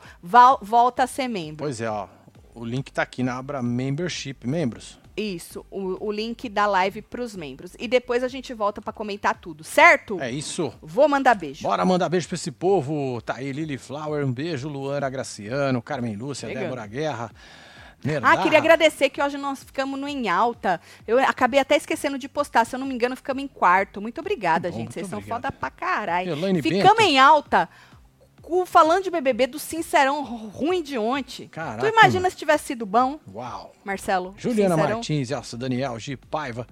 volta 0.62 1.04
a 1.04 1.08
ser 1.08 1.28
membro. 1.28 1.58
Pois 1.58 1.80
é, 1.82 1.90
ó. 1.90 2.08
O 2.54 2.66
link 2.66 2.92
tá 2.92 3.04
aqui 3.04 3.22
na 3.22 3.38
abra 3.38 3.62
Membership. 3.62 4.38
Membros? 4.46 5.00
Isso, 5.16 5.66
o, 5.72 6.08
o 6.08 6.12
link 6.12 6.48
da 6.48 6.68
live 6.68 7.02
pros 7.02 7.36
membros. 7.36 7.76
E 7.80 7.88
depois 7.88 8.24
a 8.24 8.28
gente 8.28 8.54
volta 8.54 8.80
pra 8.82 8.94
comentar 8.94 9.36
tudo, 9.36 9.64
certo? 9.64 10.20
É 10.22 10.30
isso. 10.30 10.72
Vou 10.80 11.08
mandar 11.10 11.34
beijo. 11.34 11.64
Bora 11.64 11.84
mandar 11.84 12.08
beijo 12.08 12.28
pra 12.28 12.36
esse 12.36 12.52
povo. 12.52 13.20
Tá 13.22 13.36
aí 13.38 13.52
Lily 13.52 13.80
Flower, 13.80 14.24
um 14.26 14.32
beijo. 14.32 14.70
Luana 14.70 15.10
Graciano, 15.10 15.82
Carmen 15.82 16.16
Lúcia, 16.16 16.48
Chegando. 16.48 16.64
Débora 16.66 16.86
Guerra. 16.86 17.32
Ah, 18.24 18.38
queria 18.38 18.58
agradecer 18.58 19.10
que 19.10 19.22
hoje 19.22 19.38
nós 19.38 19.64
ficamos 19.64 20.00
no 20.00 20.08
em 20.08 20.30
alta. 20.30 20.80
Eu 21.08 21.20
acabei 21.20 21.60
até 21.60 21.76
esquecendo 21.76 22.18
de 22.18 22.28
postar, 22.30 22.66
se 22.66 22.76
eu 22.76 22.80
não 22.80 22.88
me 22.88 22.94
engano, 22.94 23.16
ficamos 23.16 23.44
em 23.44 23.48
quarto. 23.48 24.02
Muito 24.02 24.20
obrigada, 24.22 24.70
bom, 24.72 24.78
gente. 24.78 24.94
Vocês 24.94 25.08
são 25.08 25.22
foda 25.22 25.52
pra 25.52 25.70
caralho. 25.70 26.32
Elaine 26.32 26.62
Ficamos 26.62 26.98
Bento. 26.98 27.02
em 27.10 27.20
alta. 27.20 27.70
falando 28.66 29.04
de 29.04 29.12
BBB 29.12 29.48
do 29.48 29.60
Sincerão 29.60 30.24
ruim 30.24 30.82
de 30.82 30.98
ontem. 30.98 31.48
Caraca, 31.50 31.80
tu 31.80 31.88
imagina 31.88 32.30
se 32.30 32.38
tivesse 32.38 32.66
sido 32.68 32.86
bom, 32.86 33.20
Uau. 33.34 33.74
Marcelo? 33.84 34.34
Juliana 34.38 34.76
Sincerão? 34.76 34.96
Martins, 34.98 35.32
Elsa 35.32 35.58
Daniel, 35.58 36.00
Gi 36.00 36.16
Paiva. 36.16 36.66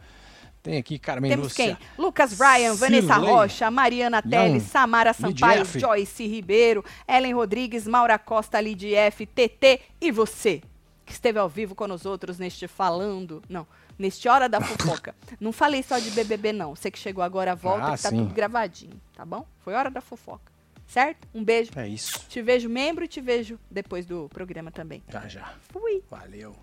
Tem 0.64 0.78
aqui 0.80 0.98
Carmen 0.98 1.30
Temos 1.30 1.50
Lúcia. 1.50 1.78
quem? 1.78 1.78
Lucas 1.96 2.40
Ryan, 2.40 2.74
Vanessa 2.74 3.18
Rocha, 3.18 3.70
Mariana 3.70 4.20
Teles, 4.20 4.64
Samara 4.64 5.14
Sampaio, 5.14 5.60
Lidief. 5.60 5.80
Joyce 5.80 6.26
Ribeiro, 6.26 6.84
Ellen 7.08 7.34
Rodrigues, 7.36 7.86
Maura 7.86 8.18
Costa, 8.18 8.60
Lidief, 8.60 9.28
TT 9.28 9.82
e 10.02 10.12
você, 10.12 10.64
que 11.06 11.12
esteve 11.12 11.38
ao 11.40 11.48
vivo 11.48 11.76
com 11.76 11.88
nós 11.88 12.06
outros 12.06 12.40
neste 12.40 12.68
Falando. 12.68 13.42
Não, 13.48 13.68
neste 13.98 14.28
Hora 14.28 14.50
da 14.50 14.60
Fofoca. 14.60 15.14
não 15.40 15.52
falei 15.52 15.84
só 15.84 16.00
de 16.00 16.10
BBB, 16.12 16.52
não. 16.52 16.76
Você 16.76 16.90
que 16.90 16.98
chegou 17.00 17.24
agora, 17.24 17.56
volta, 17.56 17.86
Ah, 17.94 17.96
que 17.98 18.02
tá 18.04 18.10
sim. 18.10 18.18
tudo 18.18 18.34
gravadinho, 18.34 19.00
tá 19.16 19.24
bom? 19.26 19.46
Foi 19.60 19.74
Hora 19.74 19.92
da 19.92 20.02
Fofoca. 20.02 20.52
Certo? 20.88 21.28
Um 21.34 21.44
beijo. 21.44 21.72
É 21.76 21.88
isso. 21.88 22.26
Te 22.30 22.42
vejo 22.42 22.70
membro 22.70 23.04
e 23.04 23.08
te 23.08 23.20
vejo 23.20 23.60
depois 23.72 24.06
do 24.06 24.30
programa 24.30 24.70
também. 24.72 25.04
Já, 25.10 25.28
já. 25.28 25.54
Fui. 25.72 26.04
Valeu. 26.12 26.56